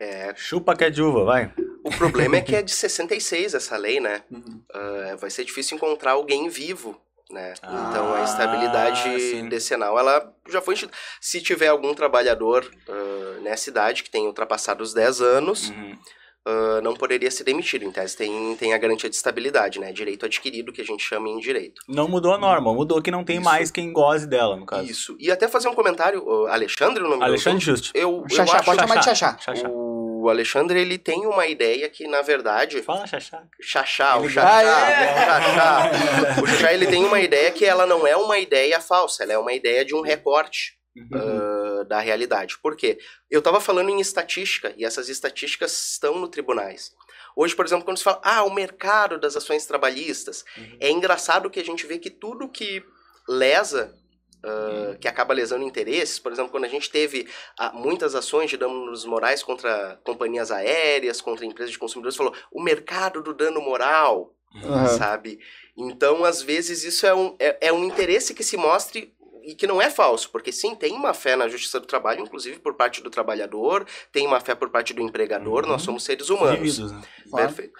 [0.00, 1.52] É, Chupa que é de uva, vai.
[1.84, 4.22] o problema é que é de 66 essa lei, né?
[4.30, 4.62] Uhum.
[4.72, 7.00] Ah, vai ser difícil encontrar alguém vivo,
[7.30, 7.54] né?
[7.62, 9.48] Ah, então a estabilidade sim.
[9.48, 10.96] decenal, ela já foi instituída.
[11.20, 15.98] Se tiver algum trabalhador ah, nessa idade que tenha ultrapassado os 10 anos, Uhum.
[16.46, 17.84] ah, não poderia ser demitido.
[17.84, 19.92] Em tese tem, tem a garantia de estabilidade, né?
[19.92, 21.82] Direito adquirido, que a gente chama em direito.
[21.86, 23.44] Não mudou a norma, mudou que não tem Isso.
[23.44, 24.90] mais quem goze dela, no caso.
[24.90, 25.16] Isso.
[25.20, 27.90] E até fazer um comentário, o Alexandre, o nome Alexandre do Juste.
[27.94, 29.36] eu, eu Xaxá, acho pode chamar de Xaxá.
[29.38, 29.54] Xaxá.
[29.54, 29.68] Xaxá.
[30.22, 33.42] O Alexandre, ele tem uma ideia que, na verdade, Fala, Xaxá.
[33.60, 35.12] Xaxá, o Xaxá, é?
[35.12, 36.42] o Xaxá.
[36.42, 39.38] O Xaxá, ele tem uma ideia que ela não é uma ideia falsa, ela é
[39.38, 41.08] uma ideia de um recorte Uhum.
[41.80, 42.58] ah, da realidade.
[42.60, 42.98] Por quê?
[43.30, 46.90] Eu estava falando em estatística, e essas estatísticas estão no tribunais.
[47.36, 50.76] Hoje, por exemplo, quando se fala, ah, o mercado das ações trabalhistas, Uhum.
[50.80, 52.82] é engraçado que a gente vê que tudo que
[53.28, 53.94] lesa,
[54.44, 57.28] ah, que acaba lesando interesses, por exemplo, quando a gente teve
[57.58, 62.62] ah, muitas ações de danos morais contra companhias aéreas, contra empresas de consumidores, falou, o
[62.62, 64.32] mercado do dano moral,
[64.64, 64.88] Aham.
[64.88, 65.38] sabe?
[65.76, 69.12] Então, às vezes, isso é um, é, é um interesse que se mostre
[69.44, 72.58] e que não é falso, porque sim, tem uma fé na justiça do trabalho, inclusive
[72.58, 75.70] por parte do trabalhador, tem uma fé por parte do empregador, Uhum.
[75.70, 76.78] nós somos seres humanos.
[76.78, 77.00] Né?
[77.30, 77.46] Claro.
[77.46, 77.72] Perfeito.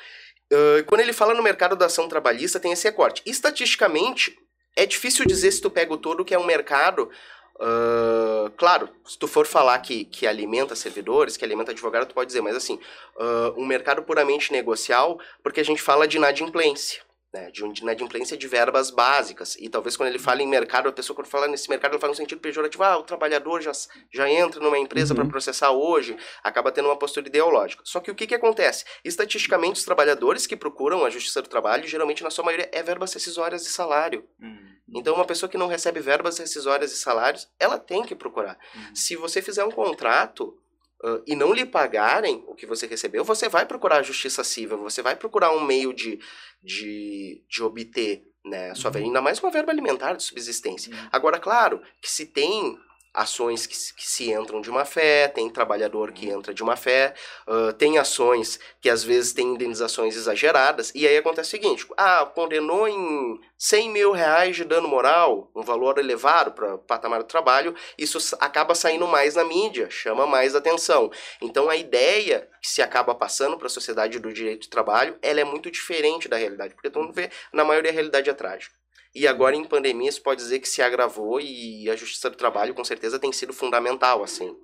[0.50, 3.22] Uh, quando ele fala no mercado da ação trabalhista, tem esse recorte.
[3.26, 4.34] Estatisticamente,
[4.78, 7.10] é difícil dizer se tu pega o todo que é um mercado.
[7.56, 12.28] Uh, claro, se tu for falar que, que alimenta servidores, que alimenta advogado, tu pode
[12.28, 12.78] dizer, mas assim,
[13.16, 18.48] uh, um mercado puramente negocial, porque a gente fala de inadimplência né, de inadimplência de
[18.48, 19.56] verbas básicas.
[19.56, 22.12] E talvez quando ele fala em mercado, a pessoa quando fala nesse mercado, ele fala
[22.12, 23.72] no sentido pejorativo, ah, o trabalhador já,
[24.12, 25.20] já entra numa empresa uhum.
[25.20, 27.82] para processar hoje, acaba tendo uma postura ideológica.
[27.84, 28.84] Só que o que, que acontece?
[29.04, 33.12] Estatisticamente, os trabalhadores que procuram a justiça do trabalho, geralmente, na sua maioria, é verbas
[33.12, 34.26] rescisórias de salário.
[34.40, 34.78] Uhum.
[34.94, 38.58] Então, uma pessoa que não recebe verbas rescisórias de salários, ela tem que procurar.
[38.74, 38.94] Uhum.
[38.94, 40.58] Se você fizer um contrato
[41.04, 44.78] uh, e não lhe pagarem o que você recebeu, você vai procurar a justiça civil,
[44.78, 46.18] você vai procurar um meio de,
[46.62, 48.98] de, de obter né, sua uhum.
[48.98, 50.92] ainda mais uma verba alimentar de subsistência.
[50.92, 51.08] Uhum.
[51.12, 52.78] Agora, claro, que se tem
[53.12, 57.14] ações que, que, se entram de má fé, tem trabalhador que entra de má fé,
[57.46, 62.30] uh, tem ações que às vezes têm indenizações exageradas, e aí acontece o seguinte, ah,
[62.34, 67.28] condenou em 100 mil reais de dano moral, um valor elevado para o patamar do
[67.28, 71.10] trabalho, isso acaba saindo mais na mídia, chama mais atenção.
[71.40, 75.40] Então a ideia que se acaba passando para a sociedade do direito do trabalho, ela
[75.40, 78.74] é muito diferente da realidade, porque todo mundo vê, na maioria a realidade é trágica.
[79.18, 82.72] E agora em pandemia isso pode dizer que se agravou e a justiça do trabalho
[82.72, 84.56] com certeza tem sido fundamental, assim.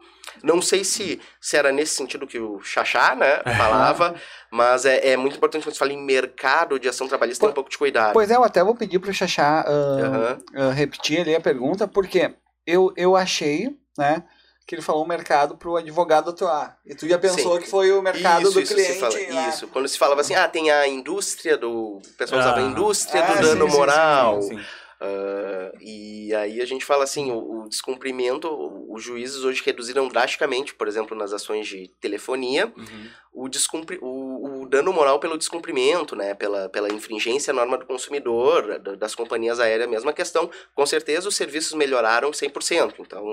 [0.44, 4.14] Não sei se, se era nesse sentido que o Xaxá, né, falava,
[4.52, 7.54] mas é, é muito importante quando se fala em mercado de ação trabalhista, ter um
[7.54, 8.12] pouco de cuidado.
[8.12, 10.68] Pois é, eu até vou pedir para o Xaxá uh, uhum.
[10.68, 12.32] uh, repetir ali a pergunta, porque
[12.64, 14.22] eu, eu achei, né,
[14.66, 16.78] que ele falou o mercado para o advogado atuar.
[16.86, 17.62] E tu já pensou sim.
[17.62, 18.98] que foi o mercado isso, do isso cliente.
[18.98, 19.48] Fala, né?
[19.50, 21.98] Isso, quando se falava assim, ah, tem a indústria do.
[21.98, 22.44] O pessoal ah.
[22.44, 24.42] usava a indústria ah, do dano sim, moral.
[24.42, 24.60] Sim,
[25.04, 28.48] Uh, e aí a gente fala assim, o, o, descumprimento,
[28.88, 33.08] os juízes hoje reduziram drasticamente, por exemplo, nas ações de telefonia, uhum.
[33.34, 37.84] o, descumpri, o, o, dano moral pelo descumprimento, né, pela, pela infringência à norma do
[37.84, 40.48] consumidor, das companhias aéreas, mesma questão.
[40.74, 43.24] Com certeza os serviços melhoraram 100%, então...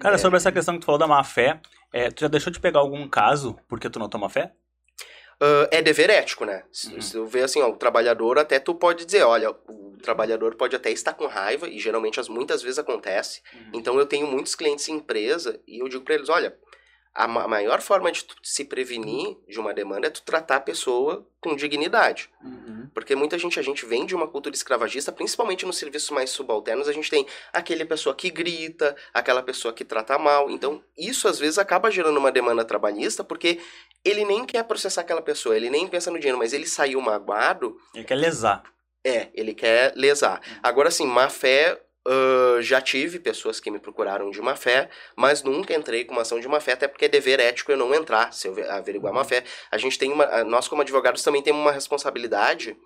[0.00, 0.18] Cara, é...
[0.18, 1.60] sobre essa questão que tu falou da má-fé,
[1.92, 4.52] é, tu já deixou de pegar algum caso porque tu não toma fé?
[5.34, 6.62] Uh, é dever ético, né?
[6.70, 7.00] Se, uhum.
[7.00, 10.76] se eu ver assim, ó, o trabalhador até tu pode dizer, olha, o trabalhador pode
[10.76, 13.42] até estar com raiva, e geralmente as muitas vezes acontece.
[13.52, 13.70] Uhum.
[13.74, 16.56] Então eu tenho muitos clientes em empresa e eu digo para eles, olha,
[17.14, 21.24] a ma maior forma de se prevenir de uma demanda é tu tratar a pessoa
[21.40, 22.28] com dignidade.
[22.42, 22.90] Uhum.
[22.92, 26.88] Porque muita gente, a gente vem de uma cultura escravagista, principalmente nos serviços mais subalternos,
[26.88, 30.50] a gente tem aquele pessoa que grita, aquela pessoa que trata mal.
[30.50, 33.60] Então, isso às vezes acaba gerando uma demanda trabalhista, porque
[34.04, 37.76] ele nem quer processar aquela pessoa, ele nem pensa no dinheiro, mas ele saiu magoado.
[37.94, 38.64] Ele quer lesar.
[39.04, 40.40] É, ele quer lesar.
[40.40, 40.60] Uhum.
[40.62, 45.42] Agora, assim, má fé Uh, já tive pessoas que me procuraram de má fé, mas
[45.42, 47.94] nunca entrei com uma ação de má fé, até porque é dever ético eu não
[47.94, 49.42] entrar se eu averiguar má fé.
[49.70, 50.44] A gente tem uma.
[50.44, 52.76] Nós, como advogados, também temos uma responsabilidade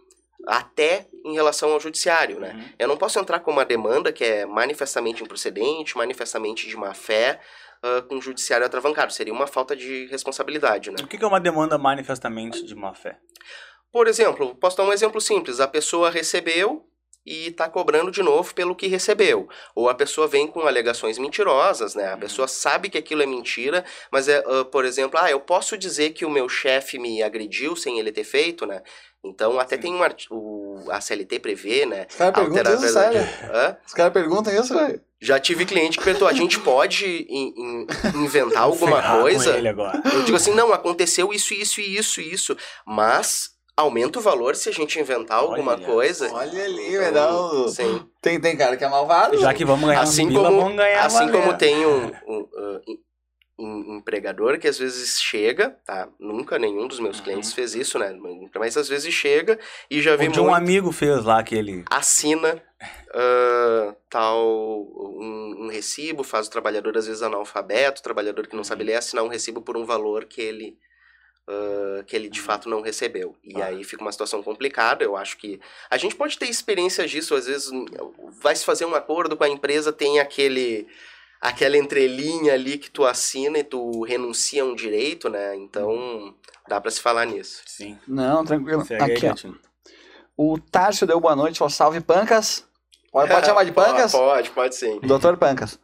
[0.47, 2.53] até em relação ao judiciário, né?
[2.55, 2.65] Uhum.
[2.79, 7.41] Eu não posso entrar com uma demanda que é manifestamente improcedente, manifestamente de má fé,
[7.85, 9.13] uh, com o judiciário atravancado.
[9.13, 10.97] Seria uma falta de responsabilidade, né?
[11.03, 13.19] O que é uma demanda manifestamente de má fé?
[13.93, 15.61] Por exemplo, posso dar um exemplo simples.
[15.61, 16.88] A pessoa recebeu
[17.29, 19.49] e está cobrando de novo pelo que recebeu.
[19.75, 22.09] Ou a pessoa vem com alegações mentirosas, né?
[22.09, 22.21] A uhum.
[22.21, 26.11] pessoa sabe que aquilo é mentira, mas é, uh, por exemplo, ah, eu posso dizer
[26.11, 28.83] que o meu chefe me agrediu sem ele ter feito, né?
[29.23, 29.83] Então, até Sim.
[29.83, 30.01] tem um
[30.31, 32.07] o, a CLT prevê, né?
[32.09, 33.21] Os caras perguntam isso, sério?
[33.87, 35.01] Os caras perguntam isso, velho?
[35.21, 37.87] Já tive cliente que perguntou, a gente pode in, in,
[38.23, 39.59] inventar alguma coisa?
[39.59, 42.57] Eu digo assim, não, aconteceu isso, isso e isso isso,
[42.87, 46.33] mas aumenta o valor se a gente inventar alguma olha, coisa.
[46.35, 47.69] Olha ali, dar um...
[47.69, 48.05] Sim.
[48.21, 49.39] Tem, tem cara que é malvado.
[49.39, 52.81] Já que vamos ganhar assim um como, vamos ganhar Assim como tem um, um, uh,
[53.57, 56.09] um, empregador que às vezes chega, tá?
[56.19, 57.25] Nunca nenhum dos meus uhum.
[57.25, 58.19] clientes fez isso, né?
[58.59, 59.57] Mas às vezes chega
[59.89, 60.43] e já vi muito...
[60.43, 61.85] um amigo fez lá aquele...
[61.89, 62.61] Assina
[63.15, 68.65] uh, tal um, um, recibo, faz o trabalhador às vezes analfabeto, o trabalhador que não
[68.65, 68.89] sabe uhum.
[68.89, 70.77] ler, assinar um recibo por um valor que ele
[71.49, 72.47] uh, que ele de uhum.
[72.47, 73.35] fato não recebeu.
[73.43, 73.67] E ah.
[73.67, 75.03] aí fica uma situação complicada.
[75.03, 77.71] Eu acho que a gente pode ter experiências disso, às vezes
[78.41, 80.87] vai se fazer um acordo com a empresa, tem aquele
[81.41, 85.57] aquela entrelinha ali que tu assina e tu renuncia a um direito, né?
[85.57, 86.35] Então uhum.
[86.69, 87.63] dá para se falar nisso.
[87.67, 87.99] Sim.
[88.07, 88.83] Não, tranquilo.
[89.01, 89.69] Aqui, ó.
[90.37, 92.65] O Tárcio deu boa noite, falou salve Pancas.
[93.11, 94.13] Pode, pode chamar de Pancas?
[94.13, 95.01] Pode, pode sim.
[95.01, 95.81] Doutor Pancas.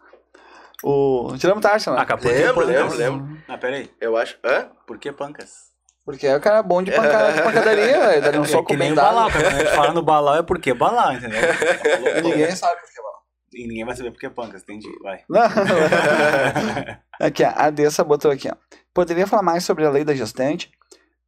[0.87, 1.35] O...
[1.39, 1.99] Tiramos Tarso, né?
[1.99, 3.39] Acabou lembro, lembro, lembro.
[3.49, 3.91] Ah, peraí.
[3.99, 4.37] Eu acho.
[4.45, 4.69] Hã?
[4.87, 5.73] Por que pancas?
[6.05, 7.33] Porque é o cara bom de, panca...
[7.33, 8.33] de pancadaria, velho.
[8.33, 9.31] Dá um soco é que nem balão.
[9.31, 11.41] Quando a gente fala no balão é porque balão, entendeu?
[12.23, 13.19] ninguém sabe por que balão.
[13.55, 14.89] E ninguém vai saber por que pancas, entendi.
[15.03, 15.25] Vai.
[17.19, 18.55] aqui, ó, a Dessa botou aqui, ó.
[18.93, 20.71] Poderia falar mais sobre a lei da gestante?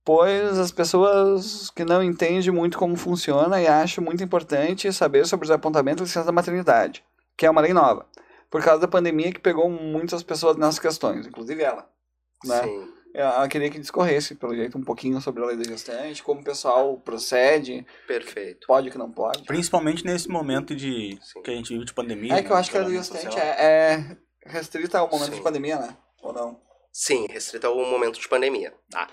[0.05, 5.47] pois as pessoas que não entendem muito como funciona e acham muito importante saber sobre
[5.47, 7.03] os apontamentos de licença da maternidade,
[7.37, 8.07] que é uma lei nova,
[8.57, 11.87] por causa da pandemia que pegou muitas pessoas nessas questões, inclusive ela.
[12.43, 12.63] Né?
[12.63, 12.89] Sim.
[13.13, 16.45] Ela queria que discorresse, pelo jeito, um pouquinho sobre a lei da gestante, como o
[16.45, 18.67] pessoal procede, Perfeito.
[18.67, 19.43] pode que não pode.
[19.43, 21.43] Principalmente nesse momento de Sim.
[21.43, 22.33] que a gente vive de pandemia.
[22.33, 25.33] É que eu né, acho que a lei da gestante é, é restrita ao momento
[25.33, 25.37] Sim.
[25.37, 25.95] de pandemia, né?
[26.23, 26.59] Ou não?
[26.91, 28.73] Sim, restrita ao momento de pandemia.
[28.91, 29.07] Tá.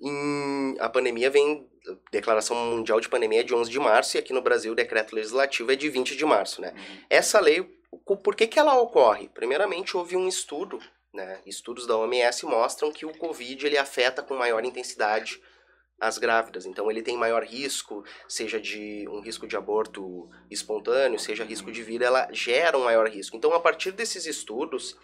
[0.00, 1.68] Em- a pandemia vem.
[2.10, 5.14] Declaração Mundial de Pandemia é de 11 de março e aqui no Brasil o decreto
[5.14, 6.72] legislativo é de 20 de março, né?
[7.10, 7.68] Essa lei,
[7.98, 9.28] por que, que ela ocorre?
[9.28, 10.80] Primeiramente, houve um estudo,
[11.12, 11.40] né?
[11.46, 15.40] Estudos da OMS mostram que o Covid ele afeta com maior intensidade
[16.00, 16.66] as grávidas.
[16.66, 21.82] Então, ele tem maior risco, seja de um risco de aborto espontâneo, seja risco de
[21.82, 23.36] vida, ela gera um maior risco.
[23.36, 24.96] Então, a partir desses estudos,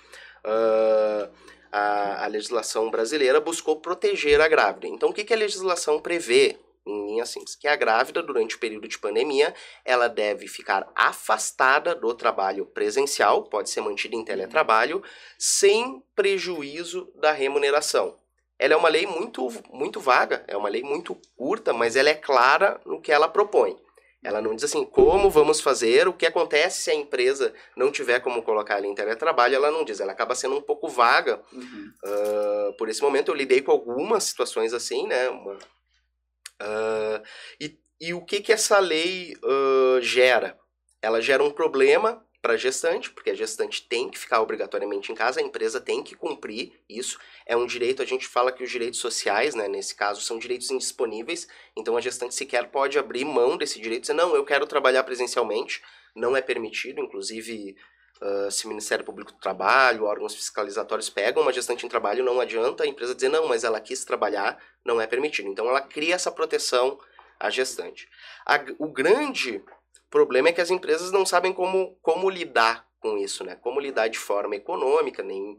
[0.44, 1.30] ah,
[1.70, 4.86] a, a legislação brasileira buscou proteger a grávida.
[4.86, 6.58] Então, o que, que a legislação prevê?
[6.86, 9.54] Em linhas simples, que a grávida, durante o período de pandemia,
[9.84, 15.02] ela deve ficar afastada do trabalho presencial, pode ser mantida em teletrabalho,
[15.38, 18.16] sem prejuízo da remuneração.
[18.58, 22.14] Ela é uma lei muito, muito vaga, é uma lei muito curta, mas ela é
[22.14, 23.76] clara no que ela propõe.
[24.22, 28.20] Ela não diz assim, como vamos fazer, o que acontece se a empresa não tiver
[28.20, 31.40] como colocar ela em teletrabalho, ela não diz, ela acaba sendo um pouco vaga
[32.04, 33.30] ah, por esse momento.
[33.30, 35.30] Eu lidei com algumas situações assim, né?
[35.30, 35.58] Uma,
[37.60, 40.58] e, e o que que essa lei ah, gera?
[41.02, 45.14] Ela gera um problema para a gestante, porque a gestante tem que ficar obrigatoriamente em
[45.14, 47.18] casa, a empresa tem que cumprir isso.
[47.46, 50.70] É um direito, a gente fala que os direitos sociais, né, nesse caso, são direitos
[50.70, 51.46] indisponíveis,
[51.76, 55.04] então a gestante sequer pode abrir mão desse direito e dizer, não, eu quero trabalhar
[55.04, 55.82] presencialmente,
[56.16, 57.76] não é permitido, inclusive
[58.20, 62.40] ah, se o Ministério Público do Trabalho, órgãos fiscalizatórios pegam uma gestante em trabalho, não
[62.40, 65.48] adianta a empresa dizer, não, mas ela quis trabalhar, não é permitido.
[65.48, 66.98] Então ela cria essa proteção
[67.38, 68.08] à gestante.
[68.46, 69.62] A- o grande
[70.10, 73.56] problema é que as empresas não sabem como, como lidar com isso, né?
[73.62, 75.56] Como lidar de forma econômica, nem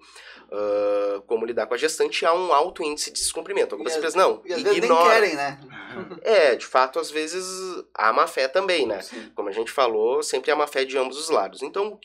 [0.51, 3.73] ah, como lidar com a gestante, há um alto índice de descumprimento.
[3.73, 5.59] Algumas E as- empresas não, E às vezes nem querem, né?
[6.21, 7.43] É, de fato, às vezes
[7.95, 9.01] há má fé também, né?
[9.01, 9.31] Sim.
[9.35, 11.61] Como a gente falou, sempre há má fé de ambos os lados.
[11.63, 11.99] Então,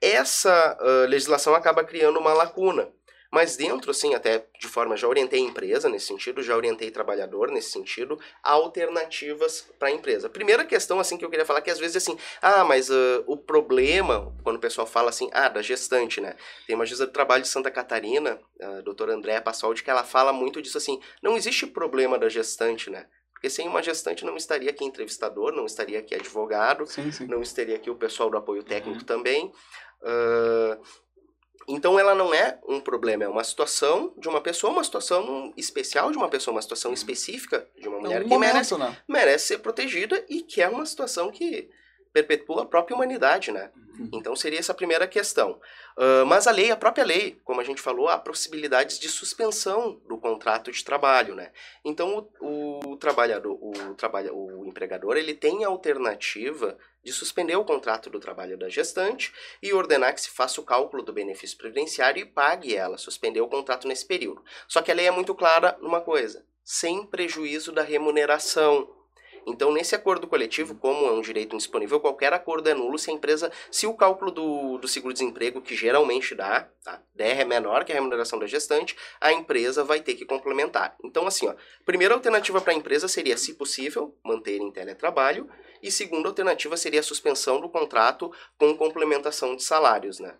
[0.00, 2.90] essa ah, legislação acaba criando uma lacuna.
[3.32, 7.48] Mas dentro, assim, até de forma, já orientei a empresa nesse sentido, já orientei trabalhador
[7.48, 10.28] nesse sentido, alternativas para a empresa.
[10.28, 13.36] Primeira questão, assim, que eu queria falar, que às vezes, assim, ah, mas ah, o
[13.36, 16.34] problema, quando o pessoal fala assim, ah, da gestante, né?
[16.66, 20.32] Tem uma juíza de trabalho de Santa Catarina, a doutora Andréa Passoldi, que ela fala
[20.32, 23.06] muito disso, assim, não existe problema da gestante, né?
[23.32, 27.26] Porque sem uma gestante não estaria aqui entrevistador, não estaria aqui advogado, Sim, sim.
[27.26, 29.50] não estaria aqui o pessoal do apoio técnico também.
[30.02, 30.78] Ah,
[31.68, 36.10] então ela não é um problema, é uma situação de uma pessoa, uma situação especial
[36.10, 38.98] de uma pessoa, uma situação específica de uma mulher um que merece, momento, né?
[39.06, 41.70] merece ser protegida e que é uma situação que
[42.12, 43.70] perpetua a própria humanidade, né?
[44.12, 45.60] Então seria essa a primeira questão.
[46.00, 50.00] Ah, mas a lei, a própria lei, como a gente falou, há possibilidades de suspensão
[50.08, 51.52] do contrato de trabalho, né?
[51.84, 57.64] Então o, o trabalhador, o, trabalha, o empregador, ele tem a alternativa de suspender o
[57.64, 59.32] contrato do trabalho da gestante
[59.62, 63.48] e ordenar que se faça o cálculo do benefício previdenciário e pague ela, suspender o
[63.48, 64.42] contrato nesse período.
[64.68, 68.88] Só que a lei é muito clara numa coisa, sem prejuízo da remuneração.
[69.52, 73.14] Então, nesse acordo coletivo, como é um direito indisponível, qualquer acordo é nulo se a
[73.14, 77.92] empresa, se o cálculo do, do seguro-desemprego, que geralmente dá, tá, der é menor que
[77.92, 80.96] a remuneração da gestante, a empresa vai ter que complementar.
[81.04, 85.48] Então, assim, ó, primeira alternativa para a empresa seria, se possível, manter em teletrabalho,
[85.82, 90.34] e segunda alternativa seria a suspensão do contrato com complementação de salários, né?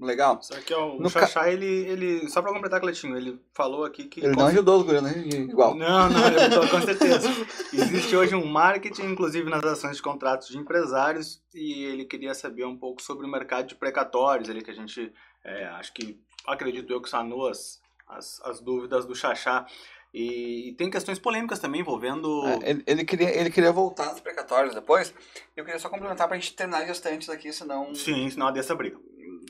[0.00, 0.40] Legal.
[0.42, 2.28] Só que ó, o No ca- Xaxá, ele, ele.
[2.28, 4.24] Só pra completar, Cleitinho, ele falou aqui que.
[4.24, 5.12] Ele não ajudou os guri, né?
[5.26, 5.74] Igual.
[5.74, 7.28] Não, não, ele botou com certeza.
[7.72, 12.64] Existe hoje um marketing, inclusive nas ações de contratos de empresários, e ele queria saber
[12.64, 15.12] um pouco sobre o mercado de precatórios, ali que a gente,
[15.44, 19.66] é, acho que, acredito eu que sanou as, as, as dúvidas do Xaxá.
[20.14, 22.42] E, tem questões polêmicas também envolvendo...
[22.46, 25.12] É, ele, ele, queria, ele queria voltar nos precatórios depois.
[25.54, 27.94] Eu queria só complementar pra gente terminar gestantes aqui, senão.
[27.94, 28.98] Sim, senão dessa briga.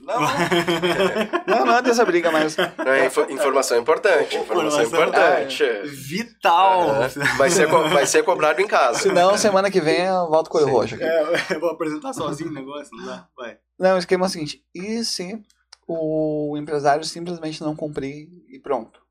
[0.03, 0.29] Não, não.
[1.47, 2.57] não, não é dessa briga, mas.
[2.57, 5.65] Não, é info- informação importante, informação importante.
[5.85, 6.91] Vital!
[6.91, 7.09] Aham.
[7.37, 9.01] Vai, ser vai ser cobrado em casa.
[9.01, 11.05] Senão, semana que vem eu volto com o roxo aqui.
[11.05, 13.29] É, eu vou apresentar sozinho o negócio, não dá?
[13.37, 13.59] Vai.
[13.79, 15.41] Não, o esquema é o seguinte: e se
[15.87, 19.07] o empresário simplesmente não cumprir e pronto?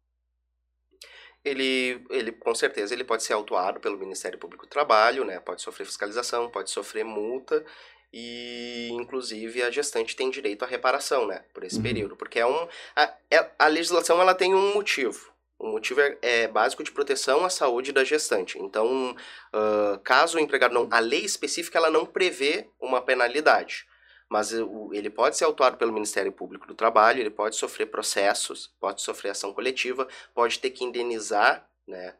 [1.44, 5.40] ele, ele com certeza ele pode ser autuado pelo Ministério Público do Trabalho, né?
[5.40, 7.64] Pode sofrer fiscalização, pode sofrer multa
[8.14, 11.44] e inclusive a gestante tem direito à reparação, né?
[11.54, 11.84] Por esse Uhum.
[11.84, 15.32] período, porque é um a, é- a legislação ela tem um motivo.
[15.60, 18.60] O o motivo é, é básico de proteção à saúde da gestante.
[18.60, 19.16] Então,
[19.54, 20.88] uh, caso o empregado não.
[20.92, 23.86] A lei específica ela não prevê uma penalidade.
[24.30, 29.02] Mas ele pode ser autuado pelo Ministério Público do Trabalho, ele pode sofrer processos, pode
[29.02, 32.14] sofrer ação coletiva, pode ter que indenizar né,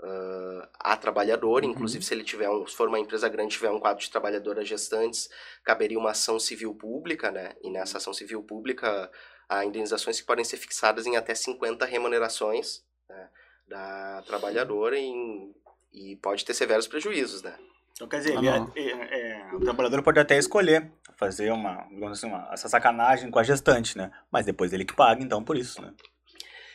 [0.00, 1.72] uh, a trabalhadora, uhum.
[1.72, 4.68] inclusive se ele tiver um, se for uma empresa grande tiver um quadro de trabalhadoras
[4.68, 5.28] gestantes,
[5.64, 7.52] caberia uma ação civil pública, né?
[7.62, 9.10] E nessa ação civil pública
[9.48, 13.28] há indenizações que podem ser fixadas em até 50 remunerações né,
[13.66, 15.54] da trabalhadora em,
[15.92, 17.56] e pode ter severos prejuízos, né?
[17.92, 22.28] Então, quer dizer, ele, é, é, é, o trabalhador pode até escolher fazer uma, assim,
[22.28, 24.12] uma, essa sacanagem com a gestante, né?
[24.30, 25.92] Mas depois ele que paga, então, por isso, né?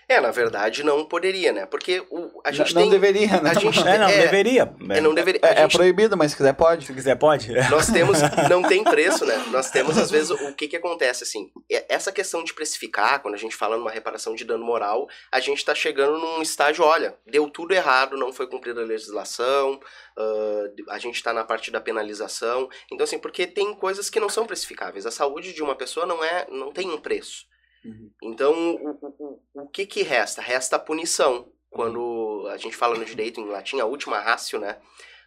[0.08, 1.66] É, na verdade não poderia, né?
[1.66, 2.91] Porque o, a gente não, tem...
[2.91, 3.51] Não deveria, né?
[3.51, 4.74] A gente é, não, é, deveria.
[4.89, 5.41] É, não deveria.
[5.43, 6.86] É, é, proibido, mas se quiser pode.
[6.86, 7.51] Se quiser pode.
[7.70, 9.36] Nós temos, não tem preço, né?
[9.51, 11.49] Nós temos, às vezes, o que que acontece, assim,
[11.88, 15.64] essa questão de precificar, quando a gente fala numa reparação de dano moral, a gente
[15.64, 19.80] tá chegando num estágio, olha, deu tudo errado, não foi cumprida a legislação,
[20.18, 22.70] uh, a gente tá na parte da penalização.
[22.91, 25.06] Então, assim, porque tem coisas que não são precificáveis.
[25.06, 27.45] A saúde de uma pessoa não é, não tem um preço.
[27.86, 28.11] Uhum.
[28.21, 30.41] Então, o, o, o que que resta?
[30.41, 31.51] Resta a punição.
[31.69, 32.47] Quando uhum.
[32.47, 34.77] a gente fala no direito em latim, a última ratio, né?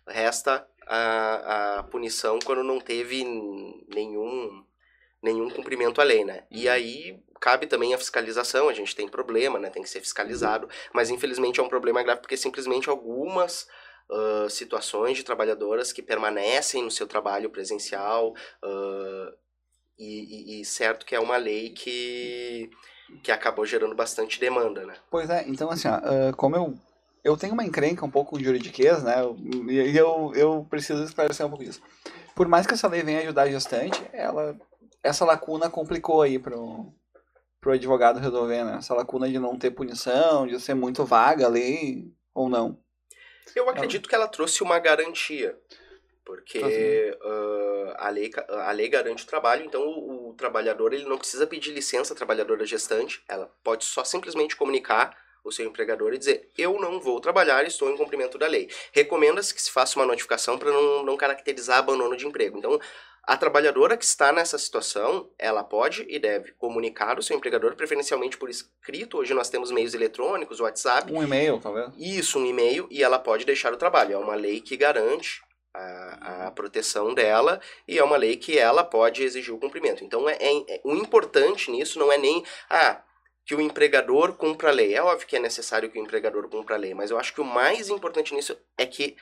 [0.07, 3.25] Resta a, a punição quando não teve
[3.93, 4.65] nenhum,
[5.23, 6.45] nenhum cumprimento à lei, né?
[6.51, 6.73] E uhum.
[6.73, 9.71] aí cabe também a fiscalização, a gente tem problema, né?
[9.71, 13.69] Tem que ser fiscalizado, mas infelizmente é um problema grave porque simplesmente algumas
[14.09, 19.37] uh, situações de trabalhadoras que permanecem no seu trabalho presencial uh,
[19.99, 22.71] e, e, e, certo que é uma lei que,
[23.23, 24.95] que acabou gerando bastante demanda, né?
[25.11, 26.75] Pois é, então assim, ó, como eu,
[27.25, 29.17] eu tenho uma encrenca um pouco com juridiquês, né?
[29.69, 31.81] E eu, eu preciso esclarecer um pouco isso.
[32.35, 34.57] Por mais que essa lei venha ajudar a gestante, ela,
[35.03, 36.93] essa lacuna complicou aí pro,
[37.61, 38.77] pro advogado resolver, né?
[38.79, 42.79] Essa lacuna de não ter punição, de ser muito vaga a lei, ou não.
[43.55, 45.59] Eu acredito que ela trouxe uma garantia.
[46.27, 51.17] Porque uh, a, lei, a lei garante o trabalho, então o, o, trabalhador ele não
[51.17, 56.19] precisa pedir licença à trabalhadora gestante, ela pode só simplesmente comunicar o seu empregador e
[56.19, 58.69] dizer eu não vou trabalhar, estou em cumprimento da lei.
[58.91, 62.59] Recomenda-se que se faça uma notificação para não, não caracterizar abandono de emprego.
[62.59, 62.77] Então,
[63.23, 68.37] a trabalhadora que está nessa situação, ela pode e deve comunicar o seu empregador, preferencialmente
[68.37, 69.19] por escrito.
[69.19, 71.13] Hoje nós temos meios eletrônicos, WhatsApp.
[71.13, 71.93] Um e-mail, talvez.
[71.97, 74.15] Isso, um e-mail, e ela pode deixar o trabalho.
[74.15, 75.46] É uma lei que garante
[75.77, 80.05] a, a, proteção dela e é uma lei que ela pode exigir o cumprimento.
[80.05, 83.03] Então, é, é, é, o importante nisso não é nem ah,
[83.45, 84.95] que o empregador cumpra a lei.
[84.95, 87.41] É óbvio que é necessário que o empregador cumpra a lei, mas eu acho que
[87.41, 89.17] o mais importante nisso é que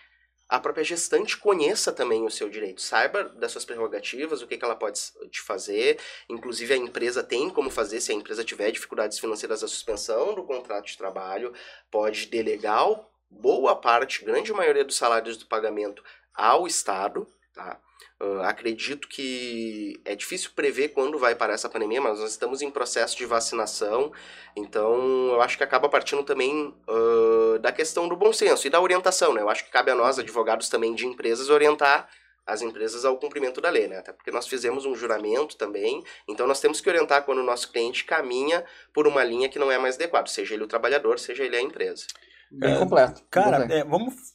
[0.49, 4.65] a própria gestante conheça também o seu direito, saiba das suas prerrogativas, o que, que
[4.65, 5.01] ela pode
[5.31, 5.99] te fazer.
[6.29, 10.45] Inclusive, a empresa tem como fazer, se a empresa tiver dificuldades financeiras, a suspensão do
[10.45, 11.53] contrato de trabalho,
[11.91, 12.87] pode delegar
[13.31, 17.79] boa parte, grande maioria dos salários do pagamento ao Estado, tá?
[18.23, 22.71] Uh, acredito que é difícil prever quando vai parar essa pandemia, mas nós estamos em
[22.71, 24.13] processo de vacinação,
[24.57, 28.81] então eu acho que acaba partindo também uh, da questão do bom senso e da
[28.81, 29.43] orientação, né?
[29.43, 32.09] Eu acho que cabe a nós, advogados também de empresas, orientar
[32.47, 33.99] as empresas ao cumprimento da lei, né?
[33.99, 37.73] Até porque nós fizemos um juramento também, então nós temos que orientar quando o nosso
[37.73, 41.45] cliente caminha por uma linha que não é mais adequada, seja ele o trabalhador, seja
[41.45, 42.07] ele a empresa.
[42.51, 43.23] Bem é, completo.
[43.29, 44.35] Cara, é, vamos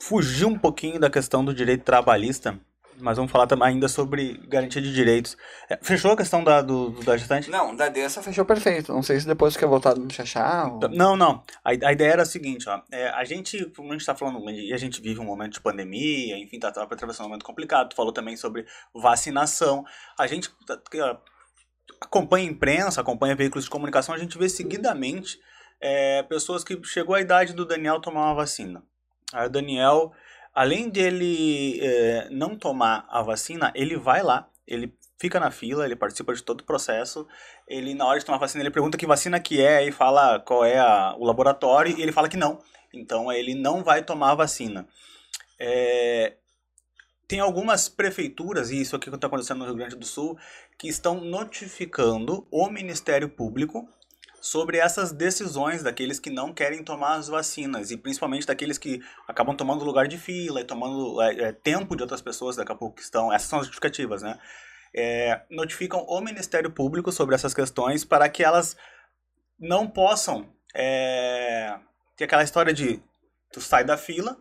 [0.00, 2.58] fugir um pouquinho da questão do direito trabalhista,
[2.98, 5.36] mas vamos falar ainda sobre garantia de direitos.
[5.68, 7.50] É, fechou a questão da, do, da gestante?
[7.50, 8.92] Não, da dessa fechou perfeito.
[8.92, 10.68] Não sei se depois quer voltar no Xaxá.
[10.68, 10.88] Ou...
[10.90, 11.42] Não, não.
[11.64, 12.80] A, a, ideia era a seguinte, ó.
[12.92, 15.60] É, a gente, como a gente está falando, e a gente vive um momento de
[15.60, 17.90] pandemia, enfim, está tá atravessando um momento complicado.
[17.90, 19.84] Tu falou também sobre vacinação.
[20.18, 20.78] A gente tá,
[22.00, 25.38] acompanha a imprensa, acompanha veículos de comunicação, a gente vê seguidamente
[25.80, 28.82] é, pessoas que chegou a idade do Daniel tomar uma vacina.
[29.32, 30.12] Aí o Daniel,
[30.54, 35.94] além dele é, não tomar a vacina, ele vai lá, ele fica na fila, ele
[35.94, 37.26] participa de todo o processo.
[37.68, 40.40] Ele, na hora de tomar a vacina, ele pergunta que vacina que é e fala
[40.40, 42.60] qual é a, o laboratório e ele fala que não.
[42.92, 44.88] Então, ele não vai tomar a vacina.
[45.58, 46.36] É,
[47.28, 50.36] tem algumas prefeituras, e isso aqui que está acontecendo no Rio Grande do Sul,
[50.78, 53.88] que estão notificando o Ministério Público
[54.40, 59.54] sobre essas decisões daqueles que não querem tomar as vacinas e principalmente daqueles que acabam
[59.54, 62.96] tomando lugar de fila e tomando é, é, tempo de outras pessoas daqui a pouco
[62.96, 63.32] que estão.
[63.32, 64.38] Essas são as justificativas, né?
[64.94, 68.76] É, notificam o Ministério Público sobre essas questões para que elas
[69.58, 71.78] não possam é,
[72.16, 73.00] ter aquela história de
[73.52, 74.36] tu sai da fila,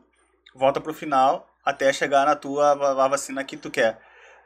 [0.55, 3.99] volta pro final até chegar na tua vacina que tu quer.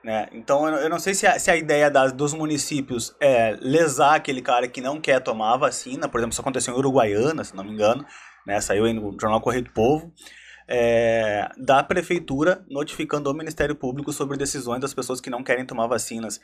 [0.03, 0.27] Né?
[0.33, 4.41] Então eu não sei se a, se a ideia das, dos municípios é lesar aquele
[4.41, 7.71] cara que não quer tomar vacina, por exemplo, isso aconteceu em Uruguaiana, se não me
[7.71, 8.05] engano,
[8.45, 8.59] né?
[8.59, 10.11] saiu aí no Jornal Correio do Povo,
[10.67, 15.87] é, da prefeitura notificando o Ministério Público sobre decisões das pessoas que não querem tomar
[15.87, 16.39] vacinas.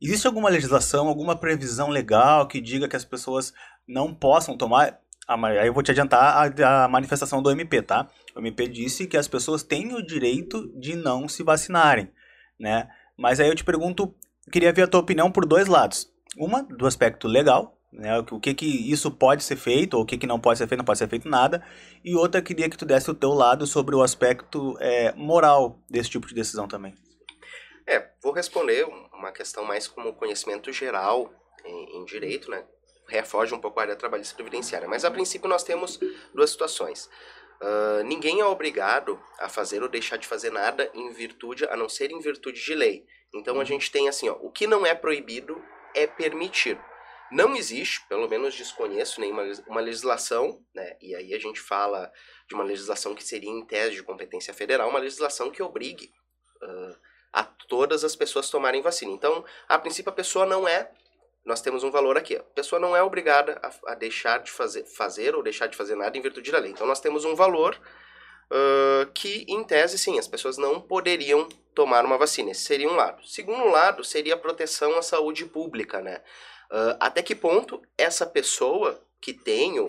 [0.00, 3.52] Existe alguma legislação, alguma previsão legal que diga que as pessoas
[3.88, 4.98] não possam tomar?
[5.28, 8.08] Aí eu vou te adiantar a, a manifestação do MP, tá?
[8.34, 12.10] O MP disse que as pessoas têm o direito de não se vacinarem,
[12.58, 12.88] né?
[13.20, 14.14] Mas aí eu te pergunto,
[14.50, 16.10] queria ver a tua opinião por dois lados.
[16.38, 20.16] Uma, do aspecto legal, né, o que que isso pode ser feito, ou o que
[20.16, 21.62] que não pode ser feito, não pode ser feito nada.
[22.02, 26.08] E outra, queria que tu desse o teu lado sobre o aspecto é, moral desse
[26.08, 26.94] tipo de decisão também.
[27.86, 31.30] É, vou responder uma questão mais como conhecimento geral
[31.62, 32.64] em, em direito, né?
[33.06, 34.88] Refoge um pouco a área trabalhista previdenciária.
[34.88, 36.00] Mas a princípio nós temos
[36.32, 37.10] duas situações.
[37.62, 41.88] Uh, ninguém é obrigado a fazer ou deixar de fazer nada em virtude, a não
[41.88, 43.04] ser em virtude de lei.
[43.34, 43.64] Então a uhum.
[43.64, 45.62] gente tem assim, ó, o que não é proibido
[45.94, 46.82] é permitido.
[47.30, 50.96] Não existe, pelo menos desconheço nenhuma uma legislação, né?
[51.00, 52.10] E aí a gente fala
[52.48, 56.10] de uma legislação que seria em tese de competência federal, uma legislação que obrigue
[56.62, 56.96] uh,
[57.32, 59.12] a todas as pessoas tomarem vacina.
[59.12, 60.90] Então, a princípio a pessoa não é
[61.44, 62.36] nós temos um valor aqui.
[62.36, 65.94] A pessoa não é obrigada a, a, deixar de fazer, fazer ou deixar de fazer
[65.94, 66.70] nada em virtude da lei.
[66.70, 67.80] Então nós temos um valor
[68.50, 72.50] uh, que, em tese, sim, as pessoas não poderiam tomar uma vacina.
[72.50, 73.26] Esse seria um lado.
[73.26, 76.20] Segundo lado, seria a proteção à saúde pública, né?
[76.70, 79.86] Uh, até que ponto essa pessoa que tem o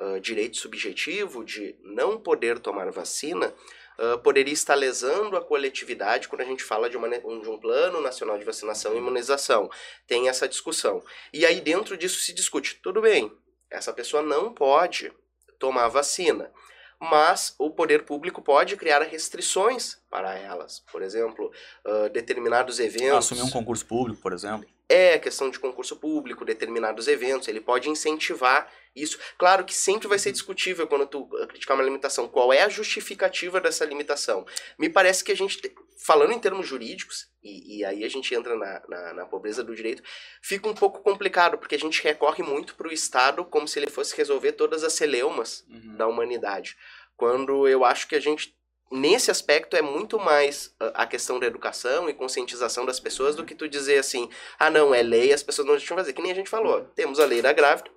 [0.00, 3.52] uh, direito subjetivo de não poder tomar vacina
[3.98, 8.00] uh, poderia estar lesando a coletividade quando a gente fala de, uma, de um plano
[8.00, 9.70] nacional de vacinação e imunização.
[10.06, 11.02] Tem essa discussão.
[11.32, 13.32] E aí dentro disso se discute, tudo bem,
[13.70, 15.12] essa pessoa não pode
[15.58, 16.50] tomar vacina,
[16.98, 20.80] mas o poder público pode criar restrições para elas.
[20.90, 21.52] Por exemplo,
[21.84, 23.18] uh, determinados eventos.
[23.18, 24.68] Assumir um concurso público, por exemplo.
[24.88, 29.18] É questão de concurso público, determinados eventos, ele pode incentivar isso.
[29.36, 32.28] Claro que sempre vai ser discutível quando tu criticar uma limitação.
[32.28, 34.46] Qual é a justificativa dessa limitação?
[34.78, 35.60] Me parece que a gente,
[36.04, 39.74] falando em termos jurídicos, e, e aí a gente entra na, na, na, pobreza do
[39.74, 40.02] direito,
[40.40, 43.90] fica um pouco complicado, porque a gente recorre muito para o Estado como se ele
[43.90, 45.96] fosse resolver todas as celeumas uhum.
[45.96, 46.76] da humanidade.
[47.16, 48.55] Quando eu acho que a gente
[48.90, 53.54] nesse aspecto é muito mais a questão da educação e conscientização das pessoas do que
[53.54, 54.28] tu dizer assim,
[54.58, 56.12] ah não, é lei, as pessoas não deixam fazer.
[56.12, 57.90] Que nem a gente falou, temos a lei da grávida,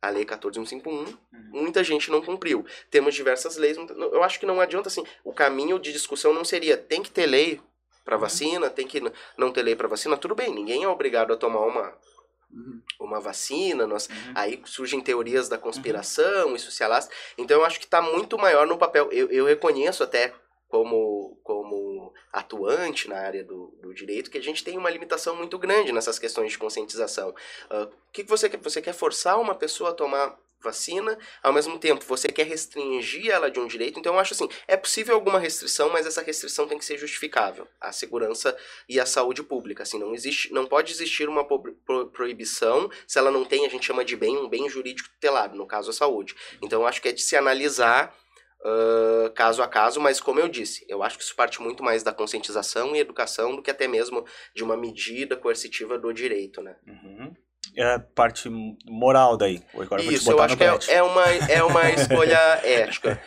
[0.00, 1.16] a lei 14151, uhum.
[1.50, 2.64] muita gente não cumpriu.
[2.90, 6.76] Temos diversas leis, eu acho que não adianta assim, o caminho de discussão não seria
[6.76, 7.60] tem que ter lei
[8.04, 8.20] para uhum.
[8.20, 9.02] vacina, tem que
[9.36, 11.92] não ter lei para vacina, tudo bem, ninguém é obrigado a tomar uma
[12.52, 12.82] Uhum.
[13.00, 14.32] uma vacina, nós, uhum.
[14.34, 16.56] aí surgem teorias da conspiração, uhum.
[16.56, 17.14] isso se alastra.
[17.38, 19.08] Então eu acho que está muito maior no papel.
[19.12, 20.34] Eu, eu reconheço até
[20.70, 25.58] como, como atuante na área do, do direito que a gente tem uma limitação muito
[25.58, 27.34] grande nessas questões de conscientização.
[27.68, 28.60] Ah, o uh, que, que você quer?
[28.60, 33.50] Você quer forçar uma pessoa a tomar vacina, ao mesmo tempo você quer restringir ela
[33.50, 36.78] de um direito, então eu acho assim, é possível alguma restrição, mas essa restrição tem
[36.78, 38.56] que ser justificável, a segurança
[38.88, 41.46] e a saúde pública, assim, não existe, não pode existir uma
[42.12, 45.66] proibição se ela não tem, a gente chama de bem, um bem jurídico tutelado, no
[45.66, 46.34] caso a saúde.
[46.62, 48.14] Então eu acho que é de se analisar
[48.60, 52.02] uh, caso a caso, mas como eu disse, eu acho que isso parte muito mais
[52.02, 56.76] da conscientização e educação do que até mesmo de uma medida coercitiva do direito, né?
[56.86, 57.34] Uhum
[57.76, 58.48] é a parte
[58.86, 59.62] moral daí.
[59.74, 63.22] Agora Isso, eu, eu acho que é, é, uma, é uma escolha ética.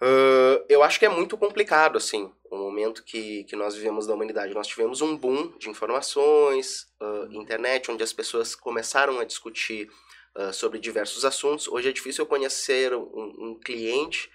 [0.00, 4.14] Uh, eu acho que é muito complicado, assim, o momento que, que nós vivemos da
[4.14, 4.54] humanidade.
[4.54, 9.88] Nós tivemos um boom de informações, uh, internet, onde as pessoas começaram a discutir
[10.36, 11.66] uh, sobre diversos assuntos.
[11.66, 14.30] Hoje é difícil eu conhecer um, um, cliente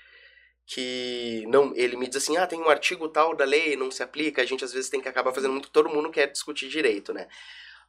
[0.66, 4.02] que não ele me diz assim ah tem um artigo tal da lei não se
[4.02, 7.12] aplica a gente às vezes tem que acabar fazendo muito todo mundo quer discutir direito
[7.12, 7.28] né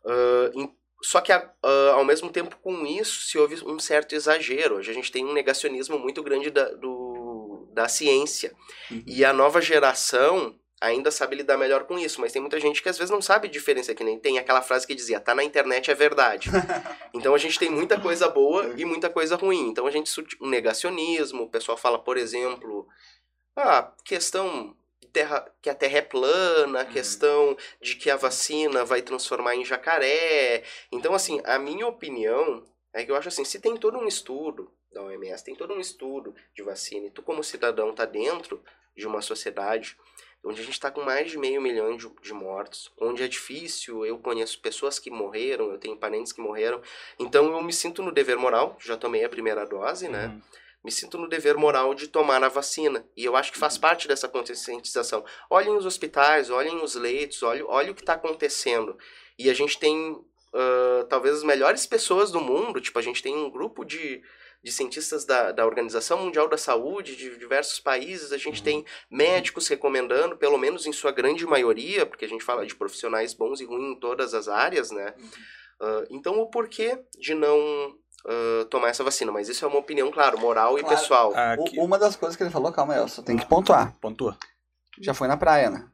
[0.05, 1.47] uh, só que, uh,
[1.95, 4.77] ao mesmo tempo, com isso, se houve um certo exagero.
[4.77, 8.55] Hoje a gente tem um negacionismo muito grande da, do, da ciência.
[8.91, 9.03] Uhum.
[9.07, 12.89] E a nova geração ainda sabe lidar melhor com isso, mas tem muita gente que
[12.89, 15.91] às vezes não sabe diferença, que nem tem aquela frase que dizia, tá na internet
[15.91, 16.51] é verdade.
[17.15, 19.69] então a gente tem muita coisa boa e muita coisa ruim.
[19.69, 22.87] Então a gente um negacionismo, o pessoal fala, por exemplo,
[23.57, 24.77] ah, questão
[25.15, 26.91] terra, que a Terra é plana, a uhum.
[26.91, 30.65] questão de que a vacina vai transformar em jacaré.
[30.91, 34.71] Então, assim, a minha opinião é que eu acho assim, se tem todo um estudo
[34.93, 38.63] da OMS, tem todo um estudo de vacina, e tu como cidadão tá dentro
[38.97, 39.97] de uma sociedade
[40.45, 44.05] onde a gente está com mais de meio milhão de, de, mortos, onde é difícil,
[44.05, 46.83] eu conheço pessoas que morreram, eu tenho parentes que morreram,
[47.19, 50.27] então eu me sinto no dever moral, já tomei a primeira dose, né?
[50.27, 50.43] uhum.
[50.85, 53.09] Me sinto no dever moral de tomar a vacina.
[53.17, 55.25] E eu acho que faz parte dessa conscientização.
[55.49, 58.97] Olhem os hospitais, olhem os leitos, olhem, olhem o que está acontecendo.
[59.39, 63.35] E a gente tem uh, talvez as melhores pessoas do mundo, tipo, a gente tem
[63.35, 64.23] um grupo de,
[64.63, 68.65] de cientistas da, da Organização Mundial da Saúde de diversos países, a gente uhum.
[68.65, 73.33] tem médicos recomendando, pelo menos em sua grande maioria, porque a gente fala de profissionais
[73.33, 75.15] bons e ruins em todas as áreas, né?
[75.19, 75.29] Uhum.
[75.81, 80.11] Uh, então, o porquê de não uh, tomar essa vacina, mas isso é uma opinião,
[80.11, 80.87] claro, moral claro.
[80.87, 81.33] e pessoal.
[81.35, 81.79] Aqui.
[81.79, 83.95] Uma das coisas que ele falou, calma aí, só tem que pontuar.
[84.01, 84.37] Pontua.
[85.01, 85.87] Já foi na praia, né?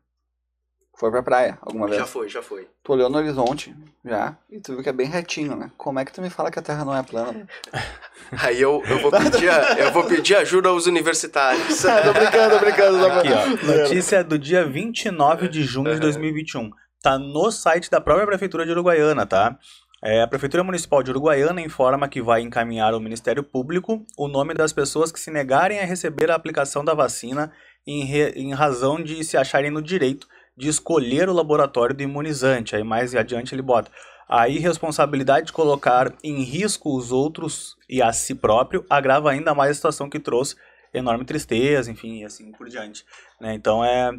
[1.01, 1.99] Foi pra praia alguma vez?
[1.99, 2.69] Já foi, já foi.
[2.85, 3.75] Tu olhou no horizonte,
[4.05, 5.71] já, e tu viu que é bem retinho, né?
[5.79, 7.49] Como é que tu me fala que a Terra não é plana?
[8.39, 11.81] Aí eu, eu, vou, pedir, eu vou pedir ajuda aos universitários.
[11.81, 13.07] tô brincando, tô brincando.
[13.07, 13.79] Aqui, ó.
[13.79, 16.71] Notícia do dia 29 de junho de 2021.
[17.03, 19.59] Tá no site da própria Prefeitura de Uruguaiana, tá?
[20.03, 24.55] É, a Prefeitura Municipal de Uruguaiana informa que vai encaminhar ao Ministério Público o nome
[24.55, 27.53] das pessoas que se negarem a receber a aplicação da vacina
[27.87, 32.75] em, re, em razão de se acharem no direito de escolher o laboratório do imunizante.
[32.75, 33.91] Aí mais adiante ele bota
[34.27, 39.73] a irresponsabilidade de colocar em risco os outros e a si próprio agrava ainda mais
[39.73, 40.57] a situação que trouxe
[40.95, 43.05] enorme tristeza, enfim, e assim por diante.
[43.39, 43.55] Né?
[43.55, 44.13] Então é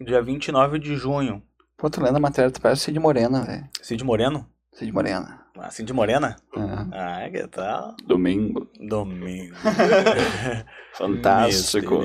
[0.00, 1.42] dia 29 de junho.
[1.78, 3.68] Pô, tu lendo a matéria, tu parece Cid Morena, velho.
[3.80, 4.53] Cid Moreno?
[4.74, 5.46] Cid Morena.
[5.56, 6.36] Ah, Cid Morena?
[6.54, 6.60] É.
[6.92, 7.96] Ah, que tal?
[8.04, 8.68] Domingo.
[8.80, 9.54] Domingo.
[10.94, 12.00] Fantástico.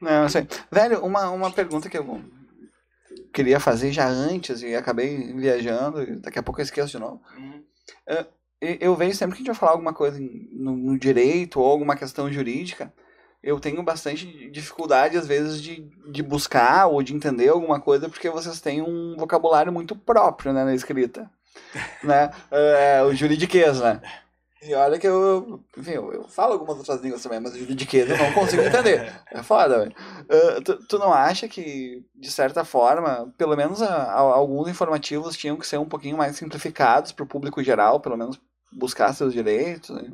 [0.00, 0.48] Não, sei.
[0.70, 2.20] Velho, uma, uma pergunta que eu
[3.32, 7.22] queria fazer já antes e acabei viajando, e daqui a pouco eu esqueço de novo.
[7.38, 7.64] Uhum.
[8.60, 11.70] Eu, eu vejo sempre que a gente vai falar alguma coisa no, no direito ou
[11.70, 12.92] alguma questão jurídica,
[13.42, 18.30] eu tenho bastante dificuldade, às vezes, de, de buscar ou de entender alguma coisa, porque
[18.30, 21.28] vocês têm um vocabulário muito próprio né, na escrita.
[22.02, 22.30] né?
[22.50, 24.00] É, o juridiquês, né?
[24.64, 28.08] E olha que eu, enfim, eu, eu, falo algumas outras línguas também, mas o juridiquês
[28.08, 29.12] eu não consigo entender.
[29.32, 29.94] É foda, velho.
[30.22, 35.36] Uh, tu, tu, não acha que, de certa forma, pelo menos a, a, alguns informativos
[35.36, 38.40] tinham que ser um pouquinho mais simplificados para o público geral, pelo menos
[38.72, 39.90] buscar seus direitos?
[39.90, 40.12] Né?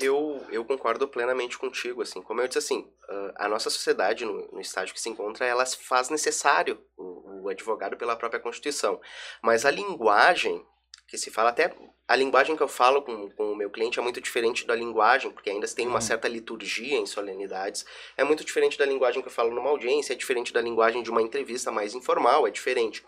[0.00, 2.90] Eu, eu concordo plenamente contigo, assim, como eu disse assim,
[3.36, 7.96] a nossa sociedade, no, no estágio que se encontra, ela faz necessário o, o advogado
[7.96, 9.00] pela própria Constituição,
[9.42, 10.64] mas a linguagem
[11.10, 11.74] que se fala, até
[12.06, 15.32] a linguagem que eu falo com, com o meu cliente é muito diferente da linguagem,
[15.32, 16.00] porque ainda tem uma uhum.
[16.00, 17.84] certa liturgia em solenidades,
[18.16, 21.10] é muito diferente da linguagem que eu falo numa audiência, é diferente da linguagem de
[21.10, 23.04] uma entrevista mais informal, é diferente.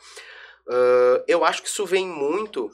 [0.66, 2.70] Uh, eu acho que isso vem muito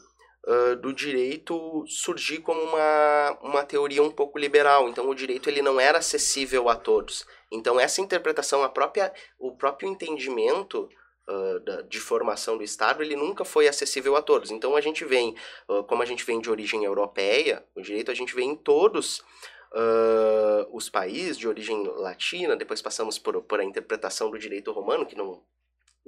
[0.81, 4.89] do direito surgir como uma, uma teoria um pouco liberal.
[4.89, 7.27] Então, o direito ele não era acessível a todos.
[7.51, 10.89] Então, essa interpretação, a própria, o próprio entendimento
[11.29, 14.51] uh, da, de formação do Estado, ele nunca foi acessível a todos.
[14.51, 15.35] Então, a gente vem,
[15.69, 19.23] uh, como a gente vem de origem europeia, o direito a gente vem em todos
[19.70, 25.05] Uh, os países de origem latina, depois passamos por, por a interpretação do direito romano,
[25.05, 25.43] que não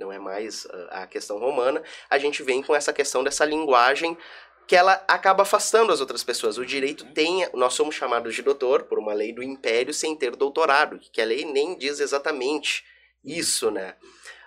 [0.01, 4.17] não é mais ah, a questão romana, a gente vem com essa questão dessa linguagem
[4.67, 6.57] que ela acaba afastando as outras pessoas.
[6.57, 10.35] O direito tem, nós somos chamados de doutor por uma lei do império sem ter
[10.35, 12.85] doutorado, que a lei nem diz exatamente
[13.25, 13.97] isso, né?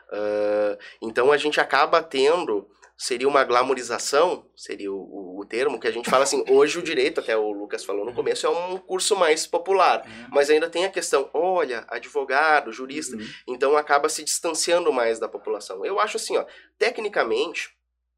[0.10, 5.88] Uh, então a gente acaba tendo seria uma glamorização, seria o, o, o, termo, que
[5.88, 8.16] a gente fala assim, hoje o direito, até o Lucas falou no uhum.
[8.16, 10.28] começo, é um curso mais popular, uhum.
[10.32, 13.28] mas ainda tem a questão, olha, advogado, jurista, uhum.
[13.48, 15.86] então acaba se distanciando mais da população.
[15.86, 16.46] Eu acho assim, ó,
[16.78, 17.70] tecnicamente,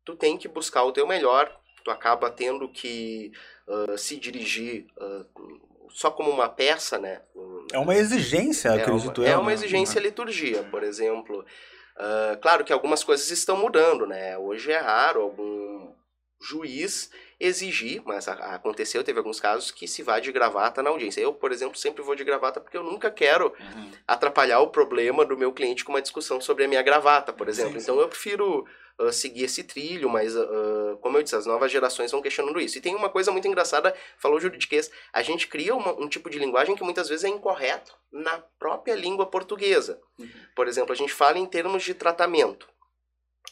[0.03, 1.51] tu tem que buscar o teu melhor,
[1.83, 3.31] tu acaba tendo que
[3.67, 5.25] uh, se dirigir uh,
[5.89, 7.21] só como uma peça, né?
[7.71, 9.33] É uma exigência, é acredito uma, eu.
[9.33, 9.53] É uma né?
[9.53, 10.05] exigência uhum.
[10.05, 11.45] liturgia, por exemplo.
[11.95, 14.37] Uh, claro que algumas coisas estão mudando, né?
[14.37, 15.93] Hoje é raro algum
[16.41, 17.09] juiz
[17.39, 21.21] exigir, mas aconteceu, teve alguns casos que se vai de gravata na audiência.
[21.21, 23.91] Eu, por exemplo, sempre vou de gravata porque eu nunca quero uhum.
[24.07, 27.73] atrapalhar o problema do meu cliente com uma discussão sobre a minha gravata, por exemplo.
[27.73, 27.83] Sim, sim.
[27.83, 28.65] Então eu prefiro
[28.99, 32.77] uh, seguir esse trilho, mas, uh, como eu disse, as novas gerações vão questionando isso.
[32.77, 36.29] E tem uma coisa muito engraçada, falou o juridiquês, a gente cria uma, um tipo
[36.29, 39.99] de linguagem que muitas vezes é incorreto na própria língua portuguesa.
[40.17, 40.29] Uhum.
[40.55, 42.67] Por exemplo, a gente fala em termos de tratamento.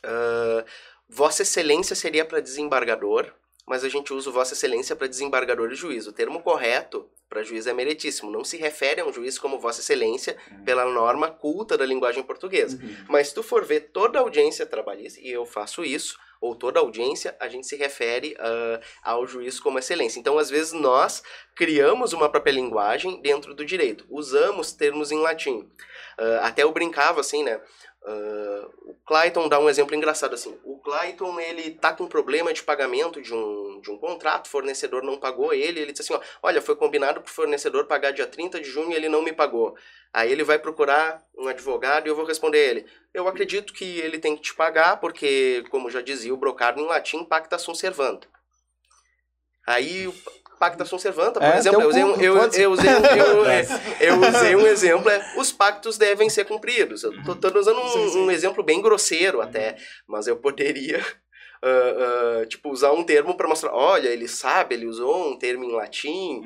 [0.06, 0.66] Uh,
[1.10, 3.32] Vossa Excelência seria para desembargador,
[3.68, 6.08] mas a gente usa Vossa Excelência para desembargador e juiz.
[6.08, 8.30] O termo correto para juiz é meritíssimo.
[8.30, 10.64] Não se refere a um juiz como Vossa Excelência uhum.
[10.64, 12.78] pela norma culta da linguagem portuguesa.
[12.82, 12.96] Uhum.
[13.08, 17.38] Mas se tu for ver toda audiência trabalhista, e eu faço isso, ou toda audiência,
[17.40, 20.20] a gente se refere uh, ao juiz como excelência.
[20.20, 21.24] Então, às vezes, nós
[21.56, 24.06] criamos uma própria linguagem dentro do direito.
[24.10, 25.60] Usamos termos em latim.
[26.20, 27.62] Uh, até eu brincava assim, né?
[28.06, 30.60] Uh, o Clayton dá um exemplo engraçado assim.
[30.66, 35.02] O Clayton, ele tá com problema de pagamento de um, de um contrato, o fornecedor
[35.04, 38.60] não pagou ele, ele diz assim, ó, olha, foi combinado pro fornecedor pagar dia 30
[38.60, 39.76] de junho e ele não me pagou.
[40.12, 42.86] Aí ele vai procurar um advogado e eu vou responder ele.
[43.14, 46.86] Eu acredito que ele tem que te pagar porque, como já dizia o brocado em
[46.86, 48.28] latim, pacta sunt servanda.
[49.66, 50.14] Aí
[50.60, 53.46] pacta sunt servanda, por É, exemplo, eu usei, um, eu, eu usei, um- eu,
[54.00, 57.04] eu usei um exemplo, é, os pactos devem ser cumpridos.
[57.04, 58.20] Eu tô, tô usando um, Sim, sim.
[58.20, 59.76] um exemplo bem grosseiro até,
[60.08, 61.00] mas eu poderia,
[61.64, 65.64] ah, ah, tipo, usar um termo para mostrar, olha, ele sabe, ele usou um termo
[65.64, 66.42] em latim,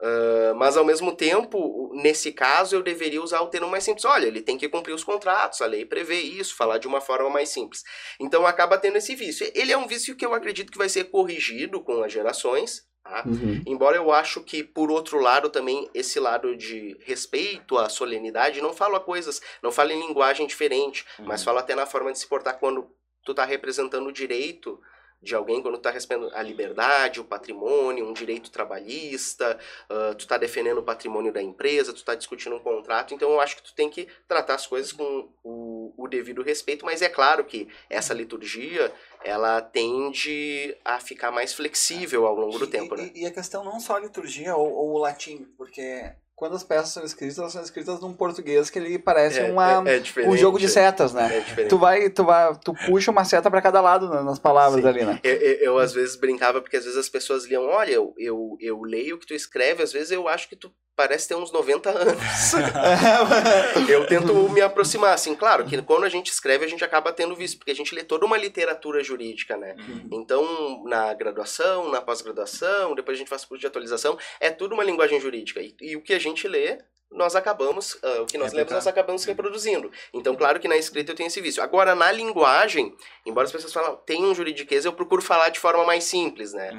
[0.00, 4.04] ah, mas ao mesmo tempo, nesse caso, eu deveria usar o termo mais simples.
[4.04, 7.30] Olha, ele tem que cumprir os contratos, a lei prevê isso, falar de uma forma
[7.30, 7.82] mais simples.
[8.20, 9.50] Então acaba tendo esse vício.
[9.54, 13.24] Ele é um vício que eu acredito que vai ser corrigido com as gerações, tá?
[13.26, 13.62] Uhum.
[13.66, 18.72] Embora eu acho que, por outro lado, também esse lado de respeito à solenidade não
[18.72, 22.58] fala coisas, não fala em linguagem diferente, mas fala até na forma de se portar
[22.58, 22.90] quando
[23.24, 24.80] tu tá representando o direito
[25.20, 29.58] de alguém, quando tu tá respeitando a liberdade, o patrimônio, um direito trabalhista,
[29.90, 33.40] ah, tu tá defendendo o patrimônio da empresa, tu tá discutindo um contrato, então eu
[33.40, 35.57] acho que tu tem que tratar as coisas com o,
[35.98, 38.92] o devido respeito, mas é claro que essa liturgia,
[39.24, 43.10] ela tende a ficar mais flexível ao longo do E- tempo, e, né?
[43.14, 46.90] E, a questão não só a liturgia ou, ou o latim, porque quando as peças
[46.90, 50.30] são escritas, elas são escritas num português que ele parece uma, é diferente.
[50.32, 51.36] um jogo de setas, né?
[51.36, 51.68] É diferente.
[51.70, 54.88] Tu vai, tu vai, tu puxa uma seta pra cada lado na- nas palavras Sim.
[54.88, 55.18] ali, né?
[55.24, 58.56] Eu, eu, eu, às vezes brincava porque às vezes as pessoas liam, olha, eu, eu,
[58.60, 61.52] eu leio o que tu escreve, às vezes eu acho que tu parece ter uns
[61.52, 62.52] 90 anos.
[63.88, 67.36] eu tento me aproximar, assim, claro que quando a gente escreve a gente acaba tendo
[67.36, 69.76] visto, porque a gente lê toda uma literatura jurídica, né?
[70.10, 74.82] Então, na graduação, na pós-graduação, depois a gente faz curso de atualização, é tudo uma
[74.82, 75.60] linguagem jurídica.
[75.60, 76.78] E, e o que a gente lê,
[77.10, 79.90] nós acabamos, ah, o que nós lemos, nós acabamos reproduzindo.
[80.12, 81.62] Então, claro que na escrita eu tenho esse vício.
[81.62, 82.94] Agora, na linguagem,
[83.24, 86.78] embora as pessoas falem, tem um juridiquês, eu procuro falar de forma mais simples, né?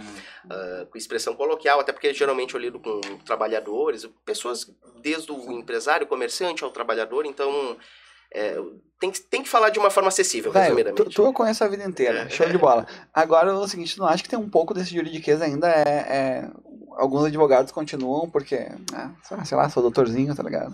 [0.50, 6.06] Ah, com expressão coloquial, até porque geralmente eu lido com trabalhadores, pessoas desde o empresário,
[6.06, 7.78] comerciante ao trabalhador, então
[8.32, 8.56] é,
[9.00, 11.04] tem, que- tem que falar de uma forma acessível, Velho, resumidamente.
[11.04, 12.30] tu, tu eu conheço a vida inteira, É.
[12.30, 12.86] show de bola.
[13.12, 15.68] Agora, o seguinte, tu não acha que tem um pouco desse juridiquês ainda?
[15.68, 15.90] É,
[16.44, 16.50] é-
[17.00, 19.10] alguns advogados continuam porque, ah,
[19.44, 20.74] sei lá, sou doutorzinho, tá ligado?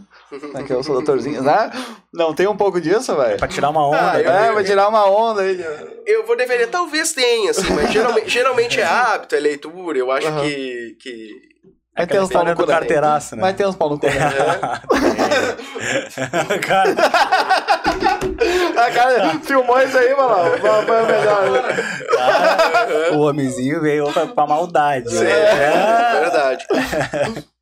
[0.56, 1.72] É que eu sou doutorzinho, né?
[2.14, 3.38] Não tem um pouco disso, velho?
[3.38, 4.12] Pra tirar uma onda.
[4.12, 4.48] Ah, eu- né?
[4.48, 5.64] É, vai tirar uma onda aí.
[6.06, 10.28] Eu vou deveria, talvez tenha, assim, mas geralmente, geralmente é hábito, é leitura, eu acho
[10.28, 10.42] Aham.
[10.42, 10.98] que...
[11.02, 11.56] que
[11.98, 12.74] Vai ter uns pau história no cu, né?
[12.74, 13.42] carteiraço, né?
[13.42, 14.12] Vai ter uns pau no cu, né?
[16.62, 16.94] Cara,
[18.86, 20.58] A cara filmou isso aí, mano.
[20.60, 21.52] Foi o melhor.
[21.52, 21.62] né?
[22.16, 25.10] cara, o homenzinho veio pra, pra maldade.
[25.10, 25.32] Sim, né?
[25.32, 26.66] é verdade.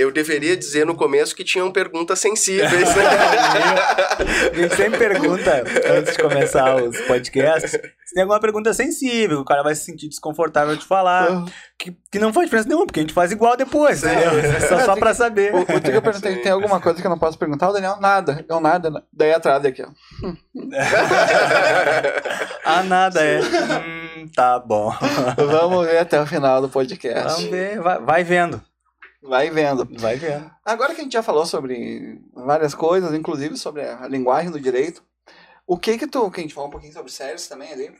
[0.00, 3.04] Eu deveria dizer no começo que tinham perguntas sensíveis, né?
[4.50, 5.62] A gente sempre pergunta,
[5.94, 10.08] antes de começar os podcasts, se tem alguma pergunta sensível, o cara vai se sentir
[10.08, 11.44] desconfortável de falar,
[11.78, 14.38] que, que não faz diferença nenhuma, porque a gente faz igual depois, entendeu?
[14.38, 15.54] É só, só pra saber.
[15.54, 16.42] O, o que eu perguntei, Sim.
[16.42, 17.68] tem alguma coisa que eu não posso perguntar?
[17.68, 18.42] O Daniel, nada.
[18.48, 18.88] Eu nada.
[18.90, 19.02] né?
[19.12, 19.88] Daí atrás aqui, ó.
[22.64, 23.40] Ah, nada, é.
[23.40, 24.94] Hum, tá bom.
[25.36, 27.24] Vamos ver até o final do podcast.
[27.24, 28.62] Vamos ver, vai, vai vendo.
[29.22, 29.86] Vai vendo.
[29.98, 30.50] Vai vendo.
[30.64, 35.02] Agora que a gente já falou sobre várias coisas, inclusive sobre a linguagem do direito,
[35.66, 37.92] o que que tu, que a gente falou um pouquinho sobre séries também ali,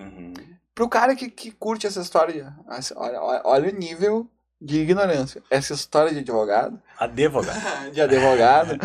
[0.75, 2.55] pro cara que, que curte essa história,
[2.97, 4.27] olha, olha, olha o nível
[4.61, 7.61] de ignorância, essa história de advogado, Advogado.
[7.93, 8.79] de advogado,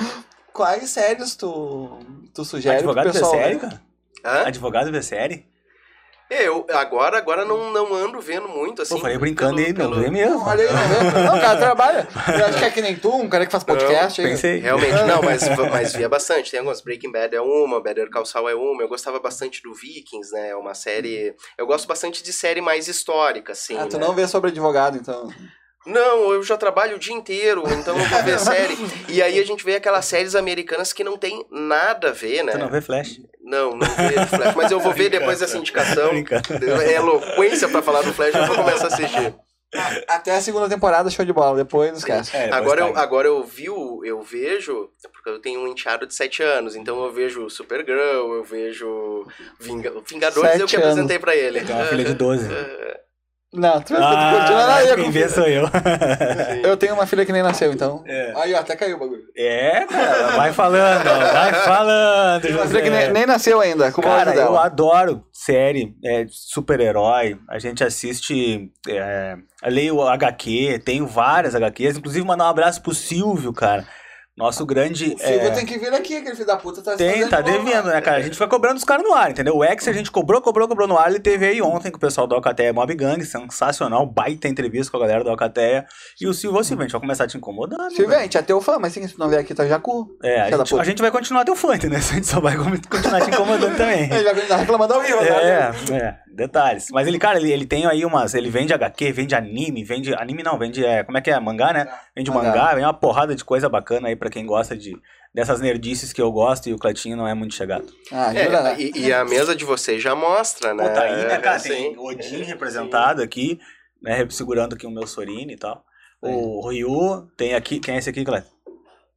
[0.54, 2.00] quais séries tu,
[2.34, 3.32] tu sugere Advogado pro pessoal?
[3.32, 3.62] série, ver?
[3.62, 3.82] cara?
[4.24, 4.48] Hã?
[4.48, 5.48] Advogado vê série?
[6.30, 8.96] Eu agora, agora não, não ando vendo muito, assim.
[8.96, 10.40] Pô, falei brincando pelo- aí, não pelo- vê mesmo.
[10.40, 12.08] Não, olha aí, não, não, o cara trabalha.
[12.40, 14.22] Eu acho que é que nem tu, um cara que faz podcast.
[14.22, 14.28] aí.
[14.32, 14.58] Pensei.
[14.60, 16.50] Realmente, não, mas, mas via bastante.
[16.50, 16.82] Tem algumas.
[16.82, 18.82] Breaking Bad é uma, Better Call Saul é uma.
[18.82, 20.50] Eu gostava bastante do Vikings, né?
[20.50, 21.36] É uma série.
[21.58, 23.78] Eu gosto bastante de série mais histórica, assim.
[23.78, 24.06] Ah, tu né?
[24.08, 25.30] não vê sobre advogado, então.
[25.86, 28.76] Não, eu já trabalho o dia inteiro, então eu vou ver série.
[29.08, 32.54] E aí a gente vê aquelas séries americanas que não tem nada a ver, né?
[32.54, 33.20] Tu não vê Flash?
[33.44, 36.12] Não, não vejo Flash, mas eu vou ver depois dessa indicação.
[36.84, 39.36] É eloquência pra falar do Flash, eu vou começar a assistir.
[40.08, 41.58] Até a segunda temporada, show de bola.
[41.58, 42.36] Depois esquece.
[42.36, 46.08] É, depois Agora eu, agora eu vi, o- eu vejo, porque eu tenho um enteado
[46.08, 49.26] de 7 anos, então eu vejo Supergirl, eu vejo
[49.60, 50.88] Vinga- Vingadores, eu que Sete anos.
[50.92, 51.60] apresentei pra ele.
[51.62, 52.48] Tem uma filha de 12.
[53.56, 55.66] Não, tu, tu Ah, continua quem vê sou eu.
[56.64, 58.04] Eu tenho uma filha que nem nasceu, então.
[58.06, 58.34] É.
[58.36, 59.24] Aí, ó, até caiu o bagulho.
[59.36, 62.42] É, cara, vai falando, vai falando.
[62.42, 66.26] Tem uma filha que nem, nem nasceu ainda, com o Cara, eu adoro série, é,
[66.30, 67.38] super-herói.
[67.50, 68.72] A gente assiste.
[68.88, 71.98] É, leio HQ, tenho várias HQs.
[71.98, 73.86] Inclusive, mandar um abraço pro Silvio, cara.
[74.38, 75.16] Nosso grande.
[75.16, 77.52] O Silvio é, tem que vir aqui, aquele filho da puta tá Tem, tá de
[77.52, 78.18] devendo, né, cara?
[78.18, 79.56] A gente foi cobrando os caras no ar, entendeu?
[79.56, 81.10] O X a gente cobrou, cobrou, cobrou no ar.
[81.10, 84.98] Ele teve aí ontem com o pessoal do Alcateia Mob Gang, sensacional, baita entrevista com
[84.98, 85.86] a galera do Alcateia.
[86.20, 88.38] E o Silvio, Silvio, a gente vai começar a te incomodar, meu Silvio, a gente
[88.38, 90.18] é teu fã, mas se não vier aqui, tá jacu.
[90.22, 91.96] É, a da gente, a gente vai continuar teu fã, entendeu?
[92.06, 94.04] A gente só vai continuar te incomodando também.
[94.12, 95.28] Ele vai continuar reclamando ao vivo, né?
[95.28, 96.88] É, é, detalhes.
[96.92, 98.34] Mas ele, cara, ele, ele tem aí umas.
[98.34, 100.14] Ele vende HQ, vende anime, vende.
[100.14, 100.86] Anime não, vende.
[100.86, 101.40] É, como é que é?
[101.40, 101.88] Mangá, né?
[102.16, 102.50] Vende Mangá.
[102.50, 104.96] mangá, vem uma porrada de coisa bacana aí pra quem gosta de.
[105.34, 107.86] Dessas nerdices que eu gosto e o Cletinho não é muito chegado.
[108.10, 108.74] Ah, jura, né?
[108.76, 110.88] É, e, e a mesa de vocês já mostra, né?
[110.88, 111.60] Pô, tá aí, né, cara?
[111.60, 111.70] Sim.
[111.70, 113.60] Tem o Odin representado aqui,
[114.02, 114.26] né?
[114.30, 115.84] Segurando aqui o meu Sorini e tal.
[116.22, 117.82] O Ryu, tem aqui.
[117.82, 118.48] Quem é esse aqui, Cleto?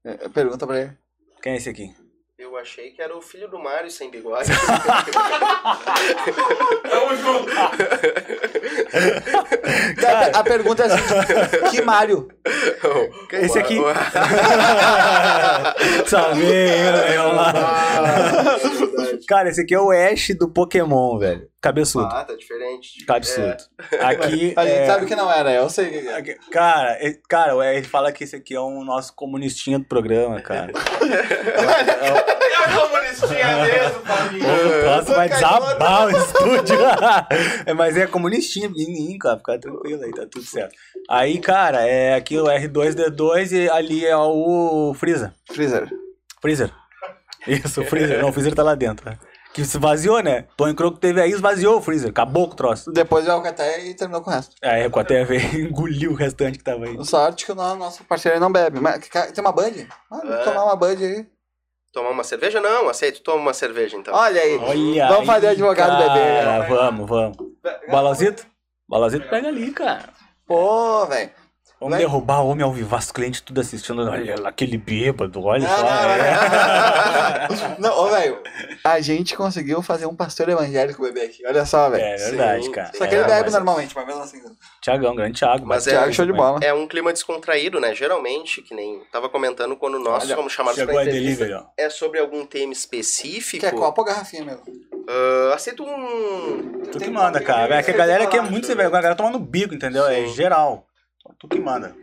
[0.04, 0.92] É, Pergunta pra ele.
[1.40, 1.94] Quem é esse aqui?
[2.38, 4.48] Eu achei que era o filho do Mario sem bigode.
[10.00, 11.02] Cara, a pergunta é assim:
[11.72, 12.28] que Mario?
[13.32, 13.78] Esse aqui.
[16.06, 17.50] Sabia, eu lá.
[17.52, 19.26] Verdade.
[19.26, 21.47] Cara, esse aqui é o Ash do Pokémon, velho.
[21.68, 22.06] Cabeçudo.
[22.06, 23.04] Ah, tá diferente.
[23.04, 23.56] Cabeçudo.
[24.00, 24.54] Aqui.
[24.56, 26.34] A gente é- sabe que não era, eu sei que é.
[26.50, 30.40] Cara, ele- cara, o- ele fala que esse aqui é o nosso comunistinha do programa,
[30.40, 30.72] cara.
[30.72, 36.78] É a comunistinha mesmo, O próximo vai desabar o estúdio.
[37.66, 39.36] É, Mas é comunistinha, pequenininho, cara.
[39.38, 40.74] Fica tranquilo aí, tá tudo certo.
[41.08, 45.32] Aí, cara, é aqui o R2D2 e ali é o Freezer.
[45.52, 45.88] Freezer.
[46.40, 46.70] Freezer.
[47.46, 48.20] Isso, o Freezer.
[48.20, 49.10] Não, o Freezer tá lá dentro.
[49.58, 50.44] Que se esvaziou, né?
[50.56, 52.10] Tony Croco teve aí, esvaziou o Freezer.
[52.10, 52.92] Acabou com o troço.
[52.92, 54.54] Depois veio o Alcaté e terminou com o resto.
[54.62, 57.04] Aí o até veio engoliu o restante que tava aí.
[57.04, 58.78] Sorte que o no- nosso parceiro aí não bebe.
[58.78, 59.88] Mas tem uma Bud?
[60.10, 60.44] Ah, vou É.
[60.44, 61.26] tomar uma Bud aí.
[61.92, 62.60] Tomar uma cerveja?
[62.60, 63.20] Não, aceito.
[63.20, 64.14] Toma uma cerveja, então.
[64.14, 64.56] Olha aí.
[64.58, 66.24] Olha Vamos aí, fazer advogado cara, bebê.
[66.24, 66.66] né?
[66.68, 67.36] Vamos, vamos.
[67.90, 68.46] Balãozito?
[68.88, 70.10] Balãozito pega ali, cara.
[70.46, 71.30] Pô, velho.
[71.80, 72.00] Vamos Vai.
[72.04, 74.02] derrubar o homem ao vivaço, cliente tudo assistindo.
[74.02, 75.82] Olha lá, aquele bêbado, olha Não, só.
[75.84, 77.48] não, é.
[77.78, 78.38] Não, ô, velho.
[78.82, 81.46] A gente conseguiu fazer um pastor evangélico bebê aqui.
[81.46, 82.02] Olha só, velho.
[82.02, 82.72] É verdade, Sim.
[82.72, 82.90] cara.
[82.94, 84.42] Só que É, ele bebe mas- normalmente, mas mesmo assim.
[84.82, 85.64] Tiagão, grande Thiago.
[85.66, 86.58] Mas mas é- Thiago, show de bola.
[86.62, 87.94] É um clima descontraído, né?
[87.94, 91.12] Geralmente, que nem tava comentando quando nós Olha, fomos chamados pra entrevista.
[91.14, 91.62] delivery, ó.
[91.76, 93.60] É sobre algum tema específico.
[93.64, 94.62] Quer copo ou garrafinha mesmo?
[95.08, 96.82] Ah, aceito um.
[96.90, 97.76] Tu que manda, cara.
[97.76, 98.72] É que a galera aqui é muito Sim.
[98.72, 98.88] severa.
[98.88, 100.06] A galera toma no bico, entendeu?
[100.08, 100.34] É Sim.
[100.34, 100.87] geral.
[101.38, 101.94] Tu que manda.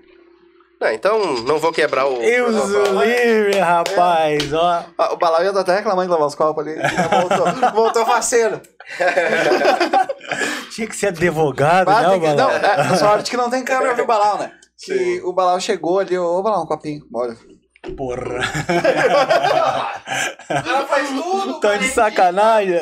[0.79, 2.19] Não, então não vou quebrar o.
[2.19, 4.53] Deus o livre, rapaz.
[4.53, 4.83] Ó.
[4.97, 6.75] Ah, o Balau já tá até reclamando de lavar os copos ali.
[7.09, 8.61] Voltou, voltou faceiro.
[10.75, 12.51] Tinha que ser advogado, Ah, né, que- não, Balão?
[12.51, 14.51] é, sorte que não tem câmera pro Balau, né?
[14.77, 15.21] Que Sim.
[15.21, 17.33] o Balau chegou ali, ô Balau, um copinho, bora.
[17.91, 18.39] Porra.
[20.49, 22.79] Ela faz tudo, Tá de sacanagem.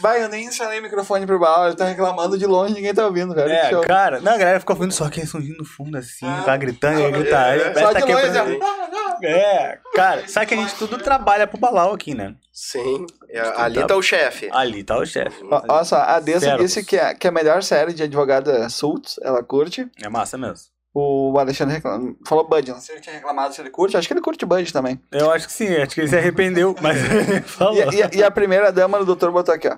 [0.00, 3.04] Vai, eu nem instalei o microfone pro Balau, ele tá reclamando de longe, ninguém tá
[3.06, 3.50] ouvindo, velho.
[3.50, 3.82] É, Show.
[3.82, 4.20] cara.
[4.20, 6.42] Não, a galera ficou ouvindo só aquele somzinho no fundo, assim, Ah.
[6.44, 7.56] tá gritando, ia gritar.
[7.56, 9.24] É, Parece Só que de longe, ó.
[9.26, 12.34] É, cara, sabe que a gente tudo trabalha pro Balau aqui, né?
[12.52, 13.06] Sim.
[13.30, 14.48] É, ali tá o chefe.
[14.52, 15.42] Ali tá o chefe.
[15.50, 19.18] Olha só, a Dessa disse que a, que a melhor série de advogada é Sults,
[19.22, 19.88] ela curte.
[20.02, 20.73] É massa mesmo.
[20.96, 21.82] O Alexandre
[22.24, 24.46] falou Bud, não sei se ele tinha reclamado se ele curte, acho que ele curte
[24.46, 25.00] Bud também.
[25.10, 27.74] Eu acho que sim, acho que ele se arrependeu, mas ele falou.
[27.92, 29.76] E, e- e a primeira dama do doutor botou aqui, ó.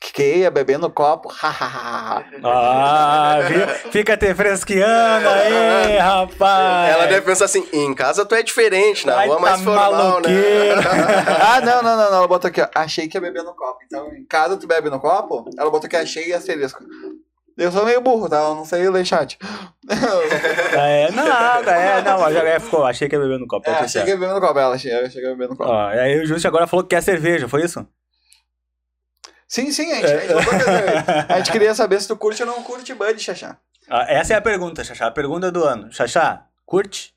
[0.00, 2.24] Que ia beber no copo, hahaha.
[2.42, 3.38] Ah,
[3.90, 6.92] fica te fresqueando aí, rapaz.
[6.94, 9.64] Ela deve pensar assim: em casa tu é diferente, na Ai, rua é mais tá
[9.64, 10.76] formal, maloqueiro.
[10.76, 10.82] né?
[11.40, 12.68] ah, não, não, não, não, ela botou aqui, ó.
[12.74, 13.78] Achei que ia beber no copo.
[13.86, 16.84] Então, em casa tu bebe no copo, ela botou aqui, achei e asterisco.
[17.56, 18.38] Eu sou meio burro, tá?
[18.38, 19.38] Eu não sei ler chat.
[20.76, 23.80] É, nada, é, não, já é, ficou, achei que ia beber no copo, É, tá
[23.80, 24.58] achei que ia beber no copo.
[24.58, 25.70] Ela achei, achei que ia beber no copo.
[25.70, 27.86] Ó, e aí o Justo agora falou que quer cerveja, foi isso?
[29.46, 32.62] Sim, sim, a gente, a, gente a gente queria saber se tu curte ou não
[32.62, 33.56] curte Bud, Xaxá.
[33.88, 35.92] Ah, essa é a pergunta, Xaxá, a pergunta do ano.
[35.92, 37.14] Xaxá, curte?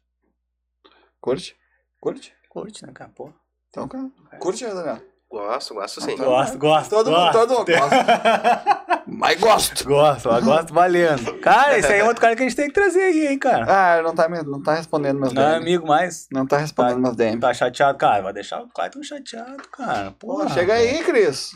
[1.20, 1.56] Curte?
[2.00, 2.34] Curte?
[2.50, 3.34] Curte, né, cara, pô.
[3.70, 4.08] Então, cara.
[4.40, 5.02] Curte, Daniel?
[5.30, 6.16] Gosto, gosto sim.
[6.16, 7.34] Gosto, gosto, Todo mundo, gosto.
[7.34, 9.04] todo mundo gosta.
[9.08, 9.86] Mas gosto.
[9.86, 11.38] Gosto, ó, gosto valendo.
[11.40, 13.66] Cara, esse aí é outro cara que a gente tem que trazer aí, hein, cara.
[13.68, 15.58] Ah, não tá, não tá respondendo meus Não é DM.
[15.62, 16.28] amigo mais.
[16.32, 17.40] Não tá respondendo meus DM.
[17.40, 18.22] Tá chateado, cara.
[18.24, 20.12] Vai deixar o Clayton chateado, cara.
[20.12, 21.52] Pô, Porra, chega aí, Cris.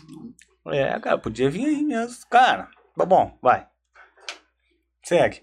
[0.68, 2.16] É, cara, podia vir aí mesmo.
[2.30, 2.68] Cara,
[2.98, 3.66] tá bom, vai.
[5.04, 5.42] Segue.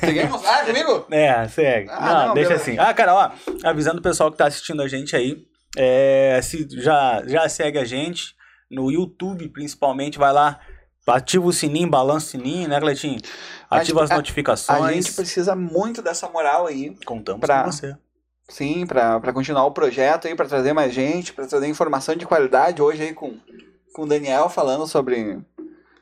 [0.00, 0.44] Seguimos?
[0.46, 1.06] Ah, comigo?
[1.10, 1.88] É, segue.
[1.90, 2.70] Ah, não, não, deixa beleza.
[2.70, 2.78] assim.
[2.78, 3.30] Ah, cara, ó,
[3.64, 5.44] avisando o pessoal que tá assistindo a gente aí,
[5.76, 8.34] é, se já, já segue a gente
[8.70, 10.60] no YouTube, principalmente, vai lá,
[11.06, 13.18] ativa o sininho, balança o sininho, né, Cleitinho?
[13.70, 14.82] A Ativa gente- as notificações.
[14.82, 16.94] A gente precisa muito dessa moral aí.
[17.04, 17.96] Contamos pra- com você.
[18.50, 22.24] Sim, pra, pra continuar o projeto aí, pra trazer mais gente, pra trazer informação de
[22.26, 22.80] qualidade.
[22.80, 23.36] Hoje aí com,
[23.94, 25.38] com o Daniel falando sobre,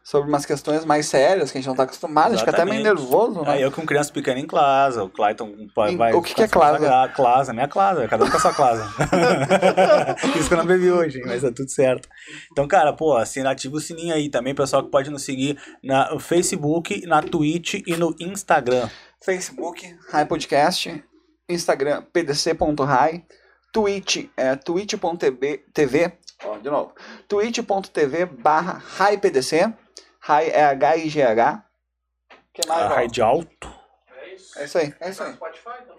[0.06, 2.64] sobre umas questões mais sérias que a gente não tá acostumado, a gente fica até
[2.64, 3.54] meio nervoso, né?
[3.54, 5.90] Aí eu com criança pequena em classe, o Clayton vai...
[5.90, 8.54] Em- vai o que que é Clase, a minha clase, cada um com a sua
[8.54, 8.84] clase.
[10.38, 12.08] Isso que eu não bebi hoje, mas tá tudo certo.
[12.52, 16.20] Então, cara, pô, assim, ativa o sininho aí também, pessoal que pode nos seguir no
[16.20, 18.88] Facebook, na Twitch e no Instagram.
[19.20, 21.04] Facebook, High Podcast,
[21.48, 23.24] Instagram, pdc.high,
[23.72, 26.12] Twitch, é twitch.tv,
[26.62, 26.92] de novo,
[27.26, 29.74] twitch.tv barra HighPDC,
[30.26, 31.64] High é H-I-G-H,
[32.52, 32.94] que mais, ó?
[32.94, 33.72] Raid Alto.
[34.22, 34.58] É isso.
[34.58, 35.32] É isso aí, é isso aí.
[35.34, 35.96] Spotify, então.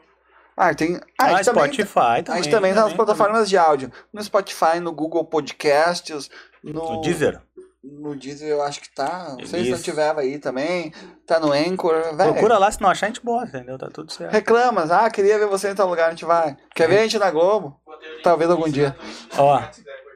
[0.58, 2.44] Ah, tem, ah, a Ah, gente também, Spotify a também.
[2.44, 6.30] gente também tá nas também, plataformas de áudio, no Spotify, no Google Podcasts,
[6.64, 6.74] no...
[6.96, 7.40] No Deezer.
[7.84, 9.84] No Deezer eu acho que tá, não sei se não Isso.
[9.86, 10.92] tiver aí também,
[11.26, 12.34] tá no Anchor, velho.
[12.34, 13.78] Procura lá, se não achar, a gente bota, entendeu?
[13.78, 14.34] Tá tudo certo.
[14.34, 16.58] Reclamas, ah, queria ver você em tal lugar, a gente vai.
[16.76, 17.80] Quer ver a gente na Globo?
[18.24, 18.92] Talvez algum dia.
[18.92, 19.16] também.
[19.38, 19.62] Ó.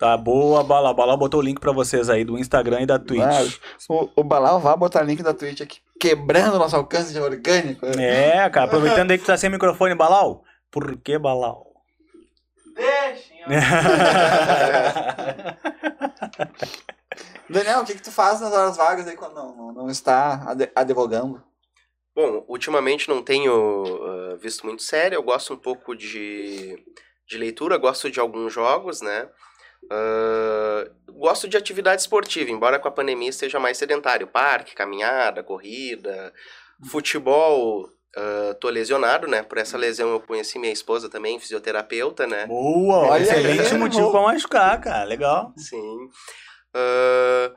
[0.01, 0.91] Tá boa, Bala.
[0.95, 3.21] Bala botou o link pra vocês aí do Instagram e da Twitch.
[3.21, 3.43] Ah,
[3.87, 7.85] o, o Balau vai botar link da Twitch aqui, quebrando nosso alcance de orgânico.
[7.85, 10.43] É, cara, aproveitando aí que tu tá sem microfone, Balau.
[10.71, 11.67] Por que Balau?
[12.73, 13.41] Deixem.
[17.47, 20.55] Daniel, o que, que tu faz nas horas vagas aí quando não, não, não está
[20.75, 21.43] advogando?
[22.15, 26.83] Bom, ultimamente não tenho ah, visto muito série, eu gosto um pouco de,
[27.27, 29.29] de leitura, gosto de alguns jogos, né?
[29.89, 34.27] Ah, gosto de atividade esportiva, embora com a pandemia esteja mais sedentário.
[34.27, 36.33] Parque, caminhada, corrida,
[36.89, 37.87] futebol.
[38.15, 39.41] ah, tô lesionado, né?
[39.43, 42.45] Por essa lesão eu conheci minha esposa também, fisioterapeuta, né?
[42.47, 44.11] Boa, Olha excelente aí, motivo boa.
[44.11, 45.03] pra machucar, cara.
[45.05, 45.53] Legal.
[45.57, 46.09] Sim.
[46.73, 47.53] Ah,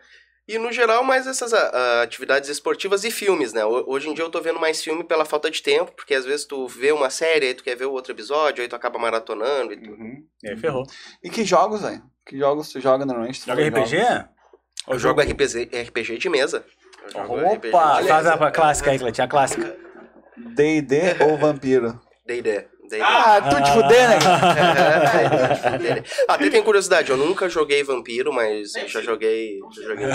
[0.46, 3.64] e no geral, mais essas ah, atividades esportivas e filmes, né?
[3.64, 6.24] Ho- Hoje em dia eu tô vendo mais filme pela falta de tempo, porque às
[6.26, 8.98] vezes tu vê uma série, aí tu quer ver o outro episódio, aí tu acaba
[8.98, 9.96] maratonando e tudo.
[10.42, 10.84] E aí ferrou.
[11.22, 12.02] E que jogos, velho?
[12.26, 13.40] Que jogos tu joga normalmente?
[13.40, 13.96] Tu Joga RPG?
[13.98, 14.24] jogos?
[14.88, 16.64] Eu jogo RPG, RPG de mesa.
[17.14, 17.22] Eu
[17.54, 19.76] RPG Opa, faz a clássica aí, Cleitinho, a clássica.
[20.36, 22.00] D&D ou Vampiro?
[22.26, 22.66] D&D.
[23.00, 24.16] Ah, tu te fuder, né?
[25.98, 29.58] É, Até tem curiosidade, eu nunca joguei vampiro, mas já joguei.
[29.74, 30.06] Já joguei.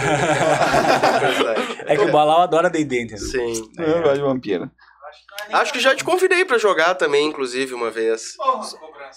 [1.85, 3.25] É que o Balau adora D&D, entendeu?
[3.25, 3.69] Sim.
[3.77, 4.69] Eu gosto de Vampiro.
[5.51, 8.35] Acho que já te convidei pra jogar também, inclusive, uma vez.
[8.37, 8.67] Porra,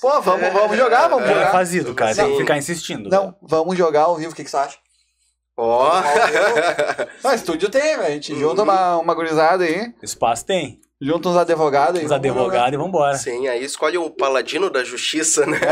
[0.01, 1.53] Pô, vamos, vamos jogar, vamos É jogar.
[1.53, 2.15] fazido, cara.
[2.15, 3.09] Tem que ficar insistindo.
[3.11, 4.77] Não, vamos jogar ao vivo, o que, que você acha?
[5.57, 5.91] Ó.
[7.25, 8.03] Ah, estúdio tem, velho.
[8.07, 10.81] A gente junta uma, uma gurizada aí, Espaço tem.
[11.01, 12.05] junta uns advogados aí.
[12.05, 12.17] Jogar.
[12.17, 13.15] advogados e vambora.
[13.19, 15.59] Sim, aí escolhe o paladino da justiça, né?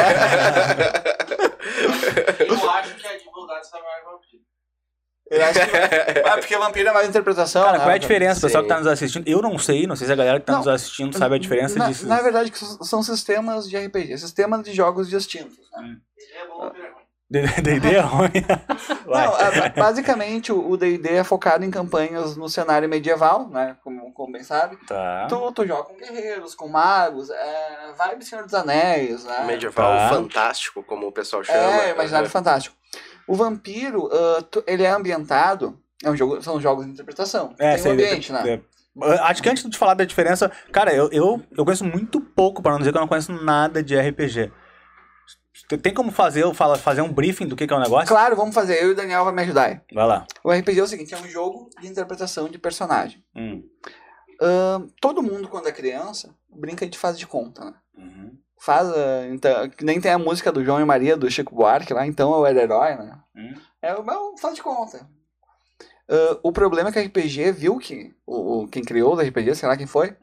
[2.40, 4.00] Eu acho que advogado sabe mais.
[5.30, 6.18] Eu acho que...
[6.28, 7.84] Ah, porque vampiro é mais interpretação, Cara, né?
[7.84, 8.68] qual é a diferença, pessoal Sim.
[8.68, 9.28] que tá nos assistindo?
[9.28, 10.58] Eu não sei, não sei se a galera que tá Não.
[10.58, 12.06] nos assistindo sabe a diferença na, disso.
[12.08, 15.56] Na verdade, que são sistemas de RPG, sistemas de jogos distintos.
[15.72, 15.96] né?
[16.18, 17.00] Ele é bom, é.
[17.62, 18.28] D&D é ruim.
[19.06, 23.76] Não, a- basicamente o D&D é focado em campanhas no cenário medieval, né?
[23.84, 24.76] Como, como bem sabe.
[24.84, 25.26] Tá.
[25.28, 29.44] Tu, tu joga com guerreiros, com magos, é, vibe Senhor dos Anéis, né?
[29.44, 30.08] Medieval Tá.
[30.08, 31.58] fantástico, como o pessoal chama.
[31.84, 32.74] É, imaginário fantástico.
[33.30, 34.08] O vampiro,
[34.50, 37.54] tu- ele é ambientado, é um jogo, são jogos de interpretação.
[37.58, 38.60] É, Tem um ambiente, né?
[39.02, 42.60] é, Acho que antes de falar da diferença, cara, eu, eu, eu conheço muito pouco,
[42.60, 44.50] pra não dizer que eu não conheço nada de RPG.
[45.80, 48.08] Tem- como fazer, fazer um briefing do que, que é o negócio?
[48.08, 48.82] Claro, vamos fazer.
[48.82, 49.66] Eu e o Daniel vai me ajudar.
[49.66, 49.80] aí.
[49.94, 50.26] Vai lá.
[50.42, 53.22] O RPG é o seguinte, é um jogo de interpretação de personagem.
[53.36, 53.62] Hum.
[54.42, 57.74] Ahn, todo mundo, quando é criança, brinca de faz de conta, né?
[57.96, 58.32] Uhum.
[58.62, 58.88] Faz,
[59.32, 62.32] então, que nem tem a música do João e Maria, do Chico Buarque lá, então
[62.34, 63.18] eu era herói, né?
[63.34, 63.54] Hum.
[63.80, 65.08] É o meu faz de conta.
[66.08, 69.54] Ah, o problema é que a RPG viu que, o, o- quem criou o RPG,
[69.54, 70.14] sei lá quem foi,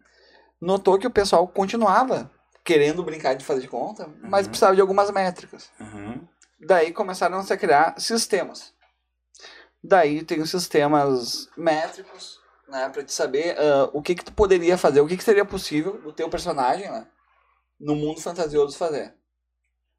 [0.61, 2.29] notou que o pessoal continuava
[2.63, 4.49] querendo brincar de fazer de conta, mas Uhum.
[4.51, 5.71] precisava de algumas métricas.
[5.79, 6.27] Uhum.
[6.59, 8.73] Daí começaram a se criar sistemas.
[9.83, 14.77] Daí tem os sistemas métricos, né, para te saber ah, o que que tu poderia
[14.77, 17.07] fazer, o que que seria possível do teu personagem, né,
[17.79, 19.13] no mundo fantasioso fazer.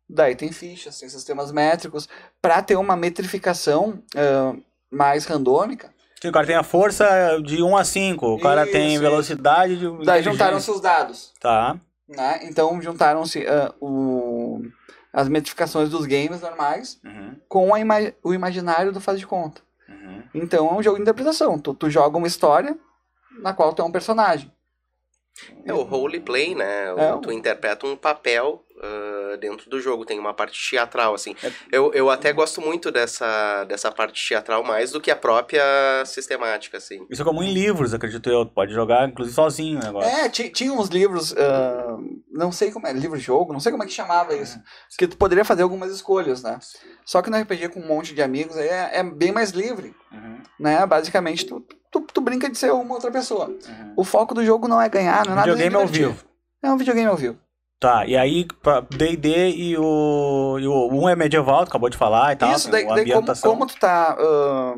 [0.09, 2.09] Daí tem fichas, tem sistemas métricos
[2.41, 4.55] para ter uma metrificação ah,
[4.91, 5.93] mais randômica.
[6.21, 7.07] Sim, O cara tem a força
[7.45, 10.05] de 1 a 5, o cara Isso, tem velocidade de.
[10.05, 11.79] Daí juntaram-se os dados, Tá.
[12.09, 12.41] né?
[12.45, 13.45] Então juntaram-se
[13.81, 14.61] o-
[15.13, 17.37] as metrificações dos games normais Uhum.
[17.49, 19.61] com ima- o imaginário do faz de conta.
[19.89, 20.23] Uhum.
[20.35, 21.59] Então é um jogo de interpretação.
[21.59, 22.77] Tu, tu joga uma história
[23.41, 24.51] na qual tu é um personagem.
[25.65, 26.87] É o roleplay, né?
[26.97, 27.21] É.
[27.23, 28.63] Tu interpreta um papel
[29.33, 30.05] ah, dentro do jogo.
[30.05, 31.35] Tem uma parte teatral, assim.
[31.43, 31.51] É.
[31.73, 35.63] Eu, eu até gosto muito dessa, dessa parte teatral mais do que a própria
[36.05, 37.07] sistemática, assim.
[37.11, 38.45] Isso é como em livros, acredito eu.
[38.45, 40.11] Tu Pode jogar, inclusive, sozinho negócio.
[40.11, 41.97] É, ti- tinha uns livros, ah,
[42.31, 44.59] não sei como é, livro-jogo, não sei como é que chamava isso.
[44.99, 46.59] Que tu poderia fazer algumas escolhas, né?
[47.05, 49.95] Só que no RPG com um monte de amigos aí é, é bem mais livre,
[50.13, 50.87] Uhum, né?
[50.87, 51.61] Basicamente, tu,
[51.93, 53.49] tu, tu brinca de ser uma outra pessoa.
[53.49, 53.93] uhum.
[53.97, 56.25] O foco do jogo não é ganhar, não é nada Videogame ao vivo.
[56.63, 57.39] É um videogame ao vivo.
[57.81, 58.45] Tá, e aí,
[58.97, 60.89] D&D e o, e o...
[60.93, 62.51] Um é medieval, tu acabou de falar e tal.
[62.53, 64.75] Isso, daí, daí como, como tu tá ah,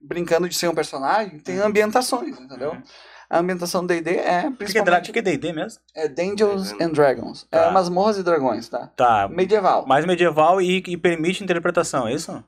[0.00, 2.72] brincando de ser um personagem, tem ambientações, entendeu?
[2.72, 2.82] Uhum.
[3.30, 5.22] A ambientação do D&D é O que que é dra- o principalmente que que é
[5.22, 5.80] D&D mesmo?
[5.96, 7.44] é Dungeons and Dragons.
[7.50, 7.62] Tá.
[7.64, 8.88] É masmorras e dragões, tá?
[8.94, 9.86] Tá, Medieval.
[9.86, 12.44] mais medieval e, e permite interpretação, é isso?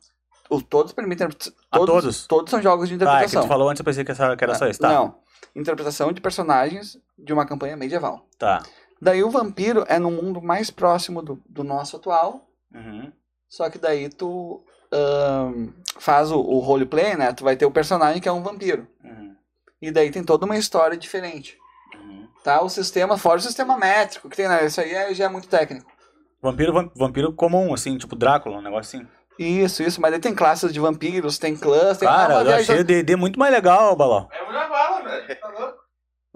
[0.51, 1.27] O, todos permitem.
[1.73, 2.27] A todos?
[2.27, 3.43] Todos são jogos de Tá, é que interpretação.
[3.45, 4.79] tu falou antes, eu pensei que, essa, que era só isso.
[4.79, 5.15] Tá, Não.
[5.57, 8.27] Interpretação de personagens de uma campanha medieval.
[8.39, 8.63] tá.
[9.01, 12.47] Daí o vampiro é no mundo mais próximo do, do nosso atual.
[12.75, 13.13] Uhum.
[13.49, 15.69] Só que daí tu ahn,
[15.99, 17.33] faz o, o roleplay, né?
[17.33, 18.87] Tu vai ter o personagem que é um vampiro.
[19.05, 19.35] Uhum.
[19.81, 21.57] E daí tem toda uma história diferente.
[21.95, 22.27] Uhum.
[22.43, 22.63] Tá?
[22.63, 24.65] O sistema, fora o sistema métrico que tem, né?
[24.67, 25.91] Isso aí é- já é muito técnico.
[26.43, 29.09] Vampiro, vam- vampiro comum, assim, tipo Drácula, um negócio assim.
[29.39, 30.01] Isso, isso.
[30.01, 33.17] Mas daí tem classes de vampiros, tem clãs, tem Cara, eu viagem- achei o D&D
[33.17, 34.29] muito mais legal, Balão.
[34.33, 35.41] É mulher bala, velho.
[35.41, 35.76] Tá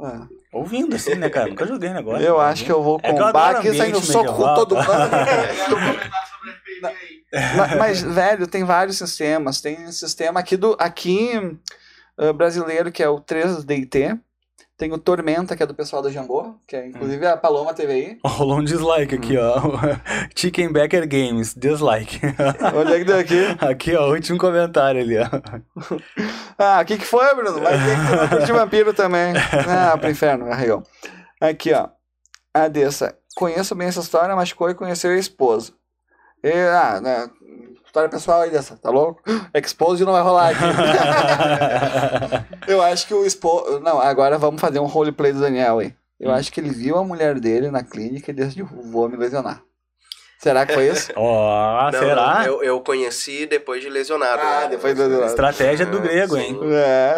[0.02, 1.48] Ah, Ouvindo, assim, né, cara?
[1.48, 2.27] Nunca joguei negócio.
[2.27, 4.86] Eu acho que eu vou É combar adoro aqui saindo soco com todo mundo.
[7.32, 9.60] Mas, mas, velho, tem vários sistemas.
[9.60, 11.31] Tem um sistema aqui do aqui
[12.18, 14.18] ah, brasileiro que é o 3DT.
[14.81, 18.19] Tem o Tormenta, que é do pessoal do Jambô, que é inclusive a Paloma TVI.
[18.24, 19.61] Rolou um dislike aqui, ó.
[20.35, 22.19] Chickenbacker Games, dislike.
[22.74, 23.44] Onde é que deu aqui?
[23.61, 25.27] aqui, ó, último comentário ali, ó.
[26.57, 27.61] Ah, o que, que foi, Bruno?
[27.61, 29.35] Vai ter que não curte vampiro também.
[29.69, 30.82] Ah, pro inferno, arregou.
[31.39, 31.90] Aqui, ó.
[32.55, 33.15] A Dessa.
[33.36, 35.74] Conheço bem essa história, machucou e conheceu a esposa.
[36.43, 37.31] E, ah, né?
[37.91, 39.21] História pessoal aí dessa, tá louco?
[39.53, 40.62] Expose não vai rolar aqui.
[42.71, 43.81] Eu acho que o esposo.
[43.81, 45.93] Não, agora vamos fazer um roleplay do Daniel aí.
[46.19, 46.35] Eu Hum.
[46.35, 49.61] acho que ele viu a mulher dele na clínica e decidiu, vou me lesionar.
[50.43, 51.12] Será que foi isso?
[51.17, 52.39] Ó, Não, será?
[52.39, 54.41] não, eu, eu conheci depois de lesionado.
[54.43, 54.69] Ah, né?
[54.69, 55.29] depois de lesionado.
[55.31, 56.59] Estratégia do É, grego, hein?
[56.73, 57.17] é.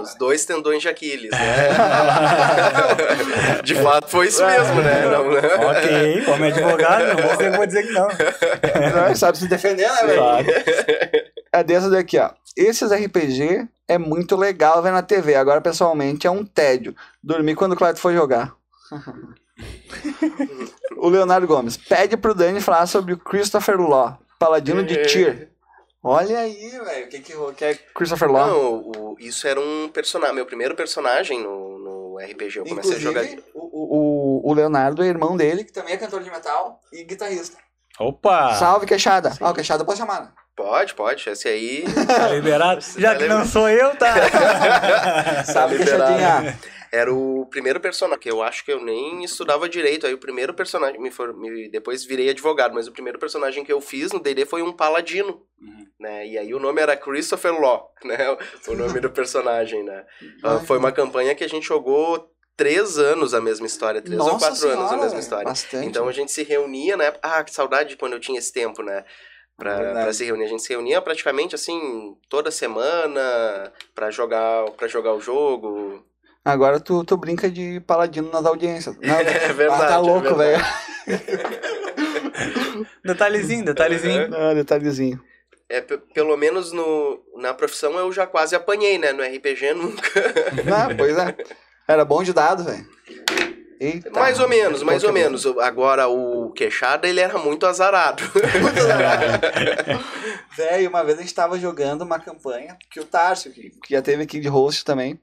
[0.00, 1.68] Os dois tendões de Aquiles, né?
[3.64, 5.02] de fato foi isso mesmo, né?
[5.10, 5.40] Não, né?
[5.40, 8.08] ok, como advogado, não vou dizer, vou dizer que não.
[9.08, 11.32] Não, sabe se defender, né, velho?
[11.52, 12.30] É dessa daqui, ó.
[12.56, 15.34] Esses RPG é muito legal ver na TV.
[15.34, 16.94] Agora, pessoalmente, é um tédio.
[17.22, 18.52] Dormir quando o Cláudio for jogar.
[20.96, 21.76] O Leonardo Gomes.
[21.76, 25.48] Pede pro Dani falar sobre o Christopher Law, paladino de Tyr.
[26.04, 27.06] Olha aí, velho.
[27.06, 28.46] O que, que, que é Christopher Law?
[28.48, 28.74] Não,
[29.12, 32.58] o- isso era um personagem, meu primeiro personagem no, no RPG.
[32.58, 33.42] Eu comecei Inclusive, a jogar.
[33.54, 37.56] o, o, o Leonardo é irmão dele, que também é cantor de metal e guitarrista.
[38.00, 38.54] Opa!
[38.54, 39.32] Salve, Queixada.
[39.40, 40.28] Ó, o Queixada pode chamar, né?
[40.56, 41.28] Pode, pode.
[41.28, 41.84] Esse aí.
[42.06, 42.80] Tá liberado?
[42.98, 44.14] Já que não sou eu, tá?
[45.44, 46.12] Salve, liberado.
[46.14, 46.58] Queixadinha.
[46.92, 50.06] Era o primeiro personagem, que eu acho que eu nem estudava direito.
[50.06, 53.72] Aí o primeiro personagem, me for, me- depois virei advogado, mas o primeiro personagem que
[53.72, 55.86] eu fiz no D&D foi um paladino, Uhum.
[55.98, 56.26] né?
[56.26, 58.36] E aí o nome era Christopher Law, né?
[58.68, 60.04] O nome do personagem, né?
[60.44, 64.26] Ah, foi uma campanha que a gente jogou três anos a mesma história, três ou
[64.26, 65.44] Nossa quatro anos a senhora, mesma história.
[65.44, 65.86] Bastante.
[65.86, 67.14] Então a gente se reunia, né?
[67.22, 69.02] Ah, que saudade de quando eu tinha esse tempo, né?
[69.56, 70.44] Pra, pra se reunir.
[70.44, 76.04] A gente se reunia praticamente assim, toda semana, pra jogar, pra jogar o jogo.
[76.44, 78.96] Agora tu, tu brinca de paladino nas audiências.
[79.00, 79.82] Não, É verdade.
[79.82, 80.62] ah, tá é louco, velho.
[81.06, 81.06] verdade.
[83.04, 84.28] Detalhezinho, detalhezinho.
[84.28, 85.20] Não, detalhezinho.
[85.68, 89.12] É, pe- pelo menos no, na profissão eu já quase apanhei, né?
[89.12, 90.02] No RPG nunca.
[90.72, 91.34] Ah, pois é.
[91.88, 92.86] Era bom de dado, velho.
[93.80, 94.10] Eita.
[94.10, 95.44] mais ou menos, mais ou menos.
[95.58, 98.22] Agora o queixada, ele era muito azarado.
[100.56, 104.02] Velho, uma vez a gente tava jogando uma campanha que o Tarso, que, que já
[104.02, 105.18] teve aqui de host também.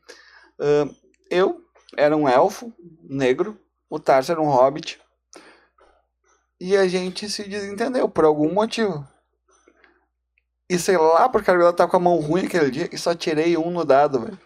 [0.60, 0.90] ahn,
[1.30, 1.62] eu
[1.98, 2.74] era um elfo
[3.04, 5.00] negro, o Tarso era um hobbit.
[6.60, 9.08] E a gente se desentendeu por algum motivo.
[10.70, 13.58] E sei lá, porque ela tá com a mão ruim aquele dia e só tirei
[13.58, 14.40] um no dado, velho.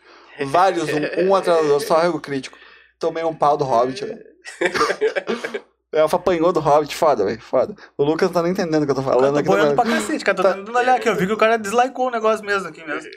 [0.49, 2.57] Vários, um, um atrás do outro, só erro crítico.
[2.99, 4.23] Tomei um pau do hobbit, velho.
[5.93, 7.75] O elfo apanhou do hobbit, foda, velho, foda.
[7.95, 9.35] O Lucas não tá nem entendendo o que eu tô falando.
[9.35, 10.35] Eu aqui, tô boiando tá- pra cacete, cara.
[10.35, 10.53] Tô Tá.
[10.55, 11.07] tentando olhar aqui.
[11.07, 13.11] Eu vi que o cara dislikeou o negócio mesmo aqui mesmo.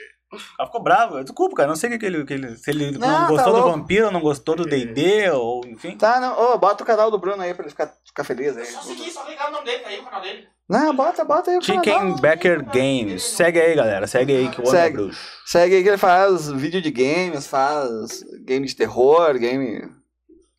[0.57, 1.23] Cara ficou bravo.
[1.23, 1.69] Desculpa, cara.
[1.69, 2.55] Não sei o que, ele, que ele.
[2.57, 3.71] Se ele não, Não, tá gostou do louco.
[3.77, 5.97] vampiro, ou não gostou do DD, ou enfim.
[5.97, 6.53] Tá, não.
[6.53, 8.65] Ô, bota o canal do Bruno aí pra ele ficar, ficar feliz aí.
[8.65, 10.47] Só seguir, só ligar o nome dele, tá aí o canal dele.
[10.69, 11.83] Não, bota, bota aí o canal.
[11.83, 13.23] Chickenbacker Games.
[13.23, 14.05] Segue aí, galera.
[14.05, 14.97] Segue aí que o homem é Segue.
[14.97, 15.29] bruxo.
[15.45, 19.89] Segue aí que ele faz vídeo de games, faz game de terror, game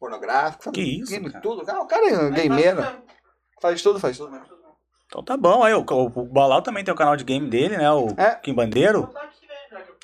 [0.01, 0.65] pornográfico.
[0.65, 1.43] faz Que isso, Game cara.
[1.43, 1.63] tudo.
[1.69, 2.87] Ah, o cara é gameiro.
[3.61, 4.31] Faz tudo, faz tudo.
[5.07, 7.77] Então tá bom, aí o, o, o Balau também tem o canal de game dele,
[7.79, 7.91] né?
[7.91, 8.35] O É.
[8.37, 9.11] Kim Bandeiro.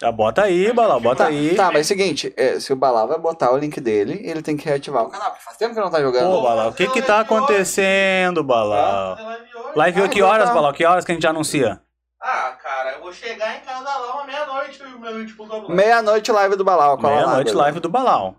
[0.00, 1.54] Já bota aí, Balau, bota Tá, aí.
[1.54, 4.42] tá, mas é o seguinte, é, se o Balá vai botar o link dele, ele
[4.42, 6.30] tem que reativar o canal, porque faz tempo que não tá jogando.
[6.32, 9.16] Pô, Balau, o que que tá acontecendo, Balau?
[9.16, 9.72] Live hoje.
[9.76, 10.54] Live Ah, que então horas, tá.
[10.54, 10.72] Balau?
[10.72, 11.80] Que horas que a gente anuncia?
[12.20, 15.70] Ah, cara, eu vou chegar em casa lá uma meia-noite, meia-noite pouco.
[15.70, 18.34] Meia-noite live do Balá, cola lá, Meia-noite, live do Balau.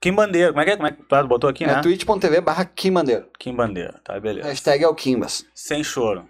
[0.00, 0.76] Kim Bandeiro, como é que é?
[0.76, 1.72] Como é que tu botou aqui, né?
[1.78, 3.26] É twitch.tv barra Kimbandeiro.
[3.38, 4.46] Kim Bandeiro, tá, beleza.
[4.48, 5.44] Hashtag é o Kimbas.
[5.54, 6.28] Sem choro.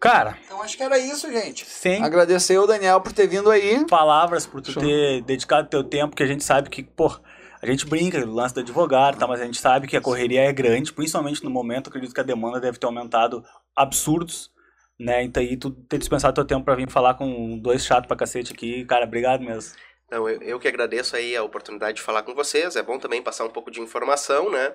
[0.00, 1.66] Cara, Então acho que era isso, gente.
[1.66, 3.84] sem Agradecer o Daniel por ter vindo aí.
[3.86, 4.82] palavras por tu Show.
[4.82, 7.14] ter dedicado teu tempo, que a gente sabe que, pô,
[7.62, 10.42] a gente brinca do lance do advogado, tá, mas a gente sabe que a correria
[10.42, 13.44] é grande, principalmente no momento, acredito que a demanda deve ter aumentado
[13.76, 14.50] absurdos,
[14.98, 15.22] né?
[15.22, 18.54] Então aí tu ter dispensado teu tempo pra vir falar com dois chatos pra cacete
[18.54, 19.74] aqui, cara, obrigado mesmo.
[20.10, 22.74] Não, eu, eu que agradeço aí a oportunidade de falar com vocês.
[22.74, 24.74] É bom também passar um pouco de informação, né?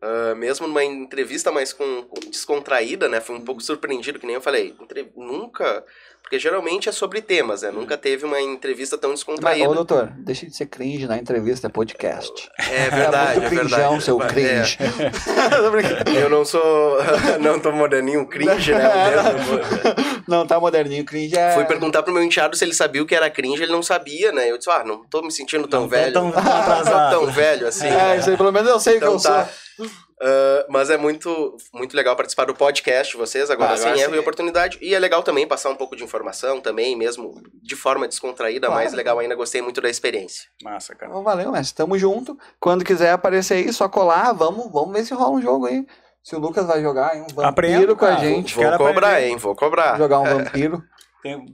[0.00, 3.20] Ah, mesmo numa entrevista mais com, com- descontraída, né?
[3.20, 4.76] Fui um pouco surpreendido, que nem eu falei.
[4.80, 5.84] entre- nunca.
[6.26, 7.70] Porque geralmente é sobre temas, né?
[7.70, 9.70] Nunca teve uma entrevista tão Mas, descontraída.
[9.70, 12.50] ô, doutor, deixa de ser cringe na entrevista, é podcast.
[12.58, 14.02] É verdade, muito é cringeão, verdade.
[14.02, 14.76] seu É, cringe.
[15.70, 16.10] Brincando.
[16.18, 16.96] eu não sou.
[17.40, 18.82] não tô moderninho, cringe, né?
[20.26, 21.52] Não, tá moderninho, cringe é...
[21.54, 24.32] Fui perguntar pro meu enteado se ele sabia o que era cringe, ele não sabia,
[24.32, 24.50] né?
[24.50, 26.12] Eu disse, ah, não tô me sentindo tão Não velho.
[26.12, 27.86] tão- tão tão velho assim.
[27.86, 28.18] É, né?
[28.18, 29.48] isso aí, pelo menos eu sei o que Então eu tá.
[29.76, 29.86] sou.
[30.20, 34.12] Ah, mas é muito, muito legal participar do podcast de vocês, agora Ah, sem erro
[34.12, 34.16] sim.
[34.16, 34.78] e oportunidade.
[34.80, 38.80] E é legal também passar um pouco de informação também, mesmo de forma descontraída, Claro.
[38.82, 40.48] mais legal ainda, gostei muito da experiência.
[40.62, 41.10] Massa, cara.
[41.12, 41.76] Então, valeu, mestre.
[41.76, 42.36] Tamo junto.
[42.58, 44.32] Quando quiser aparecer aí, só colar.
[44.32, 45.86] Vamos, vamos ver se rola um jogo aí.
[46.24, 48.20] Se o Lucas vai jogar hein, um vampiro Aprendo, com a cara.
[48.20, 48.54] gente.
[48.54, 49.28] Vou quero cobrar, aprender.
[49.28, 49.36] hein?
[49.36, 49.96] Vou cobrar.
[49.98, 50.82] Jogar um vampiro.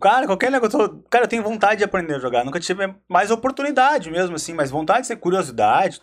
[0.01, 1.03] Cara, qualquer negócio.
[1.11, 2.45] Cara, eu tenho vontade de aprender a jogar.
[2.45, 6.01] Nunca tive mais oportunidade mesmo, assim, mas vontade de ser curiosidade.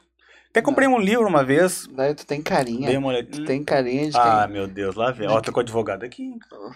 [0.51, 1.87] Até comprei um livro uma vez.
[1.91, 2.97] Daí tu tem Dei carinha.
[2.99, 3.27] uma olhada.
[3.31, 4.53] Tu tem carinha de Ah, quem...
[4.53, 5.27] meu Deus, lá vem.
[5.29, 6.33] Ó, tô com advogado aqui.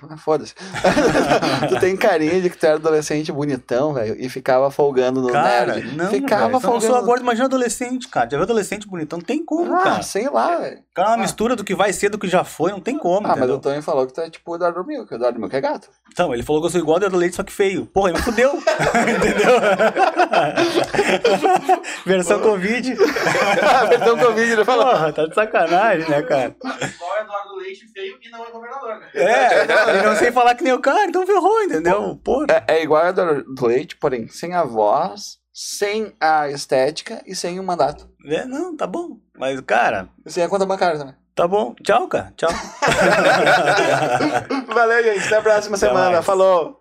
[0.10, 0.54] Ah, Foda-se.
[1.70, 5.74] tu tem carinha de que tu era adolescente bonitão, velho, e ficava folgando no Cara,
[5.76, 5.95] nerd.
[5.98, 6.86] não, ficava velho, eu não folgando.
[6.86, 8.30] sou agora, imagina adolescente, cara.
[8.30, 9.18] Já viu adolescente bonitão?
[9.18, 10.04] Não tem como, Ah, cara.
[10.04, 10.78] sei lá, velho.
[10.94, 13.30] Cara, uma mistura do que vai ser do que já foi, não tem como, Ah,
[13.30, 13.56] mas entendeu?
[13.56, 15.12] o Tony falou que tu é tipo o Eduardo Milk.
[15.12, 15.90] O Eduardo Milk é gato.
[16.12, 17.88] Então, ele falou que eu sou igual ao Dedo Leite, só que feio.
[17.88, 18.54] Porra, ele me fudeu.
[19.18, 19.54] Entendeu?
[22.06, 22.95] Versão Covid.
[23.90, 24.85] Perdão Covid, ele falou.
[24.85, 26.56] Porra, tá de sacanagem, né, cara?
[26.64, 29.07] Igual Eduardo Leite feio e não é governador, né?
[29.14, 32.19] É, e não sei falar que nem o cara, então ferrou, entendeu?
[32.23, 32.48] Porra.
[32.68, 37.60] É, é igual a do Leite, porém, sem a voz, sem a estética e sem
[37.60, 38.07] o mandato.
[38.26, 39.18] É, não, tá bom.
[39.38, 41.15] Mas, cara, sem a conta bancária também.
[41.35, 41.76] tá bom.
[41.84, 42.34] Tchau, cara.
[42.38, 42.49] Tchau.
[44.73, 45.26] Valeu, gente.
[45.27, 46.11] Até a próxima Até semana.
[46.11, 46.26] mais.
[46.26, 46.80] Falou.